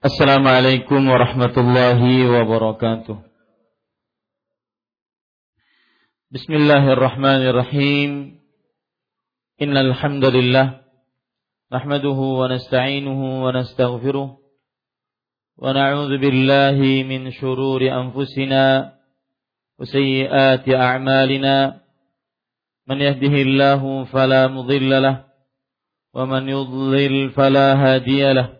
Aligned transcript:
Assalamualaikum 0.00 1.12
warahmatullahi 1.12 2.24
wabarakatuh. 2.24 3.20
Bismillahirrahmanirrahim. 6.32 8.40
Innal 9.60 9.92
alhamdulillah. 9.92 10.88
nahmaduhu 11.68 12.40
wa 12.40 12.48
nasta'inuhu 12.48 13.44
wa 13.44 13.52
nastaghfiruh 13.52 14.40
billahi 15.60 17.04
min 17.04 17.28
shururi 17.36 17.92
anfusina 17.92 18.96
wa 19.76 19.84
sayyiati 19.84 20.80
a'malina. 20.80 21.84
Man 22.88 23.04
yahdihillahu 23.04 24.08
fala 24.08 24.48
mudilla 24.48 25.04
lah 25.04 25.16
wa 26.16 26.24
man 26.24 26.48
yudlil 26.48 27.36
fala 27.36 27.76
hadiya. 27.76 28.59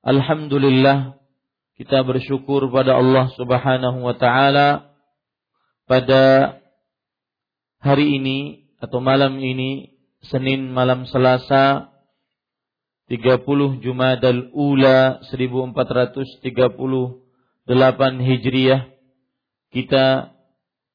Alhamdulillah 0.00 1.20
kita 1.76 2.00
bersyukur 2.08 2.72
pada 2.72 2.96
Allah 2.96 3.28
Subhanahu 3.36 4.00
wa 4.00 4.16
taala 4.16 4.96
pada 5.84 6.56
hari 7.84 8.16
ini 8.16 8.64
atau 8.80 9.04
malam 9.04 9.36
ini 9.36 9.92
Senin 10.24 10.72
malam 10.72 11.04
Selasa 11.04 11.92
30 13.12 13.44
Jumadal 13.84 14.48
Ula 14.56 15.20
1438 15.28 16.48
Hijriah 18.24 18.88
kita 19.68 20.32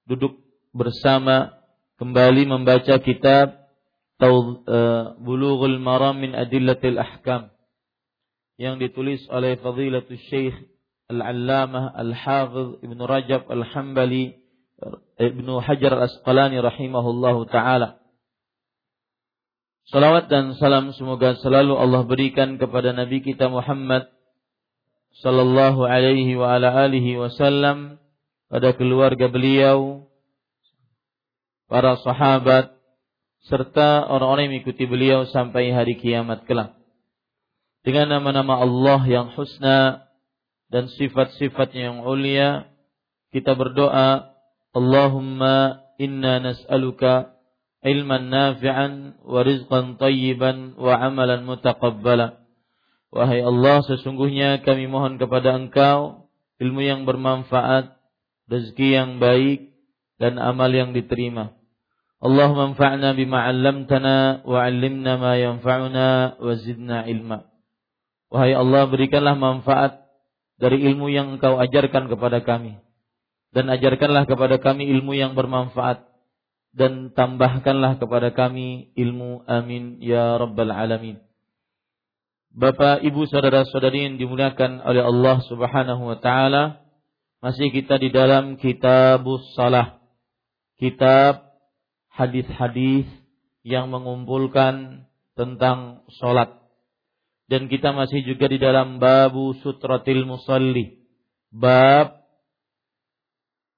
duduk 0.10 0.42
bersama 0.74 1.54
kembali 2.02 2.50
membaca 2.50 2.98
kitab 3.06 3.70
eh, 4.18 5.04
Bulughul 5.22 5.78
Maram 5.78 6.18
min 6.18 6.34
Adillatil 6.34 6.98
Ahkam 6.98 7.54
yang 8.56 8.80
ditulis 8.80 9.20
oleh 9.28 9.60
Fadilatul 9.60 10.20
Syekh 10.32 10.56
Al-Allamah 11.12 11.92
Al-Hafidh 11.94 12.82
Ibn 12.82 13.00
Rajab 13.04 13.46
Al-Hambali 13.52 14.40
Ibn 15.20 15.48
Hajar 15.64 15.92
Al-Asqalani 15.96 16.60
rahimahullahu 16.60 17.48
taala. 17.52 18.00
Salawat 19.86 20.34
dan 20.34 20.58
salam 20.58 20.92
semoga 20.98 21.38
selalu 21.40 21.78
Allah 21.78 22.02
berikan 22.10 22.58
kepada 22.58 22.90
Nabi 22.90 23.22
kita 23.22 23.54
Muhammad 23.54 24.10
sallallahu 25.22 25.86
alaihi 25.86 26.36
wa 26.36 26.58
ala 26.58 26.74
alihi 26.90 27.22
wasallam 27.22 28.02
pada 28.50 28.74
keluarga 28.74 29.30
beliau, 29.30 30.10
para 31.70 31.96
sahabat 32.02 32.74
serta 33.46 34.10
orang-orang 34.10 34.50
yang 34.50 34.54
mengikuti 34.58 34.90
beliau 34.90 35.30
sampai 35.30 35.70
hari 35.70 36.02
kiamat 36.02 36.50
kelak 36.50 36.74
dengan 37.86 38.18
nama-nama 38.18 38.66
Allah 38.66 39.06
yang 39.06 39.30
husna 39.38 40.10
dan 40.74 40.90
sifat-sifatnya 40.90 41.94
yang 41.94 41.98
ulia 42.02 42.66
kita 43.30 43.54
berdoa 43.54 44.34
Allahumma 44.74 45.86
inna 46.02 46.42
nas'aluka 46.42 47.38
ilman 47.86 48.34
nafi'an 48.34 49.22
wa 49.22 49.40
rizqan 49.46 50.02
tayyiban 50.02 50.74
wa 50.76 50.98
amalan 50.98 51.46
mutaqabbala. 51.46 52.42
Wahai 53.14 53.46
Allah 53.46 53.86
sesungguhnya 53.86 54.66
kami 54.66 54.90
mohon 54.90 55.22
kepada 55.22 55.56
Engkau 55.56 56.28
ilmu 56.58 56.82
yang 56.82 57.06
bermanfaat 57.06 57.96
rezeki 58.50 58.98
yang 58.98 59.22
baik 59.22 59.78
dan 60.18 60.42
amal 60.42 60.74
yang 60.74 60.92
diterima. 60.92 61.54
Allahumma 62.18 62.74
anfa'na 62.74 63.14
bima 63.14 63.46
'allamtana 63.46 64.42
wa 64.42 64.58
'allimna 64.66 65.22
ma 65.22 65.38
yanfa'una 65.38 66.42
wa 66.42 66.52
zidna 66.58 67.06
ilma 67.06 67.55
Wahai 68.36 68.52
Allah 68.52 68.84
berikanlah 68.92 69.40
manfaat 69.40 70.12
dari 70.60 70.84
ilmu 70.92 71.08
yang 71.08 71.40
engkau 71.40 71.56
ajarkan 71.56 72.12
kepada 72.12 72.44
kami. 72.44 72.84
Dan 73.56 73.72
ajarkanlah 73.72 74.28
kepada 74.28 74.60
kami 74.60 74.92
ilmu 74.92 75.16
yang 75.16 75.40
bermanfaat. 75.40 76.04
Dan 76.76 77.16
tambahkanlah 77.16 77.96
kepada 77.96 78.36
kami 78.36 78.92
ilmu 79.00 79.48
amin 79.48 80.04
ya 80.04 80.36
rabbal 80.36 80.68
alamin. 80.68 81.24
Bapak, 82.52 83.08
Ibu, 83.08 83.24
saudara-saudari 83.32 84.04
yang 84.04 84.20
dimuliakan 84.20 84.84
oleh 84.84 85.00
Allah 85.00 85.40
Subhanahu 85.48 86.04
wa 86.04 86.20
taala, 86.20 86.84
masih 87.40 87.72
kita 87.72 87.96
di 87.96 88.12
dalam 88.12 88.60
Kitabus 88.60 89.56
Salah. 89.56 90.04
Kitab 90.76 91.56
hadis-hadis 92.12 93.08
yang 93.64 93.88
mengumpulkan 93.88 95.08
tentang 95.40 96.04
solat 96.20 96.65
dan 97.46 97.70
kita 97.70 97.94
masih 97.94 98.26
juga 98.26 98.50
di 98.50 98.58
dalam 98.58 98.98
babu 98.98 99.54
sutratil 99.62 100.26
musalli. 100.26 101.06
Bab 101.54 102.26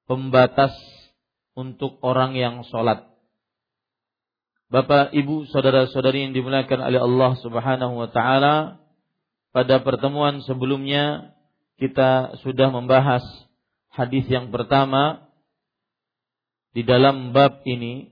pembatas 0.07 0.73
untuk 1.51 1.99
orang 1.99 2.33
yang 2.33 2.63
sholat. 2.71 3.05
Bapak, 4.67 5.15
Ibu, 5.15 5.47
saudara-saudari 5.51 6.27
yang 6.27 6.33
dimuliakan 6.35 6.91
oleh 6.91 6.99
Allah 6.99 7.31
Subhanahu 7.39 7.93
wa 8.03 8.09
taala, 8.11 8.83
pada 9.55 9.79
pertemuan 9.79 10.43
sebelumnya 10.43 11.35
kita 11.79 12.39
sudah 12.43 12.67
membahas 12.71 13.23
hadis 13.91 14.27
yang 14.27 14.51
pertama 14.51 15.27
di 16.75 16.83
dalam 16.83 17.31
bab 17.31 17.63
ini 17.63 18.11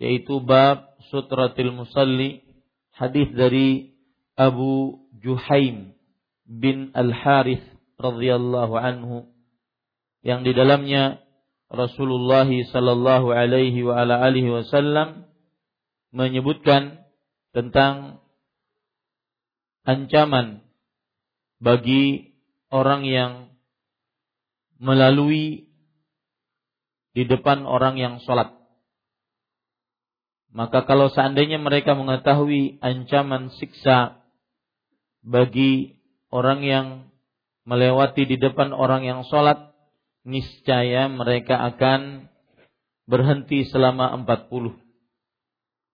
yaitu 0.00 0.40
bab 0.40 0.96
sutratil 1.12 1.72
musalli, 1.76 2.40
hadis 2.96 3.28
dari 3.36 3.89
Abu 4.38 5.02
Juhaim 5.22 5.94
bin 6.46 6.90
Al-Harith 6.94 7.64
radhiyallahu 8.00 8.74
anhu 8.74 9.30
yang 10.26 10.44
di 10.44 10.52
dalamnya 10.52 11.22
Rasulullah 11.70 12.48
sallallahu 12.48 13.30
alaihi 13.30 13.86
wa 13.86 14.02
ala 14.02 14.18
alihi 14.26 14.50
wasallam 14.50 15.30
menyebutkan 16.10 17.06
tentang 17.54 18.18
ancaman 19.86 20.66
bagi 21.62 22.34
orang 22.74 23.06
yang 23.06 23.32
melalui 24.80 25.70
di 27.14 27.22
depan 27.26 27.66
orang 27.66 27.98
yang 27.98 28.18
sholat. 28.22 28.54
Maka 30.50 30.82
kalau 30.82 31.06
seandainya 31.10 31.62
mereka 31.62 31.94
mengetahui 31.94 32.82
ancaman 32.82 33.54
siksa 33.54 34.19
bagi 35.20 36.00
orang 36.32 36.60
yang 36.64 36.86
melewati 37.68 38.24
di 38.24 38.36
depan 38.40 38.72
orang 38.72 39.04
yang 39.04 39.20
sholat, 39.28 39.72
niscaya 40.24 41.08
mereka 41.08 41.60
akan 41.74 42.30
berhenti 43.04 43.66
selama 43.68 44.14
40. 44.24 44.78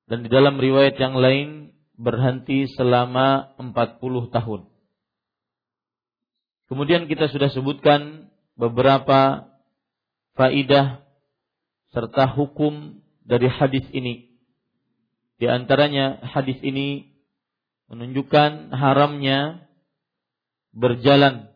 Dan 0.06 0.22
di 0.22 0.28
dalam 0.30 0.60
riwayat 0.60 0.94
yang 1.00 1.18
lain 1.18 1.74
berhenti 1.98 2.70
selama 2.70 3.56
40 3.58 4.30
tahun. 4.30 4.60
Kemudian 6.66 7.06
kita 7.06 7.30
sudah 7.30 7.50
sebutkan 7.50 8.30
beberapa 8.58 9.50
faidah 10.34 11.02
serta 11.94 12.28
hukum 12.36 13.00
dari 13.24 13.48
hadis 13.48 13.86
ini. 13.90 14.36
Di 15.40 15.46
antaranya 15.48 16.20
hadis 16.22 16.58
ini 16.60 17.15
menunjukkan 17.86 18.74
haramnya 18.74 19.66
berjalan 20.74 21.54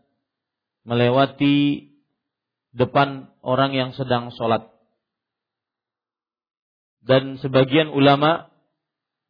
melewati 0.86 1.90
depan 2.72 3.28
orang 3.42 3.74
yang 3.74 3.90
sedang 3.92 4.30
sholat. 4.34 4.70
Dan 7.00 7.40
sebagian 7.40 7.90
ulama 7.90 8.52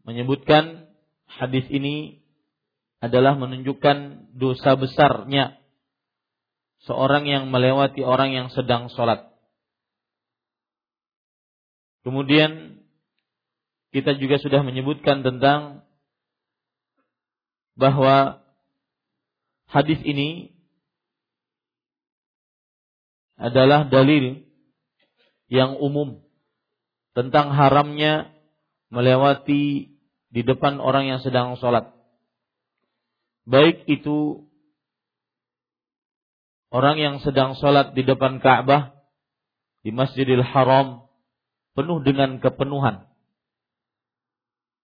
menyebutkan 0.05 0.91
hadis 1.31 1.65
ini 1.71 2.21
adalah 3.01 3.39
menunjukkan 3.39 4.29
dosa 4.37 4.77
besarnya 4.77 5.57
seorang 6.85 7.25
yang 7.25 7.49
melewati 7.49 8.05
orang 8.05 8.35
yang 8.35 8.49
sedang 8.53 8.93
sholat. 8.93 9.31
Kemudian 12.05 12.81
kita 13.93 14.17
juga 14.17 14.41
sudah 14.41 14.65
menyebutkan 14.65 15.21
tentang 15.21 15.85
bahwa 17.81 18.45
hadis 19.73 19.97
ini 20.05 20.53
adalah 23.41 23.89
dalil 23.89 24.45
yang 25.49 25.81
umum 25.81 26.21
tentang 27.17 27.57
haramnya 27.57 28.29
melewati 28.93 29.97
di 30.31 30.41
depan 30.45 30.79
orang 30.79 31.09
yang 31.09 31.21
sedang 31.25 31.57
sholat. 31.57 31.91
Baik 33.49 33.89
itu 33.89 34.45
orang 36.71 37.01
yang 37.01 37.17
sedang 37.25 37.57
sholat 37.57 37.97
di 37.97 38.05
depan 38.07 38.39
Ka'bah, 38.39 38.95
di 39.81 39.91
Masjidil 39.91 40.45
Haram, 40.45 41.09
penuh 41.73 42.05
dengan 42.05 42.39
kepenuhan. 42.39 43.09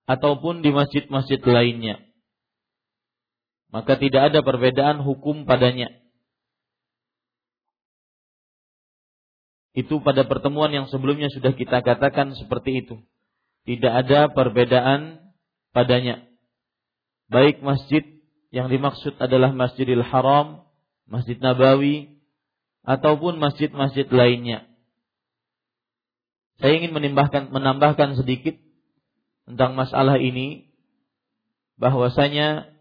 Ataupun 0.06 0.62
di 0.62 0.70
masjid-masjid 0.70 1.38
lainnya. 1.42 2.05
Maka 3.74 3.98
tidak 3.98 4.32
ada 4.32 4.40
perbedaan 4.46 5.02
hukum 5.02 5.44
padanya. 5.44 5.90
Itu 9.76 10.00
pada 10.00 10.24
pertemuan 10.24 10.72
yang 10.72 10.88
sebelumnya 10.88 11.28
sudah 11.28 11.52
kita 11.52 11.84
katakan 11.84 12.32
seperti 12.32 12.86
itu. 12.86 12.96
Tidak 13.68 13.92
ada 13.92 14.32
perbedaan 14.32 15.20
padanya. 15.74 16.24
Baik 17.28 17.60
masjid 17.60 18.06
yang 18.54 18.70
dimaksud 18.70 19.18
adalah 19.20 19.52
Masjidil 19.52 20.06
Haram, 20.06 20.64
Masjid 21.04 21.36
Nabawi, 21.36 22.16
ataupun 22.86 23.36
masjid-masjid 23.42 24.06
lainnya. 24.08 24.64
Saya 26.62 26.80
ingin 26.80 26.96
menambahkan, 26.96 27.52
menambahkan 27.52 28.16
sedikit 28.16 28.56
tentang 29.44 29.76
masalah 29.76 30.16
ini 30.16 30.72
bahwasanya 31.76 32.75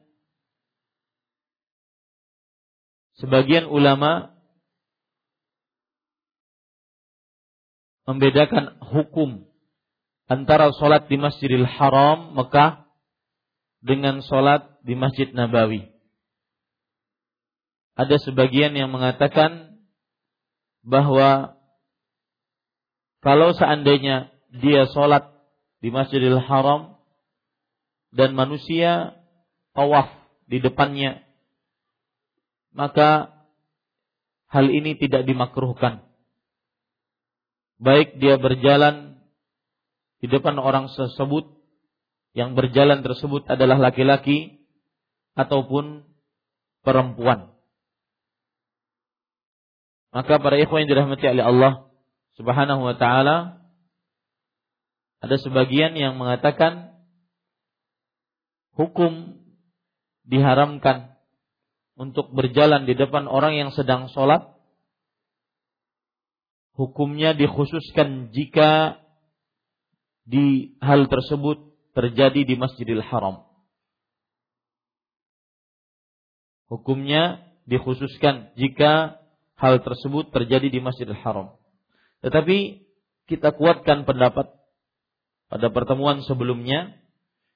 sebagian 3.20 3.68
ulama 3.68 4.36
membedakan 8.06 8.78
hukum 8.80 9.50
antara 10.30 10.70
sholat 10.78 11.10
di 11.10 11.18
Masjidil 11.18 11.66
Haram 11.66 12.38
Mekah 12.38 12.86
dengan 13.82 14.22
sholat 14.22 14.82
di 14.86 14.94
Masjid 14.94 15.30
Nabawi. 15.34 15.90
Ada 17.96 18.22
sebagian 18.22 18.76
yang 18.76 18.92
mengatakan 18.92 19.82
bahwa 20.86 21.58
kalau 23.26 23.58
seandainya 23.58 24.30
dia 24.54 24.86
sholat 24.94 25.34
di 25.82 25.90
Masjidil 25.90 26.38
Haram 26.46 27.02
dan 28.14 28.38
manusia 28.38 29.18
tawaf 29.74 30.14
di 30.46 30.62
depannya, 30.62 31.25
maka 32.76 33.32
hal 34.52 34.68
ini 34.68 35.00
tidak 35.00 35.24
dimakruhkan 35.24 36.06
baik 37.80 38.20
dia 38.20 38.36
berjalan 38.36 39.20
di 40.24 40.28
depan 40.32 40.56
orang 40.60 40.92
tersebut 40.92 41.56
yang 42.36 42.52
berjalan 42.56 43.00
tersebut 43.00 43.48
adalah 43.48 43.80
laki-laki 43.80 44.60
ataupun 45.40 46.04
perempuan. 46.84 47.56
Maka 50.12 50.40
para 50.40 50.56
ikhwan 50.60 50.84
yang 50.84 50.92
dirahmati 50.92 51.28
oleh 51.28 51.44
Allah 51.44 51.74
Subhanahu 52.36 52.84
wa 52.84 52.96
taala 52.96 53.64
ada 55.24 55.36
sebagian 55.40 55.96
yang 55.96 56.20
mengatakan 56.20 56.96
hukum 58.76 59.40
diharamkan 60.28 61.15
untuk 61.96 62.32
berjalan 62.36 62.84
di 62.84 62.94
depan 62.94 63.28
orang 63.28 63.56
yang 63.56 63.72
sedang 63.72 64.12
sholat 64.12 64.56
hukumnya 66.76 67.32
dikhususkan 67.32 68.36
jika 68.36 69.00
di 70.28 70.76
hal 70.84 71.08
tersebut 71.08 71.72
terjadi 71.96 72.44
di 72.44 72.56
Masjidil 72.60 73.00
Haram. 73.00 73.48
Hukumnya 76.68 77.46
dikhususkan 77.64 78.52
jika 78.60 79.24
hal 79.56 79.80
tersebut 79.80 80.36
terjadi 80.36 80.68
di 80.68 80.84
Masjidil 80.84 81.16
Haram. 81.16 81.56
Tetapi 82.20 82.84
kita 83.32 83.56
kuatkan 83.56 84.04
pendapat 84.04 84.52
pada 85.48 85.68
pertemuan 85.72 86.20
sebelumnya 86.28 87.00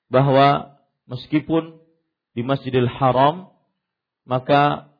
bahwa 0.08 0.80
meskipun 1.10 1.82
di 2.38 2.46
Masjidil 2.46 2.88
Haram 2.88 3.52
maka 4.30 4.94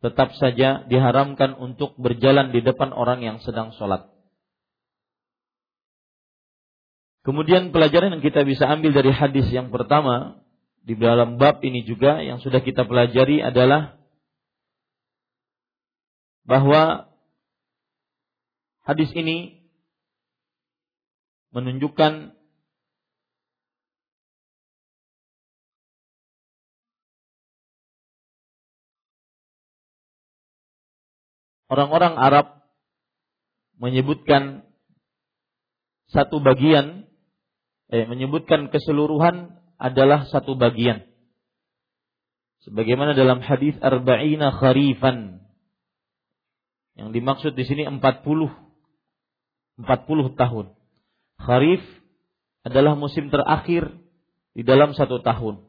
tetap 0.00 0.32
saja 0.40 0.88
diharamkan 0.88 1.52
untuk 1.60 1.92
berjalan 2.00 2.48
di 2.54 2.64
depan 2.64 2.96
orang 2.96 3.20
yang 3.20 3.36
sedang 3.44 3.76
sholat. 3.76 4.08
Kemudian 7.26 7.76
pelajaran 7.76 8.16
yang 8.16 8.24
kita 8.24 8.48
bisa 8.48 8.64
ambil 8.64 8.96
dari 8.96 9.12
hadis 9.12 9.52
yang 9.52 9.68
pertama 9.68 10.40
di 10.80 10.96
dalam 10.96 11.36
bab 11.36 11.60
ini 11.60 11.84
juga 11.84 12.24
yang 12.24 12.40
sudah 12.40 12.64
kita 12.64 12.88
pelajari 12.88 13.44
adalah 13.44 14.00
bahwa 16.48 17.12
hadis 18.88 19.12
ini 19.12 19.60
menunjukkan 21.52 22.37
orang-orang 31.68 32.16
Arab 32.16 32.46
menyebutkan 33.78 34.66
satu 36.08 36.40
bagian, 36.40 37.06
eh, 37.92 38.08
menyebutkan 38.08 38.72
keseluruhan 38.72 39.60
adalah 39.78 40.26
satu 40.26 40.56
bagian. 40.58 41.06
Sebagaimana 42.66 43.14
dalam 43.14 43.38
hadis 43.38 43.78
arba'ina 43.78 44.50
kharifan. 44.50 45.46
Yang 46.98 47.08
dimaksud 47.14 47.52
di 47.54 47.62
sini 47.62 47.86
40 47.86 48.02
40 49.78 50.34
tahun. 50.34 50.66
Kharif 51.38 51.82
adalah 52.66 52.98
musim 52.98 53.30
terakhir 53.30 53.94
di 54.58 54.66
dalam 54.66 54.90
satu 54.98 55.22
tahun. 55.22 55.62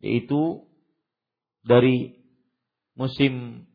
Yaitu 0.00 0.64
dari 1.60 2.16
musim 2.96 3.68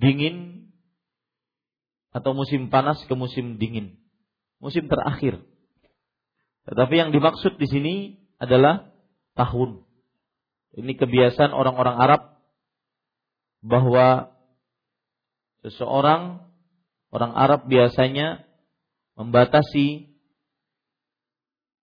dingin 0.00 0.68
atau 2.12 2.36
musim 2.36 2.68
panas 2.68 3.00
ke 3.08 3.14
musim 3.16 3.56
dingin. 3.56 3.96
Musim 4.60 4.86
terakhir. 4.86 5.42
Tetapi 6.68 6.94
yang 6.94 7.10
dimaksud 7.10 7.58
di 7.58 7.66
sini 7.66 7.94
adalah 8.38 8.92
tahun. 9.34 9.82
Ini 10.78 10.92
kebiasaan 10.96 11.52
orang-orang 11.52 11.96
Arab 11.98 12.22
bahwa 13.64 14.32
seseorang 15.66 16.46
orang 17.12 17.32
Arab 17.36 17.68
biasanya 17.68 18.46
membatasi 19.18 20.12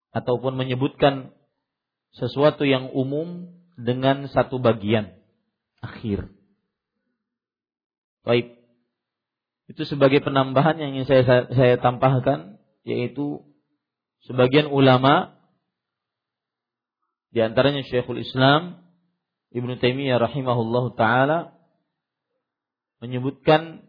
ataupun 0.09 0.57
menyebutkan 0.57 1.31
sesuatu 2.17 2.65
yang 2.65 2.89
umum 2.89 3.53
dengan 3.77 4.25
satu 4.27 4.57
bagian 4.57 5.13
akhir. 5.79 6.38
Baik. 8.23 8.59
Itu 9.69 9.85
sebagai 9.85 10.19
penambahan 10.25 10.81
yang 10.81 10.97
ingin 10.97 11.05
saya 11.05 11.23
saya 11.49 11.75
tambahkan 11.77 12.57
yaitu 12.83 13.45
sebagian 14.25 14.67
ulama 14.67 15.37
di 17.29 17.45
antaranya 17.45 17.85
Syekhul 17.85 18.25
Islam 18.25 18.81
Ibnu 19.53 19.77
Taimiyah 19.77 20.17
rahimahullah 20.17 20.85
taala 20.97 21.39
menyebutkan 22.99 23.85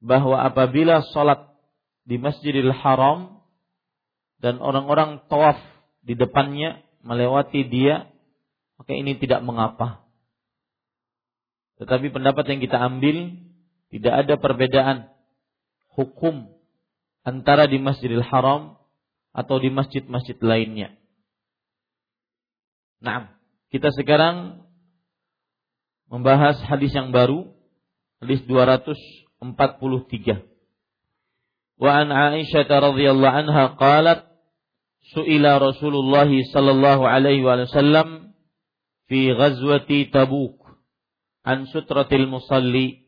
bahwa 0.00 0.40
apabila 0.44 1.02
sholat 1.10 1.50
di 2.06 2.16
Masjidil 2.16 2.70
Haram 2.70 3.42
dan 4.38 4.62
orang-orang 4.62 5.26
tawaf 5.26 5.58
di 6.06 6.14
depannya 6.14 6.86
melewati 7.02 7.66
dia, 7.66 8.06
maka 8.78 8.92
ini 8.94 9.18
tidak 9.18 9.42
mengapa. 9.42 10.05
Tetapi 11.76 12.08
pendapat 12.08 12.44
yang 12.48 12.60
kita 12.64 12.80
ambil 12.80 13.36
tidak 13.92 14.14
ada 14.24 14.34
perbedaan 14.40 14.98
hukum 15.92 16.48
antara 17.24 17.68
di 17.68 17.76
Masjidil 17.80 18.24
Haram 18.24 18.80
atau 19.36 19.60
di 19.60 19.68
masjid-masjid 19.68 20.36
lainnya. 20.40 20.96
Nah, 23.04 23.36
kita 23.68 23.92
sekarang 23.92 24.64
membahas 26.08 26.56
hadis 26.64 26.96
yang 26.96 27.12
baru, 27.12 27.52
hadis 28.24 28.40
243. 28.48 30.40
Wa 31.76 31.90
an 31.92 32.08
Aisyah 32.08 32.64
radhiyallahu 32.64 33.36
anha 33.36 33.76
qalat 33.76 34.24
su'ila 35.12 35.60
Rasulullah 35.60 36.24
sallallahu 36.26 37.04
alaihi 37.04 37.44
wasallam 37.44 38.32
fi 39.12 39.28
ghazwati 39.36 40.08
Tabuk 40.08 40.65
an 41.46 41.70
sutratil 41.70 42.26
musalli 42.26 43.06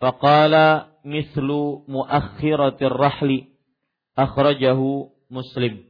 faqala 0.00 0.96
mithlu 1.04 1.84
muakhiratir 1.84 2.90
rahli 2.90 3.52
akhrajahu 4.16 5.12
Muslim 5.28 5.84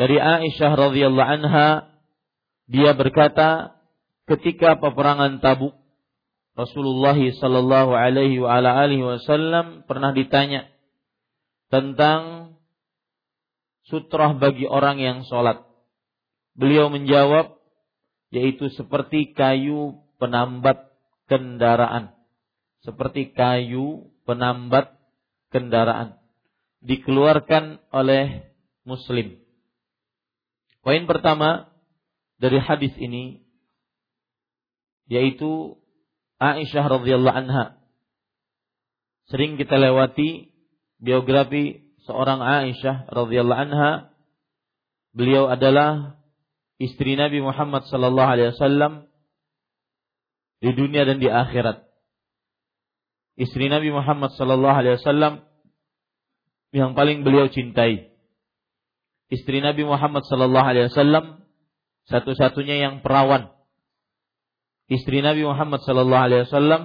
dari 0.00 0.16
Aisyah 0.16 0.72
radhiyallahu 0.72 1.30
anha 1.38 1.92
dia 2.64 2.96
berkata 2.96 3.76
ketika 4.24 4.80
peperangan 4.80 5.44
Tabuk 5.44 5.76
Rasulullah 6.54 7.18
sallallahu 7.18 7.98
alaihi 7.98 8.38
wa 8.38 8.54
ala 8.54 8.78
alihi 8.78 9.02
wasallam 9.02 9.82
pernah 9.90 10.14
ditanya 10.14 10.70
tentang 11.66 12.54
sutrah 13.90 14.38
bagi 14.38 14.62
orang 14.62 15.02
yang 15.02 15.18
sholat. 15.26 15.66
Beliau 16.54 16.86
menjawab 16.94 17.58
yaitu 18.30 18.70
seperti 18.70 19.34
kayu 19.34 19.98
penambat 20.24 20.88
kendaraan. 21.28 22.16
Seperti 22.80 23.36
kayu 23.36 24.08
penambat 24.24 24.96
kendaraan. 25.52 26.16
Dikeluarkan 26.80 27.84
oleh 27.92 28.48
muslim. 28.88 29.36
Poin 30.80 31.04
pertama 31.04 31.68
dari 32.40 32.56
hadis 32.56 32.96
ini 32.96 33.44
yaitu 35.08 35.76
Aisyah 36.40 36.84
radhiyallahu 36.88 37.36
anha. 37.36 37.76
Sering 39.28 39.56
kita 39.60 39.76
lewati 39.76 40.52
biografi 41.00 41.84
seorang 42.04 42.40
Aisyah 42.40 43.12
radhiyallahu 43.12 43.60
anha. 43.68 43.92
Beliau 45.16 45.48
adalah 45.48 46.20
istri 46.76 47.16
Nabi 47.16 47.40
Muhammad 47.40 47.88
sallallahu 47.88 48.28
alaihi 48.28 48.52
wasallam 48.52 49.08
di 50.64 50.70
dunia 50.72 51.04
dan 51.04 51.20
di 51.20 51.28
akhirat. 51.28 51.84
Istri 53.36 53.68
Nabi 53.68 53.92
Muhammad 53.92 54.32
sallallahu 54.32 54.78
alaihi 54.80 54.96
wasallam 54.96 55.44
yang 56.72 56.96
paling 56.96 57.20
beliau 57.20 57.52
cintai. 57.52 58.08
Istri 59.28 59.60
Nabi 59.60 59.84
Muhammad 59.84 60.24
sallallahu 60.24 60.64
alaihi 60.64 60.88
wasallam 60.88 61.44
satu-satunya 62.08 62.80
yang 62.80 63.04
perawan 63.04 63.54
istri 64.88 65.24
Nabi 65.24 65.44
Muhammad 65.44 65.80
sallallahu 65.84 66.24
alaihi 66.28 66.44
wasallam 66.48 66.82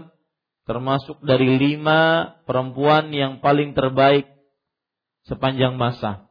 termasuk 0.64 1.20
dari 1.26 1.58
lima 1.58 2.32
perempuan 2.46 3.10
yang 3.10 3.42
paling 3.42 3.74
terbaik 3.74 4.30
sepanjang 5.26 5.76
masa. 5.76 6.30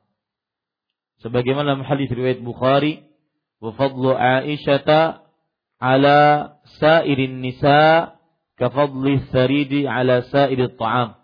Sebagaimana 1.19 1.75
dalam 1.75 1.83
hadis 1.83 2.07
riwayat 2.15 2.39
Bukhari, 2.47 3.03
"Wa 3.59 3.75
fadlu 3.75 4.15
Aisyah 4.15 5.27
ala 5.83 6.19
sairin 6.77 7.41
nisa 7.41 8.13
ka 8.61 8.67
fadli 8.69 9.25
saridi 9.33 9.89
ala 9.89 10.29
sairi 10.29 10.69
ta'am." 10.77 11.17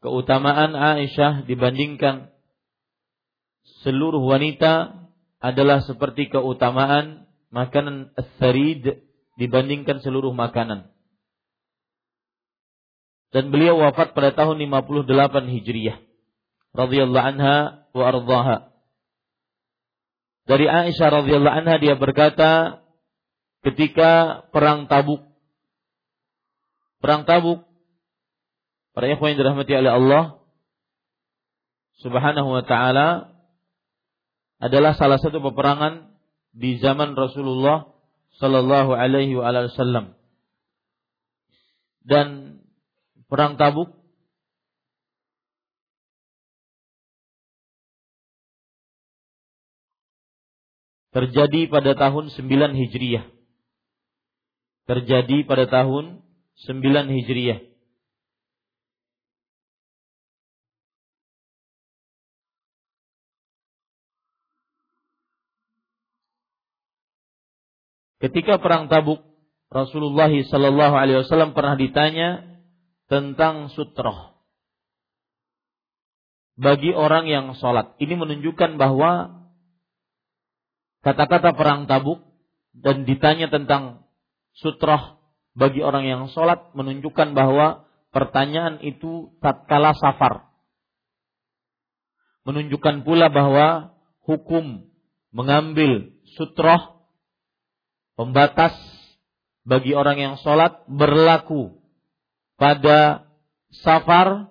Keutamaan 0.00 0.72
Aisyah 0.72 1.44
dibandingkan 1.44 2.32
seluruh 3.84 4.22
wanita 4.22 4.96
adalah 5.40 5.84
seperti 5.84 6.32
keutamaan 6.32 7.28
makanan 7.52 8.14
as-sarid 8.16 9.04
dibandingkan 9.36 10.00
seluruh 10.00 10.32
makanan. 10.32 10.88
Dan 13.30 13.52
beliau 13.54 13.78
wafat 13.78 14.16
pada 14.16 14.34
tahun 14.34 14.58
58 14.58 15.48
Hijriyah. 15.48 15.98
radhiyallahu 16.70 17.26
anha 17.34 17.86
wa 17.90 18.04
ardhaha. 18.06 18.70
Dari 20.46 20.66
Aisyah 20.66 21.08
radhiyallahu 21.22 21.56
anha 21.62 21.76
dia 21.78 21.94
berkata 21.98 22.82
ketika 23.64 24.42
perang 24.52 24.88
Tabuk. 24.88 25.24
Perang 27.00 27.24
Tabuk. 27.24 27.64
Para 28.92 29.06
ikhwan 29.08 29.36
yang 29.36 29.40
dirahmati 29.44 29.72
oleh 29.76 29.92
Allah. 29.92 30.24
Subhanahu 32.00 32.48
wa 32.48 32.64
taala. 32.64 33.36
Adalah 34.60 34.92
salah 34.92 35.16
satu 35.16 35.40
peperangan 35.40 36.12
di 36.52 36.76
zaman 36.76 37.16
Rasulullah 37.16 37.88
Sallallahu 38.36 38.92
Alaihi 38.92 39.36
Wasallam. 39.36 40.16
Dan 42.04 42.60
perang 43.28 43.56
Tabuk. 43.56 43.96
Terjadi 51.10 51.66
pada 51.66 51.98
tahun 51.98 52.30
9 52.30 52.46
Hijriah. 52.76 53.39
Terjadi 54.88 55.44
pada 55.48 55.68
tahun 55.68 56.24
9 56.68 57.16
Hijriah. 57.16 57.70
Ketika 68.20 68.60
perang 68.60 68.92
Tabuk, 68.92 69.24
Rasulullah 69.72 70.28
Sallallahu 70.28 70.94
Alaihi 70.94 71.24
Wasallam 71.24 71.56
pernah 71.56 71.78
ditanya 71.80 72.60
tentang 73.08 73.72
sutroh 73.72 74.36
bagi 76.60 76.92
orang 76.92 77.24
yang 77.24 77.56
sholat. 77.56 77.96
Ini 77.96 78.20
menunjukkan 78.20 78.76
bahwa 78.76 79.40
kata-kata 81.00 81.56
perang 81.56 81.88
Tabuk 81.88 82.20
dan 82.76 83.08
ditanya 83.08 83.48
tentang 83.48 84.04
sutroh 84.58 85.20
bagi 85.54 85.82
orang 85.82 86.06
yang 86.06 86.22
sholat 86.30 86.72
menunjukkan 86.74 87.34
bahwa 87.34 87.86
pertanyaan 88.14 88.78
itu 88.82 89.34
tatkala 89.42 89.94
safar. 89.98 90.50
Menunjukkan 92.46 93.04
pula 93.06 93.28
bahwa 93.28 93.94
hukum 94.24 94.88
mengambil 95.30 96.10
sutroh 96.34 97.06
pembatas 98.18 98.74
bagi 99.62 99.94
orang 99.94 100.18
yang 100.18 100.34
sholat 100.40 100.82
berlaku 100.88 101.78
pada 102.58 103.30
safar 103.70 104.50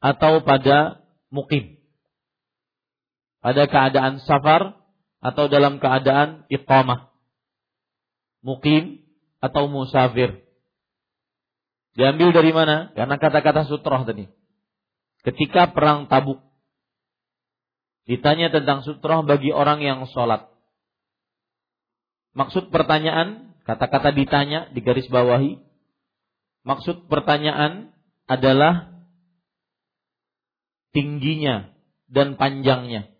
atau 0.00 0.40
pada 0.40 1.04
mukim. 1.28 1.76
Pada 3.40 3.68
keadaan 3.68 4.20
safar 4.24 4.76
atau 5.20 5.48
dalam 5.48 5.80
keadaan 5.80 6.48
iqamah. 6.48 7.09
Mukim 8.40 9.04
atau 9.40 9.68
musafir. 9.68 10.40
Diambil 11.96 12.30
dari 12.32 12.52
mana? 12.54 12.94
Karena 12.94 13.16
kata-kata 13.18 13.66
sutroh 13.66 14.06
tadi. 14.06 14.28
Ketika 15.20 15.74
perang 15.74 16.08
tabuk. 16.08 16.40
Ditanya 18.08 18.48
tentang 18.48 18.80
sutroh 18.82 19.22
bagi 19.22 19.52
orang 19.52 19.84
yang 19.84 20.08
sholat. 20.08 20.48
Maksud 22.32 22.70
pertanyaan, 22.70 23.58
kata-kata 23.66 24.14
ditanya 24.14 24.70
di 24.72 24.80
garis 24.80 25.06
bawahi. 25.10 25.60
Maksud 26.62 27.10
pertanyaan 27.10 27.92
adalah 28.30 28.90
tingginya 30.94 31.74
dan 32.06 32.38
panjangnya. 32.38 33.10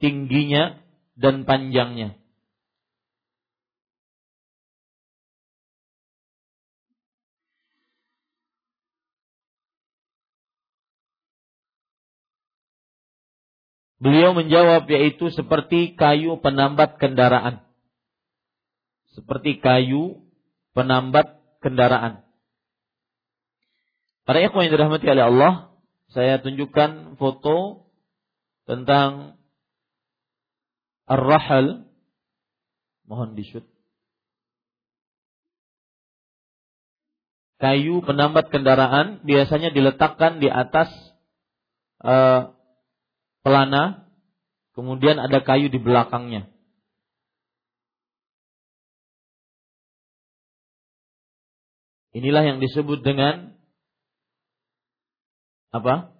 Tingginya 0.00 0.80
dan 1.18 1.44
panjangnya. 1.44 2.16
Beliau 13.98 14.30
menjawab 14.30 14.86
yaitu 14.86 15.34
seperti 15.34 15.98
kayu 15.98 16.38
penambat 16.38 17.02
kendaraan. 17.02 17.66
Seperti 19.18 19.58
kayu 19.58 20.22
penambat 20.70 21.42
kendaraan. 21.58 22.22
Para 24.22 24.38
ikhwan 24.38 24.70
yang 24.70 24.74
dirahmati 24.78 25.06
oleh 25.08 25.24
Allah, 25.26 25.52
saya 26.14 26.38
tunjukkan 26.38 27.18
foto 27.18 27.90
tentang 28.70 29.40
ar-rahal. 31.10 31.88
Mohon 33.08 33.34
di-shoot. 33.34 33.66
Kayu 37.58 38.04
penambat 38.06 38.54
kendaraan 38.54 39.26
biasanya 39.26 39.74
diletakkan 39.74 40.38
di 40.38 40.46
atas 40.46 40.86
uh, 42.06 42.54
pelana, 43.42 44.08
kemudian 44.74 45.18
ada 45.18 45.42
kayu 45.42 45.70
di 45.70 45.78
belakangnya. 45.78 46.50
Inilah 52.16 52.42
yang 52.42 52.58
disebut 52.58 53.04
dengan 53.04 53.54
apa? 55.70 56.10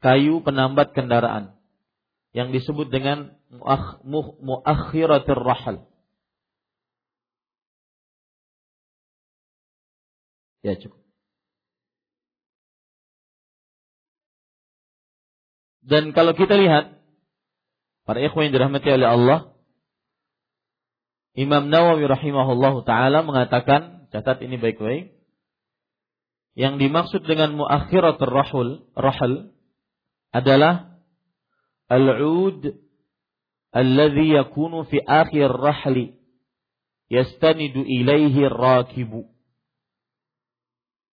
Kayu 0.00 0.40
penambat 0.40 0.94
kendaraan 0.96 1.58
yang 2.30 2.54
disebut 2.54 2.88
dengan 2.88 3.34
muakhiratir 4.40 5.36
rahal. 5.36 5.90
Ya 10.62 10.76
cukup. 10.76 10.99
Dan 15.90 16.14
kalau 16.14 16.38
kita 16.38 16.54
lihat 16.54 17.02
para 18.06 18.22
ikhwan 18.22 18.46
yang 18.46 18.54
dirahmati 18.54 18.88
oleh 18.94 19.08
Allah, 19.10 19.40
Imam 21.34 21.66
Nawawi 21.66 22.06
rahimahullah 22.06 22.74
taala 22.86 23.26
mengatakan, 23.26 24.06
catat 24.14 24.38
ini 24.46 24.54
baik-baik, 24.54 25.18
yang 26.54 26.78
dimaksud 26.78 27.26
dengan 27.26 27.58
muakhiratul 27.58 28.30
rahul 28.30 28.68
rahal 28.94 29.50
adalah 30.30 30.94
al-ud 31.90 32.74
alladhi 33.74 34.38
yakunu 34.38 34.86
fi 34.86 35.02
akhir 35.02 35.50
rahli 35.50 36.14
yastanidu 37.10 37.82
ilaihi 37.82 38.46
rakibu. 38.46 39.26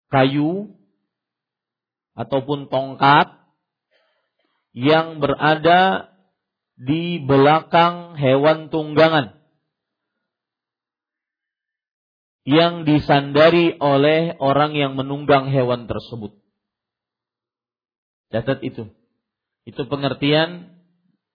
Kayu 0.08 0.76
ataupun 2.16 2.68
tongkat 2.68 3.41
yang 4.72 5.20
berada 5.20 6.12
di 6.80 7.20
belakang 7.20 8.16
hewan 8.16 8.72
tunggangan 8.72 9.36
yang 12.42 12.82
disandari 12.82 13.78
oleh 13.78 14.34
orang 14.42 14.74
yang 14.74 14.98
menunggang 14.98 15.46
hewan 15.52 15.86
tersebut. 15.86 16.34
Catat 18.34 18.64
itu. 18.66 18.90
Itu 19.62 19.86
pengertian 19.86 20.74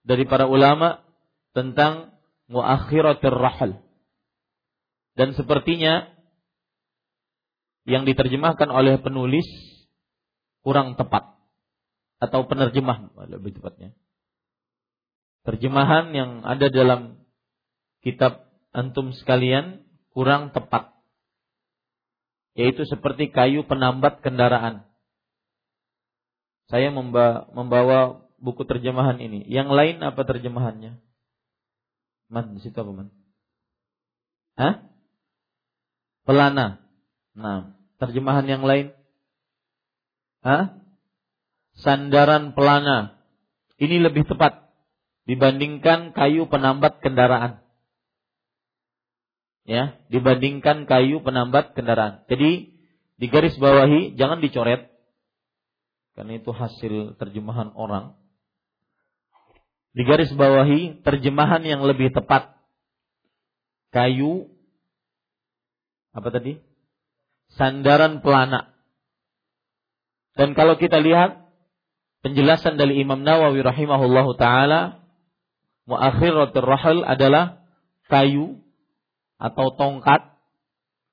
dari 0.04 0.28
para 0.28 0.50
ulama 0.50 1.00
tentang 1.56 2.12
muakhiratir 2.52 3.32
rahal. 3.32 3.80
Dan 5.16 5.32
sepertinya 5.32 6.12
yang 7.88 8.04
diterjemahkan 8.04 8.68
oleh 8.68 9.00
penulis 9.00 9.48
kurang 10.60 11.00
tepat 11.00 11.37
atau 12.18 12.46
penerjemah 12.50 13.14
lebih 13.30 13.58
tepatnya. 13.58 13.94
Terjemahan 15.46 16.12
yang 16.12 16.32
ada 16.44 16.68
dalam 16.68 17.22
kitab 18.04 18.52
antum 18.76 19.16
sekalian 19.16 19.86
kurang 20.12 20.52
tepat 20.52 20.98
yaitu 22.58 22.90
seperti 22.90 23.30
kayu 23.30 23.62
penambat 23.70 24.26
kendaraan. 24.26 24.82
Saya 26.68 26.90
membawa 26.90 28.28
buku 28.42 28.66
terjemahan 28.66 29.22
ini. 29.22 29.46
Yang 29.46 29.70
lain 29.72 29.96
apa 30.02 30.26
terjemahannya? 30.26 30.98
Man, 32.28 32.58
di 32.58 32.60
situ 32.66 32.76
apa 32.76 32.92
man? 32.92 33.08
Hah? 34.58 34.84
Pelana. 36.26 36.82
Nah, 37.38 37.78
terjemahan 38.02 38.44
yang 38.50 38.66
lain? 38.66 38.92
Hah? 40.42 40.82
Sandaran 41.78 42.58
pelana. 42.58 43.22
Ini 43.78 44.02
lebih 44.02 44.26
tepat 44.26 44.74
dibandingkan 45.30 46.16
kayu 46.16 46.50
penambat 46.50 47.04
kendaraan 47.04 47.68
ya 49.68 50.00
dibandingkan 50.08 50.88
kayu 50.88 51.20
penambat 51.20 51.76
kendaraan. 51.76 52.24
Jadi 52.32 52.72
di 53.20 53.26
garis 53.28 53.54
bawahi 53.60 54.16
jangan 54.16 54.40
dicoret 54.40 54.88
karena 56.16 56.40
itu 56.40 56.50
hasil 56.50 57.20
terjemahan 57.20 57.76
orang. 57.76 58.16
Di 59.92 60.08
garis 60.08 60.32
bawahi 60.32 61.04
terjemahan 61.04 61.62
yang 61.68 61.84
lebih 61.84 62.16
tepat 62.16 62.56
kayu 63.92 64.48
apa 66.16 66.32
tadi? 66.32 66.58
Sandaran 67.54 68.24
pelana. 68.24 68.74
Dan 70.38 70.54
kalau 70.54 70.80
kita 70.80 71.02
lihat 71.02 71.47
penjelasan 72.26 72.80
dari 72.80 73.02
Imam 73.02 73.22
Nawawi 73.22 73.62
rahimahullahu 73.62 74.38
taala 74.38 75.04
muakhiratul 75.88 76.66
rahal 76.66 77.04
adalah 77.06 77.64
kayu 78.12 78.62
atau 79.38 79.74
tongkat 79.78 80.34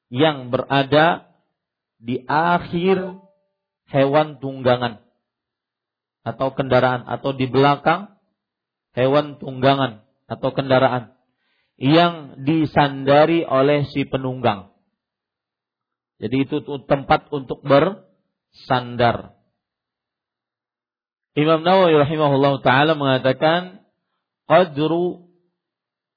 yang 0.09 0.49
berada 0.49 1.29
di 2.01 2.21
akhir 2.29 3.21
hewan 3.89 4.41
tunggangan 4.41 5.05
atau 6.25 6.57
kendaraan 6.57 7.05
atau 7.05 7.37
di 7.37 7.45
belakang 7.49 8.17
hewan 8.97 9.37
tunggangan 9.37 10.07
atau 10.25 10.51
kendaraan 10.57 11.13
yang 11.77 12.47
disandari 12.47 13.43
oleh 13.43 13.85
si 13.91 14.07
penunggang. 14.07 14.71
Jadi 16.23 16.47
itu 16.47 16.63
tempat 16.87 17.29
untuk 17.35 17.61
bersandar. 17.67 19.35
Imam 21.35 21.67
Nawawi 21.67 21.99
rahimahullah 21.99 22.63
taala 22.63 22.95
mengatakan 22.95 23.83
qadru 24.47 25.27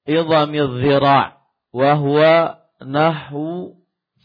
idhamil 0.06 0.78
dhira' 0.78 1.42
wahwa 1.74 2.62
nahu 2.82 3.74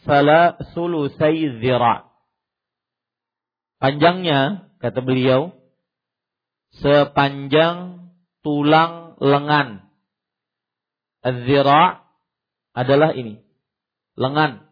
sala 0.06 0.60
sulusai 0.72 1.58
zira. 1.58 2.06
Panjangnya, 3.82 4.70
kata 4.80 5.02
beliau, 5.04 5.52
sepanjang 6.80 8.08
tulang 8.40 9.18
lengan. 9.20 9.90
Az-zira 11.24 12.04
adalah 12.76 13.16
ini. 13.16 13.40
Lengan. 14.14 14.68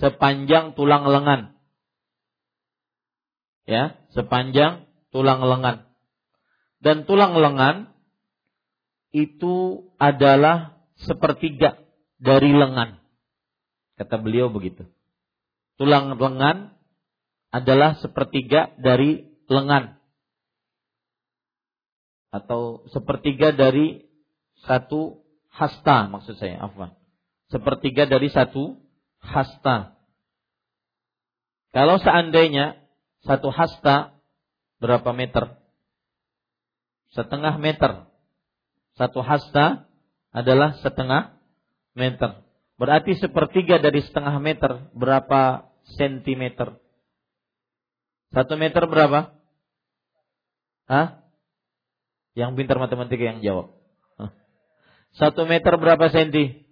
Sepanjang 0.00 0.72
tulang 0.76 1.04
lengan. 1.08 1.56
Ya, 3.68 4.00
sepanjang 4.16 4.89
tulang 5.10 5.42
lengan. 5.42 5.90
Dan 6.80 7.04
tulang 7.04 7.36
lengan 7.36 7.92
itu 9.10 9.86
adalah 9.98 10.80
sepertiga 11.02 11.82
dari 12.16 12.50
lengan. 12.54 13.02
Kata 13.98 14.16
beliau 14.16 14.48
begitu. 14.48 14.88
Tulang 15.76 16.16
lengan 16.16 16.72
adalah 17.50 17.98
sepertiga 17.98 18.72
dari 18.78 19.28
lengan. 19.50 19.98
Atau 22.30 22.86
sepertiga 22.94 23.50
dari 23.50 24.06
satu 24.62 25.26
hasta 25.50 26.06
maksud 26.06 26.38
saya, 26.38 26.62
afwan. 26.62 26.94
Sepertiga 27.50 28.06
dari 28.06 28.30
satu 28.30 28.78
hasta. 29.18 29.98
Kalau 31.74 31.98
seandainya 31.98 32.78
satu 33.26 33.50
hasta 33.50 34.19
berapa 34.80 35.12
meter? 35.12 35.54
Setengah 37.12 37.60
meter. 37.60 38.08
Satu 38.96 39.22
hasta 39.22 39.86
adalah 40.34 40.80
setengah 40.80 41.36
meter. 41.94 42.42
Berarti 42.80 43.14
sepertiga 43.20 43.76
dari 43.76 44.00
setengah 44.00 44.40
meter 44.40 44.88
berapa 44.96 45.68
sentimeter? 46.00 46.80
Satu 48.32 48.56
meter 48.56 48.88
berapa? 48.88 49.36
Hah? 50.88 51.22
Yang 52.34 52.50
pintar 52.56 52.78
matematika 52.78 53.24
yang 53.26 53.44
jawab. 53.44 53.74
Satu 55.18 55.42
meter 55.46 55.74
berapa 55.74 56.06
senti? 56.10 56.62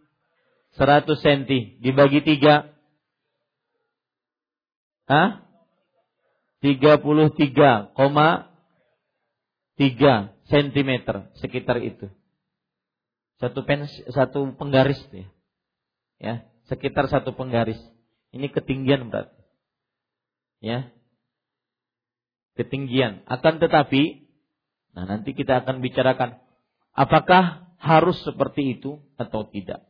Seratus 0.78 1.18
senti. 1.18 1.78
Dibagi 1.82 2.22
tiga. 2.22 2.70
Hah? 5.10 5.47
33,3 6.58 7.94
cm 10.48 10.90
sekitar 11.38 11.78
itu. 11.78 12.10
Satu 13.38 13.62
pens, 13.62 13.86
satu 14.10 14.50
penggaris 14.58 14.98
ya. 15.14 15.30
Ya, 16.18 16.34
sekitar 16.66 17.06
satu 17.06 17.30
penggaris. 17.38 17.78
Ini 18.34 18.50
ketinggian 18.50 19.14
berarti. 19.14 19.38
Ya. 20.58 20.90
Ketinggian. 22.58 23.22
Akan 23.30 23.62
tetapi 23.62 24.26
nah 24.96 25.06
nanti 25.06 25.30
kita 25.30 25.62
akan 25.62 25.78
bicarakan 25.78 26.42
apakah 26.90 27.70
harus 27.78 28.18
seperti 28.26 28.74
itu 28.74 28.98
atau 29.14 29.46
tidak. 29.46 29.86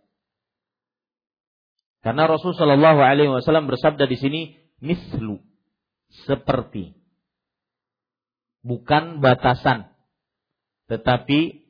Karena 2.04 2.28
Rasul 2.28 2.52
Shallallahu 2.52 3.00
Alaihi 3.00 3.32
Wasallam 3.32 3.72
bersabda 3.72 4.04
di 4.04 4.20
sini 4.20 4.40
mislu 4.84 5.40
seperti 6.28 6.96
bukan 8.64 9.20
batasan 9.20 9.92
tetapi 10.88 11.68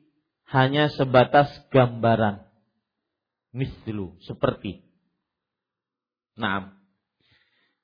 hanya 0.49 0.89
sebatas 0.89 1.51
gambaran 1.69 2.47
mislu 3.51 4.17
seperti 4.23 4.89
Naam. 6.39 6.79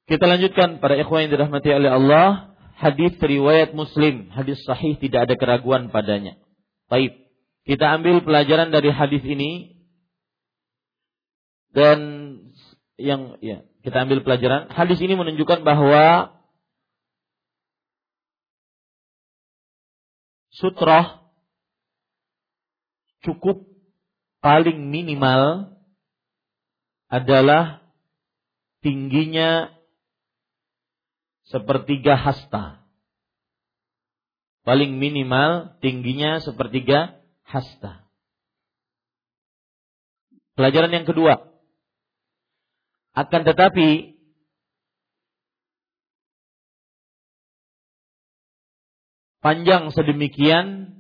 Kita 0.07 0.23
lanjutkan 0.23 0.79
para 0.79 0.95
ikhwan 0.95 1.27
yang 1.27 1.31
dirahmati 1.35 1.69
oleh 1.75 1.91
Allah, 1.91 2.55
hadis 2.79 3.19
riwayat 3.19 3.75
Muslim, 3.75 4.31
hadis 4.31 4.63
sahih 4.63 4.95
tidak 4.95 5.27
ada 5.27 5.35
keraguan 5.35 5.91
padanya. 5.91 6.39
Baik. 6.87 7.19
Kita 7.65 7.97
ambil 7.97 8.23
pelajaran 8.23 8.71
dari 8.71 8.93
hadis 8.93 9.25
ini 9.25 9.81
dan 11.73 11.99
yang 12.95 13.41
ya, 13.41 13.65
kita 13.81 14.05
ambil 14.05 14.21
pelajaran. 14.21 14.69
Hadis 14.71 15.01
ini 15.01 15.17
menunjukkan 15.17 15.65
bahwa 15.65 16.31
sutroh 20.55 21.27
cukup 23.27 23.67
paling 24.39 24.87
minimal 24.87 25.75
adalah 27.11 27.83
tingginya 28.79 29.73
sepertiga 31.45 32.17
hasta. 32.17 32.81
Paling 34.65 34.97
minimal 34.97 35.77
tingginya 35.77 36.41
sepertiga 36.41 37.21
hasta. 37.45 38.05
Pelajaran 40.57 40.89
yang 40.89 41.05
kedua. 41.05 41.53
Akan 43.13 43.45
tetapi 43.45 44.14
panjang 49.45 49.93
sedemikian 49.93 50.97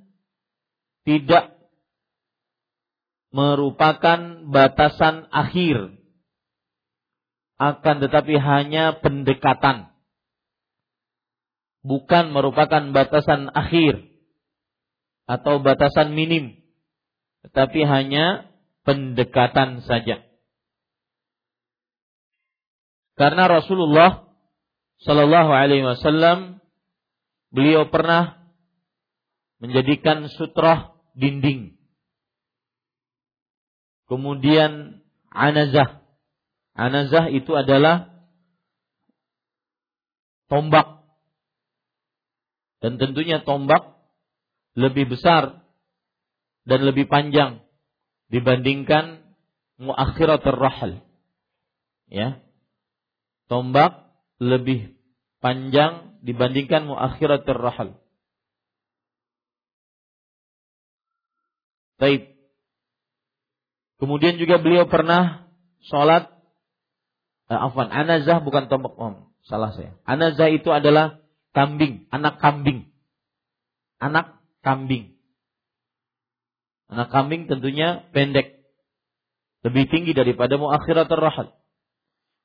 tidak 1.01 1.57
merupakan 3.33 4.45
batasan 4.53 5.25
akhir. 5.33 5.97
Akan 7.57 8.05
tetapi 8.05 8.37
hanya 8.37 9.01
pendekatan. 9.01 9.89
Bukan 11.81 12.37
merupakan 12.37 12.93
batasan 12.93 13.49
akhir 13.49 14.05
atau 15.25 15.63
batasan 15.63 16.13
minim, 16.13 16.61
tetapi 17.47 17.81
hanya 17.81 18.51
pendekatan 18.85 19.81
saja. 19.89 20.21
Karena 23.15 23.47
Rasulullah 23.47 24.27
Shallallahu 25.01 25.51
Alaihi 25.53 25.87
Wasallam 25.87 26.64
beliau 27.55 27.87
pernah 27.87 28.43
menjadikan 29.63 30.27
sutroh 30.35 30.99
dinding, 31.15 31.79
kemudian 34.11 34.99
anazah. 35.31 36.03
Anazah 36.75 37.31
itu 37.31 37.55
adalah 37.55 38.11
tombak, 40.51 41.07
dan 42.83 42.99
tentunya 42.99 43.39
tombak 43.47 43.95
lebih 44.75 45.07
besar 45.15 45.63
dan 46.67 46.83
lebih 46.83 47.07
panjang 47.07 47.63
dibandingkan 48.27 49.23
muakhiratul 49.79 50.59
rahal. 50.59 50.91
Ya. 52.11 52.43
Tombak 53.45 54.09
lebih 54.41 54.97
panjang 55.45 56.17
dibandingkan 56.25 56.89
muakhiratul 56.89 57.61
rahal. 57.61 57.89
Baik. 62.01 62.33
Kemudian 64.01 64.41
juga 64.41 64.57
beliau 64.57 64.89
pernah 64.89 65.45
sholat 65.85 66.33
eh, 67.53 67.59
afwan, 67.61 67.93
anazah 67.93 68.41
bukan 68.41 68.73
tombak 68.73 68.97
om, 68.97 69.29
salah 69.45 69.69
saya. 69.77 69.93
Anazah 70.09 70.49
itu 70.49 70.73
adalah 70.73 71.21
kambing, 71.53 72.09
anak 72.09 72.41
kambing. 72.41 72.89
Anak 74.01 74.41
kambing. 74.65 75.13
Anak 76.89 77.13
kambing 77.13 77.45
tentunya 77.45 78.01
pendek. 78.17 78.65
Lebih 79.61 79.93
tinggi 79.93 80.17
daripada 80.17 80.57
muakhiratul 80.57 81.21
rahal. 81.21 81.53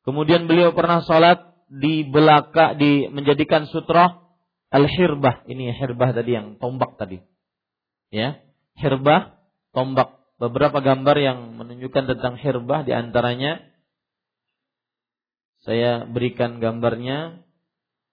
Kemudian 0.05 0.45
beliau 0.45 0.77
pernah 0.77 1.01
sholat 1.01 1.50
di 1.71 2.03
belakang, 2.03 2.75
di 2.83 3.07
menjadikan 3.07 3.71
sutra 3.71 4.19
al-hirbah. 4.75 5.47
Ini 5.47 5.71
hirbah 5.79 6.11
tadi 6.11 6.35
yang 6.35 6.59
tombak 6.59 6.99
tadi. 6.99 7.23
Ya, 8.11 8.43
hirbah, 8.75 9.39
tombak. 9.71 10.19
Beberapa 10.41 10.83
gambar 10.83 11.17
yang 11.21 11.39
menunjukkan 11.61 12.17
tentang 12.17 12.35
hirbah 12.41 12.83
di 12.83 12.97
antaranya 12.97 13.61
saya 15.63 16.09
berikan 16.09 16.59
gambarnya. 16.59 17.45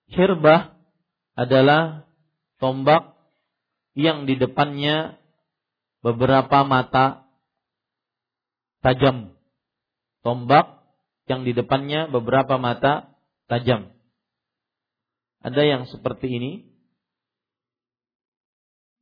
Hirbah 0.07 0.75
adalah 1.35 2.07
tombak 2.59 3.15
yang 3.97 4.23
di 4.23 4.39
depannya 4.39 5.19
beberapa 6.05 6.63
mata 6.63 7.27
tajam. 8.83 9.35
Tombak 10.23 10.83
yang 11.27 11.43
di 11.43 11.51
depannya 11.55 12.07
beberapa 12.11 12.55
mata 12.55 13.16
tajam. 13.47 13.91
Ada 15.41 15.61
yang 15.63 15.83
seperti 15.87 16.27
ini. 16.27 16.51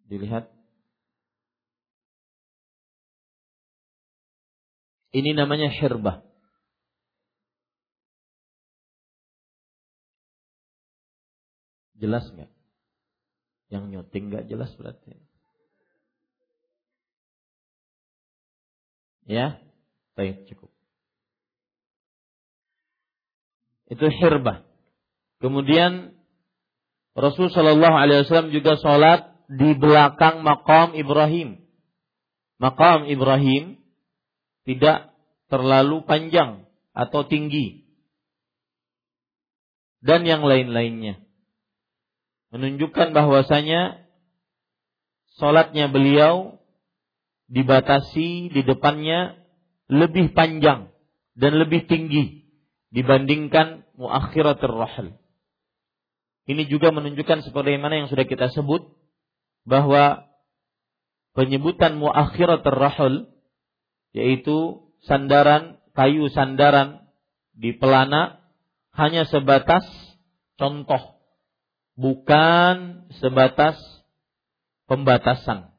Dilihat. 0.05 0.53
Ini 5.15 5.31
namanya 5.33 5.71
hirbah. 5.71 6.21
Jelas 11.95 12.27
nggak? 12.27 12.51
Yang 13.71 13.83
nyuting 13.89 14.23
nggak 14.29 14.45
jelas 14.51 14.69
berarti. 14.75 15.15
Ya, 19.25 19.57
baik 20.13 20.45
cukup. 20.51 20.74
Itu 23.89 24.09
hirbah. 24.09 24.65
Kemudian 25.39 26.17
Rasul 27.15 27.53
Shallallahu 27.53 27.95
Alaihi 27.95 28.25
Wasallam 28.25 28.51
juga 28.51 28.75
sholat 28.81 29.35
di 29.47 29.77
belakang 29.77 30.41
makam 30.41 30.97
Ibrahim. 30.97 31.61
Makam 32.57 33.05
Ibrahim 33.07 33.77
tidak 34.65 35.13
terlalu 35.47 36.01
panjang 36.03 36.65
atau 36.95 37.27
tinggi 37.27 37.85
dan 40.05 40.21
yang 40.21 40.45
lain-lainnya 40.45 41.17
menunjukkan 42.53 43.11
bahwasanya 43.11 44.05
solatnya 45.35 45.89
beliau 45.89 46.61
dibatasi 47.49 48.53
di 48.53 48.61
depannya 48.61 49.37
lebih 49.89 50.33
panjang 50.37 50.93
dan 51.33 51.51
lebih 51.57 51.89
tinggi 51.89 52.44
dibandingkan 52.95 53.83
muakhiratul 53.99 54.79
rahal. 54.79 55.07
Ini 56.47 56.71
juga 56.71 56.95
menunjukkan 56.95 57.43
sebagaimana 57.43 57.99
yang 57.99 58.07
sudah 58.07 58.23
kita 58.23 58.47
sebut 58.55 58.87
bahwa 59.67 60.31
penyebutan 61.35 61.99
muakhiratul 61.99 62.79
rahal 62.79 63.13
yaitu 64.15 64.87
sandaran 65.03 65.83
kayu 65.91 66.31
sandaran 66.31 67.03
di 67.51 67.75
pelana 67.75 68.39
hanya 68.95 69.27
sebatas 69.27 69.83
contoh 70.55 71.19
bukan 71.99 73.07
sebatas 73.19 73.75
pembatasan. 74.87 75.75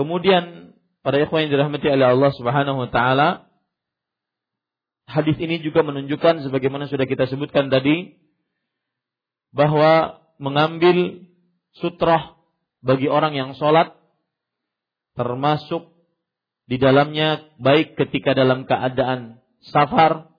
Kemudian 0.00 0.72
para 1.04 1.20
ikhwan 1.20 1.46
yang 1.46 1.52
dirahmati 1.60 1.92
oleh 1.92 2.06
Allah 2.08 2.32
Subhanahu 2.32 2.88
wa 2.88 2.88
taala 2.88 3.52
hadis 5.08 5.36
ini 5.36 5.60
juga 5.60 5.84
menunjukkan 5.84 6.44
sebagaimana 6.48 6.88
sudah 6.88 7.04
kita 7.04 7.28
sebutkan 7.28 7.68
tadi 7.68 8.16
bahwa 9.54 10.18
mengambil 10.42 11.24
sutroh 11.78 12.38
bagi 12.84 13.06
orang 13.08 13.38
yang 13.38 13.50
sholat 13.54 13.94
termasuk 15.14 15.94
di 16.64 16.80
dalamnya 16.80 17.44
baik 17.60 17.94
ketika 17.94 18.32
dalam 18.32 18.64
keadaan 18.64 19.38
safar 19.68 20.32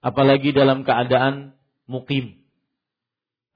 apalagi 0.00 0.54
dalam 0.54 0.86
keadaan 0.86 1.58
mukim. 1.90 2.38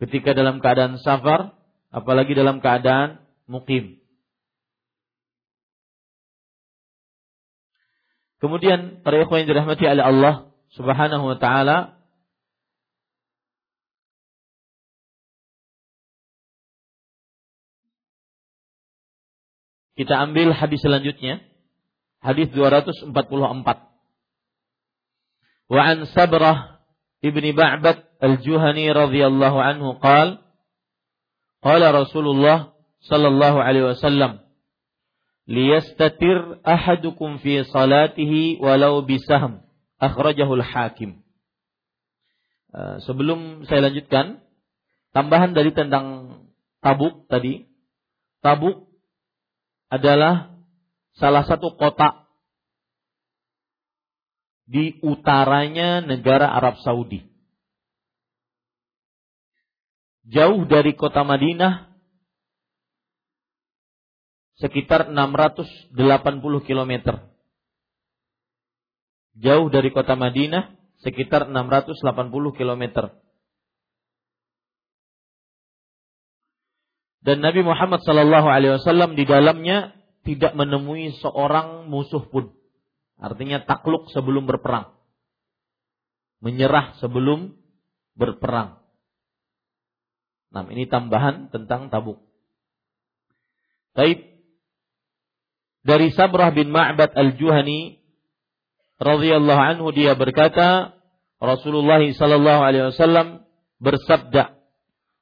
Ketika 0.03 0.35
dalam 0.35 0.59
keadaan 0.59 0.99
safar 1.01 1.55
apalagi 1.95 2.35
dalam 2.35 2.59
keadaan 2.59 3.23
mukim. 3.47 4.00
Kemudian 8.41 9.05
para 9.05 9.21
ikhwan 9.21 9.45
yang 9.45 9.53
dirahmati 9.53 9.85
oleh 9.85 10.05
Allah 10.05 10.35
Subhanahu 10.73 11.25
wa 11.29 11.37
taala 11.37 12.01
Kita 20.01 20.17
ambil 20.17 20.57
hadis 20.57 20.81
selanjutnya. 20.81 21.45
Hadis 22.25 22.49
244. 22.57 23.13
Wa 25.69 25.83
an 25.85 26.09
Sabrah 26.09 26.81
ibni 27.21 27.53
Ba'bad 27.53 28.09
al-Juhani 28.17 28.89
radhiyallahu 28.97 29.61
anhu 29.61 30.01
qala 30.01 30.41
qala 31.61 31.93
Rasulullah 31.93 32.73
sallallahu 33.05 33.61
alaihi 33.61 33.93
wasallam 33.93 34.41
liyastatir 35.51 36.63
ahadukum 36.63 37.43
fi 37.43 37.67
salatihi 37.67 38.63
walau 38.63 39.03
bisahm 39.03 39.67
akhrajahu 39.99 40.63
al-hakim 40.63 41.27
uh, 42.71 43.03
sebelum 43.03 43.67
saya 43.67 43.91
lanjutkan 43.91 44.39
tambahan 45.11 45.51
dari 45.51 45.75
tentang 45.75 46.39
tabuk 46.81 47.29
tadi. 47.31 47.69
Tabuk 48.41 48.89
adalah 49.93 50.57
salah 51.21 51.45
satu 51.45 51.77
kota 51.77 52.25
di 54.65 54.97
utaranya 55.05 56.01
negara 56.01 56.49
Arab 56.49 56.81
Saudi. 56.81 57.27
Jauh 60.31 60.63
dari 60.71 60.95
kota 60.95 61.27
Madinah 61.27 61.90
sekitar 64.61 65.09
680 65.09 65.97
km. 66.69 66.93
Jauh 69.41 69.67
dari 69.73 69.89
kota 69.91 70.15
Madinah 70.15 70.77
sekitar 71.01 71.49
680 71.49 71.97
km. 72.55 72.85
dan 77.21 77.45
Nabi 77.45 77.61
Muhammad 77.61 78.01
Sallallahu 78.01 78.49
Alaihi 78.49 78.81
Wasallam 78.81 79.13
di 79.13 79.29
dalamnya 79.29 79.93
tidak 80.25 80.57
menemui 80.57 81.17
seorang 81.21 81.89
musuh 81.89 82.25
pun. 82.29 82.53
Artinya 83.21 83.61
takluk 83.69 84.09
sebelum 84.17 84.49
berperang, 84.49 84.97
menyerah 86.41 86.97
sebelum 86.97 87.53
berperang. 88.17 88.81
Nah, 90.51 90.65
ini 90.73 90.89
tambahan 90.89 91.53
tentang 91.53 91.93
Tabuk. 91.93 92.25
Taib 93.93 94.19
dari 95.87 96.13
Sabrah 96.13 96.53
bin 96.53 96.69
Ma'bad 96.73 97.17
al-Juhani 97.17 98.01
radhiyallahu 99.01 99.61
anhu 99.61 99.87
dia 99.97 100.13
berkata 100.13 100.97
Rasulullah 101.41 102.01
sallallahu 102.05 102.61
alaihi 102.61 102.93
wasallam 102.93 103.49
bersabda 103.81 104.61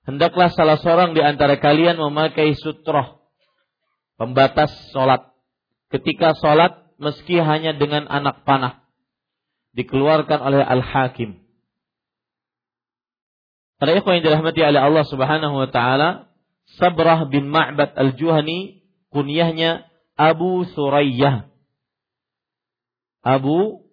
hendaklah 0.09 0.49
salah 0.57 0.81
seorang 0.81 1.13
di 1.13 1.21
antara 1.21 1.61
kalian 1.61 2.01
memakai 2.01 2.57
sutroh, 2.57 3.29
pembatas 4.17 4.73
sholat. 4.97 5.29
Ketika 5.93 6.33
sholat, 6.41 6.89
meski 6.97 7.37
hanya 7.37 7.77
dengan 7.77 8.09
anak 8.09 8.49
panah, 8.49 8.89
dikeluarkan 9.77 10.41
oleh 10.41 10.65
Al-Hakim. 10.65 11.45
Para 13.79 13.95
ikhwan 13.95 14.19
yang 14.19 14.25
dirahmati 14.33 14.61
oleh 14.65 14.81
Allah 14.81 15.05
Subhanahu 15.07 15.55
wa 15.55 15.69
taala, 15.69 16.33
Sabrah 16.81 17.29
bin 17.29 17.49
Ma'bad 17.53 17.95
Al-Juhani 17.95 18.85
kunyahnya 19.13 19.88
Abu 20.19 20.67
Surayyah. 20.75 21.47
Abu 23.23 23.87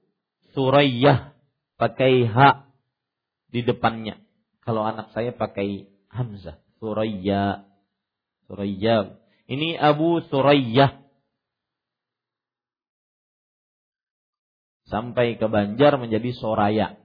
Surayyah 0.57 1.37
pakai 1.77 2.25
H 2.25 2.65
di 3.53 3.61
depannya. 3.61 4.17
Kalau 4.65 4.81
anak 4.81 5.13
saya 5.13 5.29
pakai 5.37 5.85
Hamzah, 6.09 6.57
Suraya. 6.81 7.69
Suraya. 8.49 9.21
Ini 9.45 9.77
Abu 9.77 10.25
Suraya. 10.25 11.05
Sampai 14.89 15.37
ke 15.37 15.45
Banjar 15.45 16.01
menjadi 16.01 16.33
Soraya. 16.33 16.97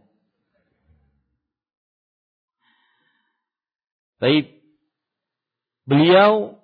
Baik. 4.16 4.64
Beliau 5.84 6.59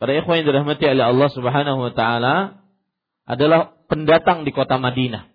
pada 0.00 0.16
ikhwan 0.16 0.40
yang 0.40 0.48
dirahmati 0.48 0.88
oleh 0.88 1.04
Allah 1.04 1.28
Subhanahu 1.28 1.78
wa 1.84 1.92
taala 1.92 2.64
adalah 3.28 3.76
pendatang 3.84 4.48
di 4.48 4.50
kota 4.56 4.80
Madinah. 4.80 5.28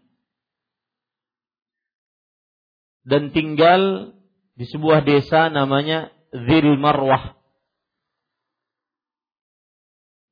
Dan 3.05 3.29
tinggal 3.29 4.09
di 4.57 4.65
sebuah 4.65 5.05
desa 5.05 5.53
namanya 5.53 6.09
Zil 6.33 6.81
Marwah. 6.81 7.37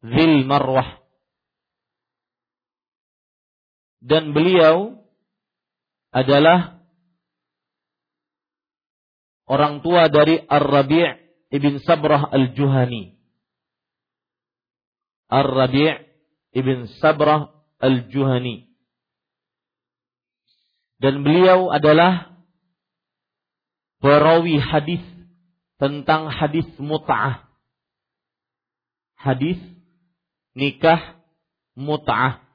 Zil 0.01 0.41
Marwah. 0.49 0.97
Dan 4.01 4.33
beliau 4.33 4.97
adalah 6.09 6.81
orang 9.45 9.85
tua 9.85 10.09
dari 10.09 10.41
Ar-Rabi' 10.41 11.21
ibn 11.53 11.77
Sabrah 11.85 12.33
al-Juhani. 12.33 13.12
Ar-Rabi' 15.33 15.97
ibn 16.53 16.85
Sabrah 17.01 17.49
al-Juhani. 17.81 18.69
Dan 21.01 21.25
beliau 21.25 21.73
adalah 21.73 22.37
perawi 23.97 24.61
hadis 24.61 25.01
tentang 25.81 26.29
hadis 26.29 26.69
mut'ah. 26.77 27.49
Hadis 29.17 29.57
nikah 30.53 31.17
mut'ah. 31.73 32.45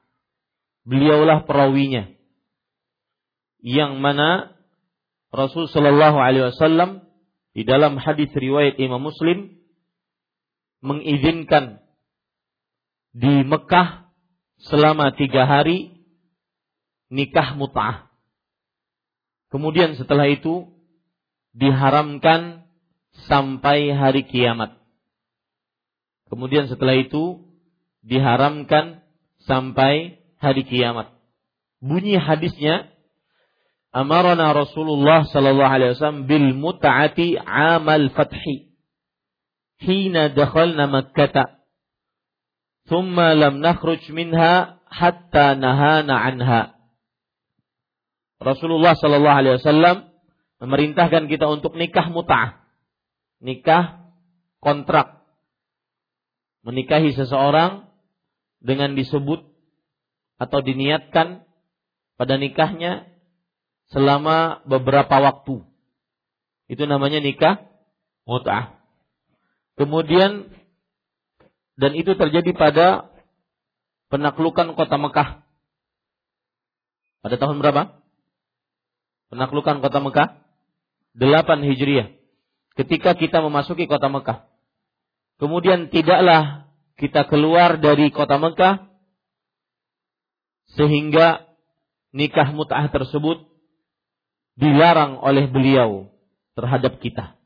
Beliaulah 0.87 1.45
perawinya. 1.45 2.09
Yang 3.59 3.93
mana 3.99 4.55
Rasul 5.29 5.69
Shallallahu 5.69 6.17
Alaihi 6.17 6.49
Wasallam 6.49 7.05
di 7.53 7.67
dalam 7.67 7.99
hadis 8.01 8.31
riwayat 8.33 8.81
Imam 8.81 9.03
Muslim 9.03 9.61
mengizinkan 10.79 11.83
di 13.13 13.43
Mekah 13.45 14.09
selama 14.69 15.15
tiga 15.15 15.47
hari 15.47 15.99
nikah 17.09 17.57
mut'ah. 17.57 18.09
Kemudian 19.49 19.97
setelah 19.97 20.29
itu 20.29 20.69
diharamkan 21.57 22.69
sampai 23.25 23.89
hari 23.89 24.23
kiamat. 24.29 24.77
Kemudian 26.29 26.69
setelah 26.69 26.93
itu 26.93 27.41
diharamkan 28.05 29.01
sampai 29.49 30.21
hari 30.37 30.61
kiamat. 30.69 31.09
Bunyi 31.81 32.21
hadisnya 32.21 32.93
amarana 33.89 34.53
Rasulullah 34.53 35.25
sallallahu 35.25 35.73
alaihi 35.73 35.97
wasallam 35.97 36.29
bil 36.29 36.53
mut'ati 36.53 37.41
amal 37.41 38.13
fathi 38.13 38.69
hina 39.81 40.29
dakhalna 40.29 40.85
makkah 40.85 41.58
thumma 42.89 43.37
lam 43.37 43.61
nakhruj 43.61 44.01
minha 44.09 44.81
hatta 44.89 45.53
nahana 45.55 46.17
anha 46.17 46.79
Rasulullah 48.39 48.95
sallallahu 48.95 49.37
alaihi 49.43 49.55
wasallam 49.59 50.09
memerintahkan 50.63 51.27
kita 51.27 51.47
untuk 51.47 51.75
nikah 51.75 52.07
mut'ah. 52.07 52.63
Nikah 53.43 54.11
kontrak. 54.63 55.23
Menikahi 56.63 57.15
seseorang 57.15 57.87
dengan 58.59 58.95
disebut 58.95 59.43
atau 60.39 60.59
diniatkan 60.63 61.43
pada 62.15 62.35
nikahnya 62.35 63.11
selama 63.91 64.63
beberapa 64.67 65.19
waktu. 65.19 65.63
Itu 66.71 66.87
namanya 66.87 67.19
nikah 67.19 67.67
mut'ah. 68.23 68.79
Kemudian 69.75 70.51
dan 71.79 71.95
itu 71.95 72.11
terjadi 72.19 72.51
pada 72.51 73.07
penaklukan 74.11 74.75
kota 74.75 74.99
Mekah. 74.99 75.47
Pada 77.23 77.35
tahun 77.39 77.63
berapa? 77.63 78.03
Penaklukan 79.31 79.79
kota 79.79 79.99
Mekah 80.03 80.27
Hijriah. 81.63 82.11
Ketika 82.75 83.15
kita 83.15 83.39
memasuki 83.39 83.87
kota 83.87 84.11
Mekah. 84.11 84.43
Kemudian 85.39 85.87
tidaklah 85.87 86.67
kita 86.99 87.23
keluar 87.31 87.79
dari 87.79 88.11
kota 88.11 88.35
Mekah 88.35 88.91
sehingga 90.75 91.47
nikah 92.11 92.51
mut'ah 92.51 92.91
tersebut 92.91 93.47
dilarang 94.59 95.15
oleh 95.23 95.47
beliau 95.47 96.11
terhadap 96.59 96.99
kita. 96.99 97.39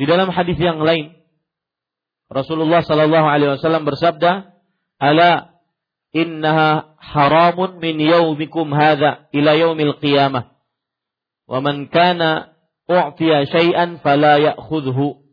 Di 0.00 0.08
dalam 0.08 0.32
hadis 0.32 0.56
yang 0.56 0.80
lain, 0.80 1.19
Rasulullah 2.30 2.86
Sallallahu 2.86 3.26
Alaihi 3.26 3.58
Wasallam 3.58 3.82
bersabda, 3.82 4.54
"Ala 5.02 5.58
innaha 6.14 6.94
haramun 7.02 7.82
min 7.82 7.98
yaumikum 7.98 8.70
hadha 8.70 9.26
ila 9.34 9.58
yaumil 9.58 9.98
qiyamah. 9.98 10.54
Wa 11.50 11.58
man 11.58 11.90
kana 11.90 12.54
u'tiya 12.86 13.50
syai'an 13.50 13.98
fala 13.98 14.38
ya'khudhu." 14.38 15.26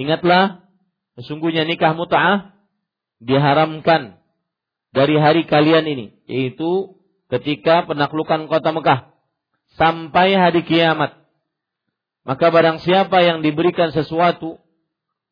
Ingatlah, 0.00 0.64
sesungguhnya 1.20 1.68
nikah 1.68 1.92
mut'ah 1.92 2.56
diharamkan 3.20 4.16
dari 4.96 5.20
hari 5.20 5.44
kalian 5.44 5.84
ini, 5.84 6.16
yaitu 6.24 6.96
ketika 7.28 7.84
penaklukan 7.84 8.48
kota 8.48 8.72
Mekah 8.72 9.12
sampai 9.76 10.32
hari 10.32 10.64
kiamat. 10.64 11.12
Maka 12.24 12.48
barang 12.48 12.80
siapa 12.80 13.20
yang 13.20 13.44
diberikan 13.44 13.92
sesuatu 13.92 14.56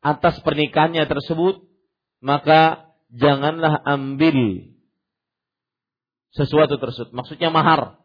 atas 0.07 0.39
pernikahannya 0.47 1.03
tersebut, 1.11 1.67
maka 2.23 2.95
janganlah 3.11 3.83
ambil 3.83 4.71
sesuatu 6.31 6.79
tersebut. 6.79 7.11
Maksudnya 7.11 7.51
mahar. 7.51 7.99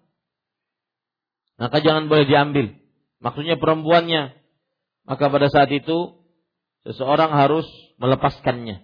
Maka 1.62 1.78
jangan 1.86 2.10
boleh 2.10 2.26
diambil. 2.26 2.74
Maksudnya 3.22 3.62
perempuannya. 3.62 4.34
Maka 5.06 5.30
pada 5.30 5.46
saat 5.54 5.70
itu 5.70 6.18
seseorang 6.90 7.30
harus 7.30 7.70
melepaskannya. 8.02 8.82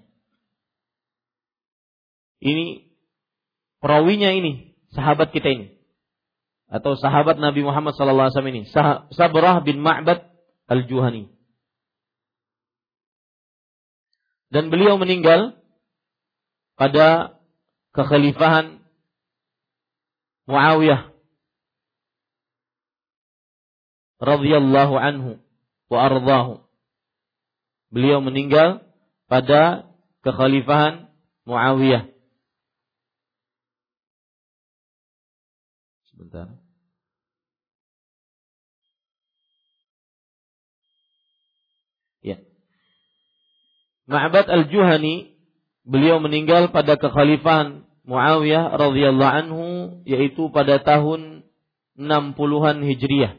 Ini 2.37 2.85
perawinya 3.81 4.29
ini, 4.29 4.77
sahabat 4.93 5.33
kita 5.33 5.49
ini. 5.49 5.73
Atau 6.69 6.93
sahabat 6.99 7.41
Nabi 7.41 7.65
Muhammad 7.65 7.97
SAW 7.97 8.29
ini. 8.45 8.69
Sabrah 9.09 9.65
bin 9.65 9.81
Ma'bad 9.81 10.21
al-Juhani. 10.69 11.36
Dan 14.47 14.71
beliau 14.71 14.95
meninggal 14.95 15.59
pada 16.77 17.39
kekhalifahan 17.91 18.79
Muawiyah 20.47 21.11
radhiyallahu 24.23 24.95
anhu 24.95 25.31
wa 25.91 25.97
ardhahu. 26.07 26.63
Beliau 27.91 28.19
meninggal 28.19 28.83
pada 29.31 29.87
kekhalifahan 30.23 31.07
Muawiyah. 31.47 32.11
Sebentar. 36.11 36.59
Ya. 42.19 42.43
Ma'bad 44.07 44.47
al-Juhani 44.47 45.35
beliau 45.83 46.23
meninggal 46.23 46.71
pada 46.71 46.95
kekhalifahan 46.95 47.83
Muawiyah 48.07 48.71
radhiyallahu 48.71 49.35
anhu 49.35 49.63
yaitu 50.07 50.47
pada 50.55 50.79
tahun 50.79 51.43
60-an 51.99 52.77
Hijriah. 52.87 53.35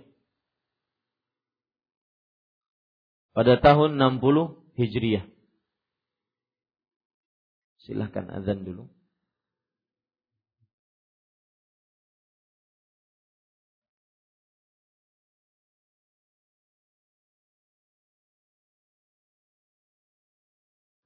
Pada 3.32 3.56
tahun 3.56 3.96
60 3.96 4.76
Hijriah. 4.76 5.24
Silahkan 7.88 8.28
azan 8.28 8.68
dulu. 8.68 8.92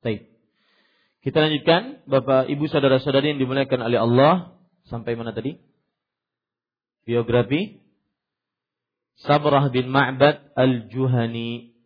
Baik. 0.03 0.27
Kita 1.23 1.39
lanjutkan 1.39 2.03
Bapak 2.11 2.51
Ibu 2.51 2.67
saudara-saudari 2.67 3.35
yang 3.35 3.41
dimuliakan 3.47 3.87
oleh 3.87 4.03
Allah 4.03 4.59
sampai 4.91 5.15
mana 5.15 5.31
tadi? 5.31 5.55
Biografi 7.07 7.79
Sabrah 9.23 9.71
bin 9.71 9.87
Ma'bad 9.87 10.51
Al-Juhani. 10.59 11.79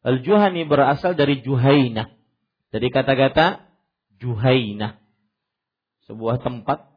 Al-Juhani 0.00 0.64
berasal 0.64 1.12
dari 1.12 1.44
Juhaina. 1.44 2.08
Dari 2.72 2.88
kata-kata 2.88 3.68
Juhaina. 4.16 4.96
Sebuah 6.08 6.40
tempat 6.40 6.88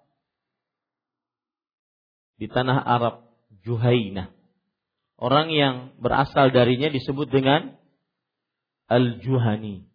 di 2.40 2.48
tanah 2.48 2.80
Arab 2.80 3.28
Juhaina. 3.68 4.32
Orang 5.20 5.52
yang 5.52 6.00
berasal 6.00 6.56
darinya 6.56 6.88
disebut 6.88 7.28
dengan 7.28 7.76
Al-Juhani 8.88 9.93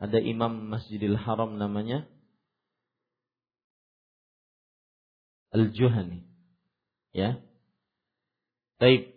ada 0.00 0.16
imam 0.16 0.72
Masjidil 0.72 1.14
Haram 1.20 1.60
namanya 1.60 2.08
Al-Juhani. 5.52 6.24
Ya. 7.12 7.42
Baik. 8.80 9.12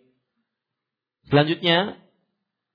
Selanjutnya 1.30 2.04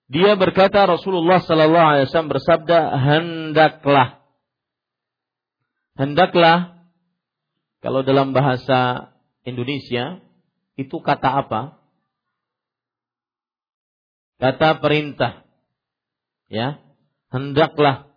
dia 0.09 0.41
berkata 0.41 0.89
Rasulullah 0.89 1.43
sallallahu 1.45 1.89
alaihi 1.93 2.07
wasallam 2.09 2.33
bersabda 2.33 2.79
hendaklah 2.97 4.25
hendaklah 6.01 6.81
kalau 7.85 8.01
dalam 8.01 8.33
bahasa 8.33 9.13
Indonesia 9.45 10.25
itu 10.81 10.97
kata 11.03 11.45
apa? 11.45 11.77
Kata 14.39 14.81
perintah. 14.81 15.45
Ya 16.49 16.88
hendaklah 17.29 18.09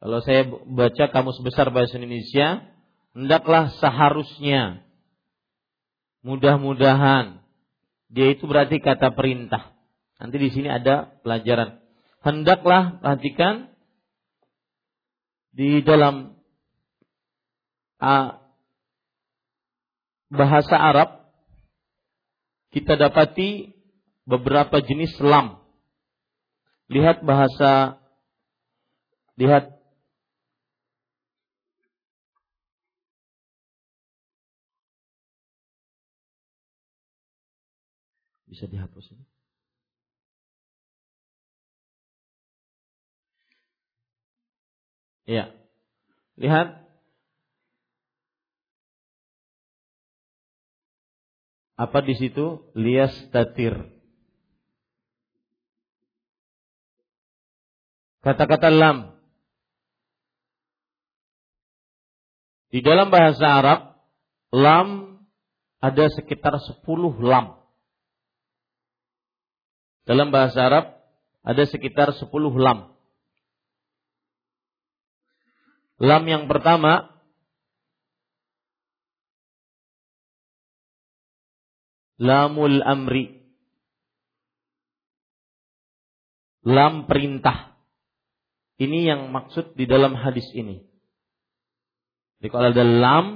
kalau 0.00 0.24
saya 0.24 0.48
baca 0.48 1.04
kamus 1.12 1.36
besar 1.44 1.68
bahasa 1.68 2.00
Indonesia, 2.00 2.64
hendaklah 3.12 3.68
seharusnya. 3.84 4.80
Mudah-mudahan. 6.24 7.44
Dia 8.08 8.32
itu 8.32 8.48
berarti 8.48 8.80
kata 8.80 9.12
perintah. 9.12 9.76
Nanti 10.16 10.36
di 10.40 10.48
sini 10.48 10.72
ada 10.72 11.20
pelajaran. 11.20 11.84
Hendaklah 12.24 13.00
perhatikan 13.00 13.72
di 15.52 15.84
dalam 15.84 16.36
uh, 18.00 18.40
bahasa 20.32 20.76
Arab 20.80 21.28
kita 22.72 22.96
dapati 22.96 23.76
beberapa 24.24 24.80
jenis 24.80 25.12
lam. 25.20 25.60
Lihat 26.88 27.20
bahasa 27.24 27.99
Lihat 29.40 29.80
Bisa 38.50 38.66
dihapus 38.66 39.06
ini. 39.14 39.24
Ya. 45.30 45.54
Lihat. 46.34 46.82
Apa 51.78 52.02
di 52.02 52.18
situ? 52.18 52.66
Lias 52.74 53.14
tatir. 53.30 53.78
Kata-kata 58.26 58.68
lam. 58.68 59.19
Di 62.70 62.80
dalam 62.86 63.10
bahasa 63.10 63.46
Arab, 63.50 63.80
lam 64.54 65.18
ada 65.82 66.06
sekitar 66.14 66.54
10 66.54 66.86
lam. 67.18 67.58
Dalam 70.06 70.30
bahasa 70.30 70.70
Arab 70.70 70.84
ada 71.42 71.62
sekitar 71.66 72.14
10 72.14 72.30
lam. 72.54 72.94
Lam 76.00 76.22
yang 76.24 76.44
pertama 76.46 77.10
lamul 82.20 82.80
amri. 82.86 83.40
Lam 86.62 87.08
perintah. 87.08 87.72
Ini 88.80 89.12
yang 89.12 89.32
maksud 89.32 89.76
di 89.76 89.84
dalam 89.88 90.12
hadis 90.16 90.48
ini. 90.52 90.84
Jadi 92.40 92.48
kalau 92.48 92.72
ada 92.72 92.84
lam 92.88 93.26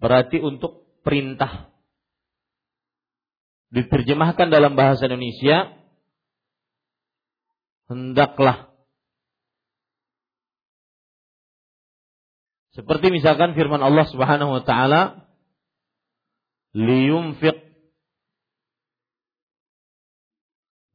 berarti 0.00 0.40
untuk 0.40 0.88
perintah. 1.04 1.68
Diterjemahkan 3.68 4.48
dalam 4.48 4.72
bahasa 4.72 5.04
Indonesia, 5.04 5.76
hendaklah. 7.92 8.72
Seperti 12.72 13.12
misalkan 13.12 13.52
firman 13.52 13.84
Allah 13.84 14.08
Subhanahu 14.08 14.60
wa 14.60 14.62
taala, 14.64 15.28
liyunfiq 16.72 17.56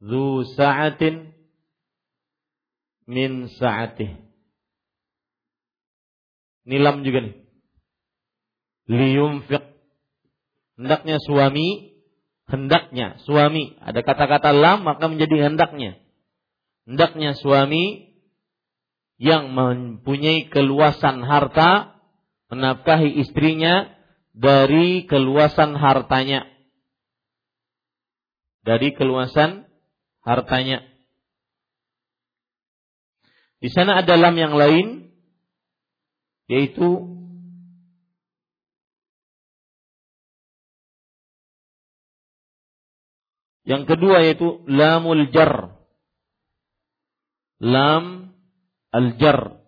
dzu 0.02 0.42
sa'atin 0.58 1.30
min 3.06 3.46
sa'atih. 3.46 4.31
Nilam 6.62 7.02
juga 7.02 7.26
nih. 7.26 7.34
Liyunfiq. 8.90 9.62
Hendaknya 10.78 11.16
suami, 11.22 11.98
hendaknya 12.50 13.20
suami. 13.22 13.78
Ada 13.78 14.02
kata-kata 14.02 14.50
lam 14.50 14.86
maka 14.86 15.06
menjadi 15.06 15.50
hendaknya. 15.50 15.98
Hendaknya 16.86 17.38
suami 17.38 18.14
yang 19.22 19.54
mempunyai 19.54 20.50
keluasan 20.50 21.22
harta 21.22 22.02
menafkahi 22.50 23.22
istrinya 23.22 23.86
dari 24.34 25.06
keluasan 25.06 25.78
hartanya. 25.78 26.48
Dari 28.66 28.94
keluasan 28.94 29.66
hartanya. 30.26 30.82
Di 33.62 33.70
sana 33.70 34.02
ada 34.02 34.18
lam 34.18 34.34
yang 34.34 34.54
lain 34.58 35.11
yaitu 36.52 37.08
yang 43.64 43.88
kedua 43.88 44.20
yaitu 44.20 44.60
lamul 44.68 45.32
jar. 45.32 45.80
Lam 47.62 48.34
al-jar. 48.92 49.62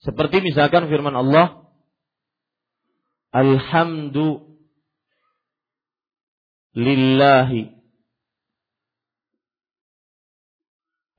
Seperti 0.00 0.40
misalkan 0.40 0.88
firman 0.88 1.14
Allah 1.14 1.68
Alhamdu 3.34 4.56
lillahi 6.74 7.81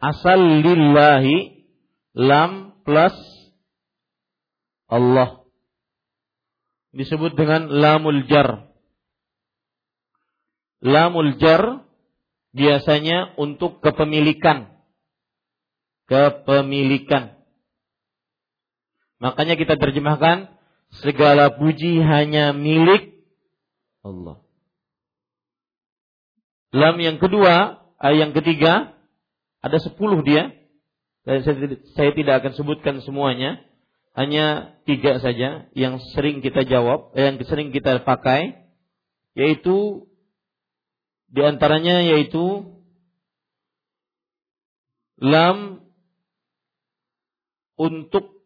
asal 0.03 0.59
lillahi 0.59 1.63
lam 2.11 2.75
plus 2.83 3.15
Allah. 4.91 5.47
Disebut 6.93 7.33
dengan 7.33 7.71
lamul 7.71 8.27
jar. 8.29 8.69
Lamul 10.83 11.39
jar 11.39 11.87
biasanya 12.53 13.33
untuk 13.39 13.79
kepemilikan. 13.81 14.69
Kepemilikan. 16.05 17.39
Makanya 19.23 19.55
kita 19.55 19.79
terjemahkan 19.79 20.51
segala 21.01 21.55
puji 21.55 22.03
hanya 22.03 22.51
milik 22.53 23.25
Allah. 24.05 24.43
Lam 26.75 26.99
yang 26.99 27.17
kedua 27.17 27.81
ayat 27.97 28.19
yang 28.19 28.33
ketiga 28.35 28.92
ada 29.63 29.77
sepuluh 29.79 30.19
dia. 30.27 30.51
Saya, 31.23 32.11
tidak 32.11 32.43
akan 32.43 32.53
sebutkan 32.59 32.99
semuanya. 32.99 33.63
Hanya 34.11 34.77
tiga 34.83 35.17
saja 35.23 35.71
yang 35.73 35.97
sering 36.13 36.43
kita 36.43 36.67
jawab, 36.67 37.15
yang 37.15 37.39
sering 37.47 37.71
kita 37.71 38.03
pakai. 38.03 38.59
Yaitu 39.33 40.05
di 41.33 41.41
antaranya 41.41 42.05
yaitu 42.05 42.77
lam 45.17 45.81
untuk 47.79 48.45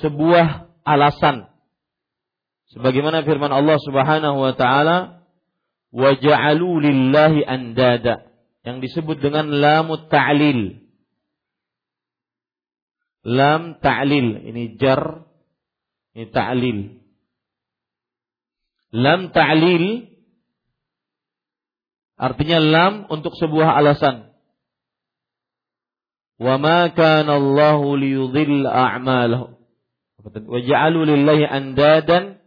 sebuah 0.00 0.72
alasan 0.86 1.52
sebagaimana 2.72 3.22
firman 3.22 3.52
Allah 3.52 3.76
Subhanahu 3.82 4.40
wa 4.40 4.54
taala 4.56 5.23
wa 5.94 6.10
lillahi 6.18 7.46
andada 7.46 8.26
yang 8.66 8.82
disebut 8.82 9.22
dengan 9.22 9.46
lamut 9.46 10.10
ta'lil. 10.10 10.82
Lam 13.24 13.78
ta'lil 13.78 14.42
ini 14.50 14.74
jar 14.76 15.22
ini 16.18 16.26
ta'lil. 16.34 16.78
Lam 18.90 19.30
ta'lil 19.30 20.10
artinya 22.18 22.58
lam 22.58 22.92
untuk 23.08 23.38
sebuah 23.38 23.78
alasan. 23.78 24.34
Wa 26.42 26.58
ma 26.58 26.90
kana 26.90 27.38
Allahu 27.38 27.94
liyudhill 27.94 28.66
a'malahum. 28.66 29.54
Wa 30.24 30.58
ja'alu 30.58 31.06
lillahi 31.06 31.46
andadan 31.46 32.43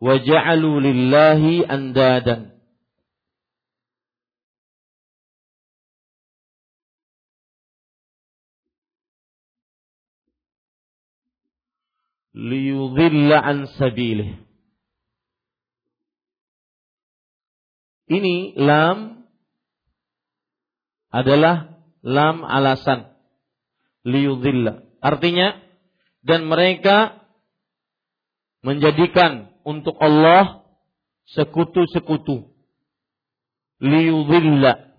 wa 0.00 0.14
ja'alu 0.20 0.80
lillahi 0.84 1.64
andadan 1.64 2.56
liyudhilla 12.36 13.40
an 13.40 13.64
sabilih. 13.80 14.36
Ini 18.06 18.54
lam 18.54 19.26
adalah 21.10 21.80
lam 22.04 22.44
alasan 22.44 23.10
liyudhilla. 24.06 24.84
Artinya 25.00 25.58
dan 26.22 26.46
mereka 26.46 27.24
menjadikan 28.62 29.50
untuk 29.66 29.98
Allah 29.98 30.62
sekutu-sekutu. 31.34 32.54
Liyudhilla. 33.82 34.94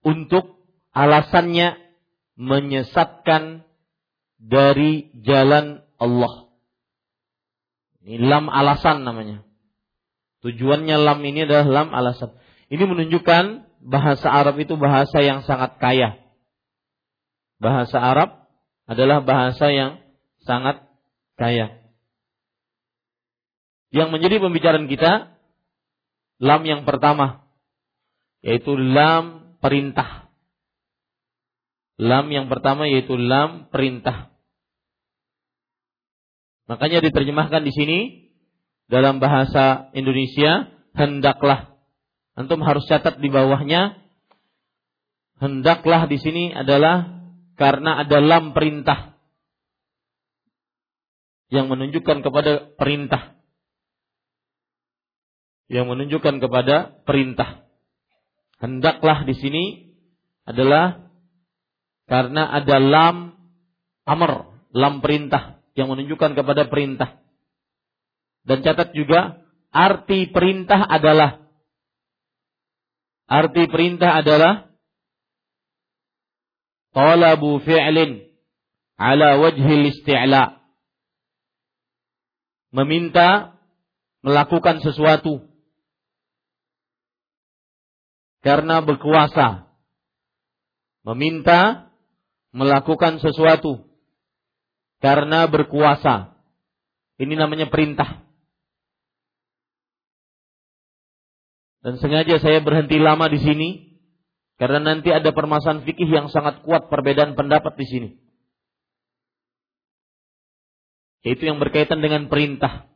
Untuk 0.00 0.64
alasannya 0.96 1.76
menyesatkan 2.40 3.68
dari 4.40 5.12
jalan 5.20 5.84
Allah. 6.00 6.48
Ini 8.04 8.20
lam 8.20 8.48
alasan 8.48 9.04
namanya. 9.04 9.44
Tujuannya 10.44 10.96
lam 11.00 11.20
ini 11.24 11.48
adalah 11.48 11.64
lam 11.68 11.88
alasan. 11.92 12.36
Ini 12.68 12.84
menunjukkan 12.84 13.44
bahasa 13.84 14.28
Arab 14.28 14.60
itu 14.60 14.76
bahasa 14.76 15.20
yang 15.20 15.44
sangat 15.44 15.76
kaya. 15.80 16.20
Bahasa 17.60 17.96
Arab 17.96 18.44
adalah 18.84 19.24
bahasa 19.24 19.72
yang 19.72 20.04
sangat 20.44 20.84
kaya. 21.40 21.83
Yang 23.94 24.08
menjadi 24.10 24.42
pembicaraan 24.42 24.90
kita 24.90 25.38
lam 26.42 26.62
yang 26.66 26.82
pertama 26.82 27.46
yaitu 28.42 28.74
lam 28.74 29.56
perintah. 29.62 30.28
Lam 31.94 32.26
yang 32.26 32.50
pertama 32.50 32.90
yaitu 32.90 33.14
lam 33.14 33.70
perintah. 33.70 34.34
Makanya 36.66 37.06
diterjemahkan 37.06 37.62
di 37.62 37.72
sini 37.72 37.98
dalam 38.90 39.22
bahasa 39.22 39.94
Indonesia 39.94 40.74
hendaklah. 40.98 41.78
Antum 42.34 42.66
harus 42.66 42.82
catat 42.90 43.22
di 43.22 43.30
bawahnya 43.30 43.94
hendaklah 45.38 46.10
di 46.10 46.18
sini 46.18 46.50
adalah 46.50 47.22
karena 47.54 48.02
ada 48.02 48.18
lam 48.18 48.50
perintah 48.50 49.14
yang 51.54 51.70
menunjukkan 51.70 52.26
kepada 52.26 52.74
perintah 52.74 53.38
yang 55.68 55.88
menunjukkan 55.88 56.40
kepada 56.40 57.04
perintah. 57.08 57.64
Hendaklah 58.60 59.24
di 59.24 59.34
sini 59.36 59.64
adalah 60.44 61.08
karena 62.04 62.52
ada 62.52 62.76
lam 62.80 63.16
amr, 64.04 64.32
lam 64.76 65.00
perintah 65.00 65.64
yang 65.72 65.88
menunjukkan 65.88 66.36
kepada 66.36 66.68
perintah. 66.68 67.20
Dan 68.44 68.60
catat 68.60 68.92
juga 68.92 69.40
arti 69.72 70.28
perintah 70.28 70.84
adalah 70.84 71.48
arti 73.24 73.64
perintah 73.72 74.20
adalah 74.20 74.68
talabu 76.92 77.58
fi'lin 77.64 78.28
ala 79.00 79.40
wajhil 79.40 79.88
isti'la. 79.88 80.60
Meminta 82.74 83.56
melakukan 84.20 84.84
sesuatu 84.84 85.53
karena 88.44 88.84
berkuasa 88.84 89.72
meminta 91.00 91.88
melakukan 92.52 93.18
sesuatu 93.18 93.88
karena 95.00 95.48
berkuasa. 95.48 96.36
Ini 97.14 97.34
namanya 97.38 97.70
perintah. 97.70 98.26
Dan 101.84 102.00
sengaja 102.00 102.40
saya 102.40 102.64
berhenti 102.64 102.96
lama 102.96 103.28
di 103.28 103.38
sini 103.38 103.68
karena 104.56 104.80
nanti 104.80 105.12
ada 105.12 105.30
permasalahan 105.30 105.84
fikih 105.84 106.08
yang 106.08 106.26
sangat 106.32 106.64
kuat 106.64 106.88
perbedaan 106.88 107.36
pendapat 107.36 107.76
di 107.76 107.86
sini. 107.86 108.08
Yaitu 111.24 111.48
yang 111.48 111.60
berkaitan 111.60 112.02
dengan 112.04 112.28
perintah. 112.28 112.88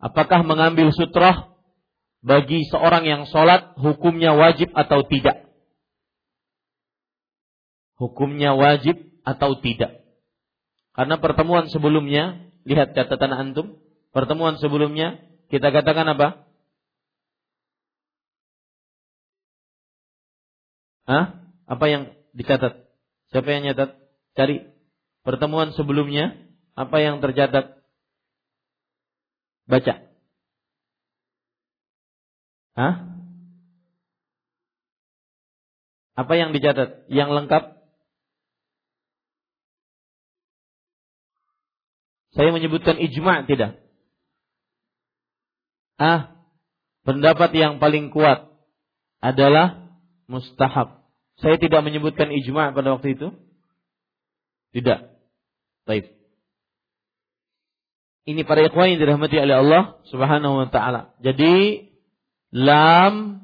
Apakah 0.00 0.44
mengambil 0.44 0.92
sutrah 0.92 1.53
bagi 2.24 2.64
seorang 2.72 3.04
yang 3.04 3.22
sholat 3.28 3.76
hukumnya 3.76 4.32
wajib 4.32 4.72
atau 4.72 5.04
tidak? 5.04 5.44
Hukumnya 8.00 8.56
wajib 8.56 8.96
atau 9.28 9.60
tidak? 9.60 10.00
Karena 10.96 11.20
pertemuan 11.20 11.68
sebelumnya, 11.68 12.48
lihat 12.64 12.96
catatan 12.96 13.32
antum, 13.36 13.76
pertemuan 14.16 14.56
sebelumnya 14.56 15.20
kita 15.52 15.68
katakan 15.68 16.16
apa? 16.16 16.48
Hah? 21.04 21.44
Apa 21.68 21.84
yang 21.92 22.16
dicatat? 22.32 22.88
Siapa 23.36 23.48
yang 23.52 23.68
nyatat? 23.68 24.00
Cari 24.32 24.64
pertemuan 25.20 25.76
sebelumnya 25.76 26.40
apa 26.72 27.04
yang 27.04 27.20
tercatat? 27.20 27.84
Baca. 29.68 30.13
Hah? 32.74 32.94
Apa 36.14 36.32
yang 36.38 36.54
dicatat? 36.54 37.10
Yang 37.10 37.30
lengkap? 37.42 37.62
Saya 42.34 42.50
menyebutkan 42.50 42.98
ijma' 42.98 43.46
tidak? 43.46 43.78
Ah, 45.94 46.34
pendapat 47.06 47.54
yang 47.54 47.78
paling 47.78 48.10
kuat 48.10 48.50
adalah 49.22 49.94
mustahab. 50.26 51.06
Saya 51.38 51.58
tidak 51.62 51.86
menyebutkan 51.86 52.30
ijma' 52.34 52.74
pada 52.74 52.98
waktu 52.98 53.14
itu? 53.14 53.30
Tidak. 54.74 55.14
Baik. 55.86 56.10
Ini 58.24 58.42
para 58.42 58.66
ikhwan 58.66 58.96
yang 58.96 59.00
dirahmati 59.04 59.36
oleh 59.38 59.56
Allah 59.62 59.82
Subhanahu 60.10 60.64
wa 60.64 60.68
taala. 60.72 61.14
Jadi 61.22 61.86
Lam 62.54 63.42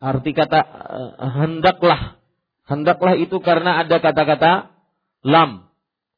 arti 0.00 0.32
kata 0.32 0.60
uh, 0.64 1.12
hendaklah. 1.36 2.16
Hendaklah 2.64 3.14
itu 3.20 3.38
karena 3.44 3.84
ada 3.84 4.00
kata-kata 4.00 4.72
lam. 5.20 5.68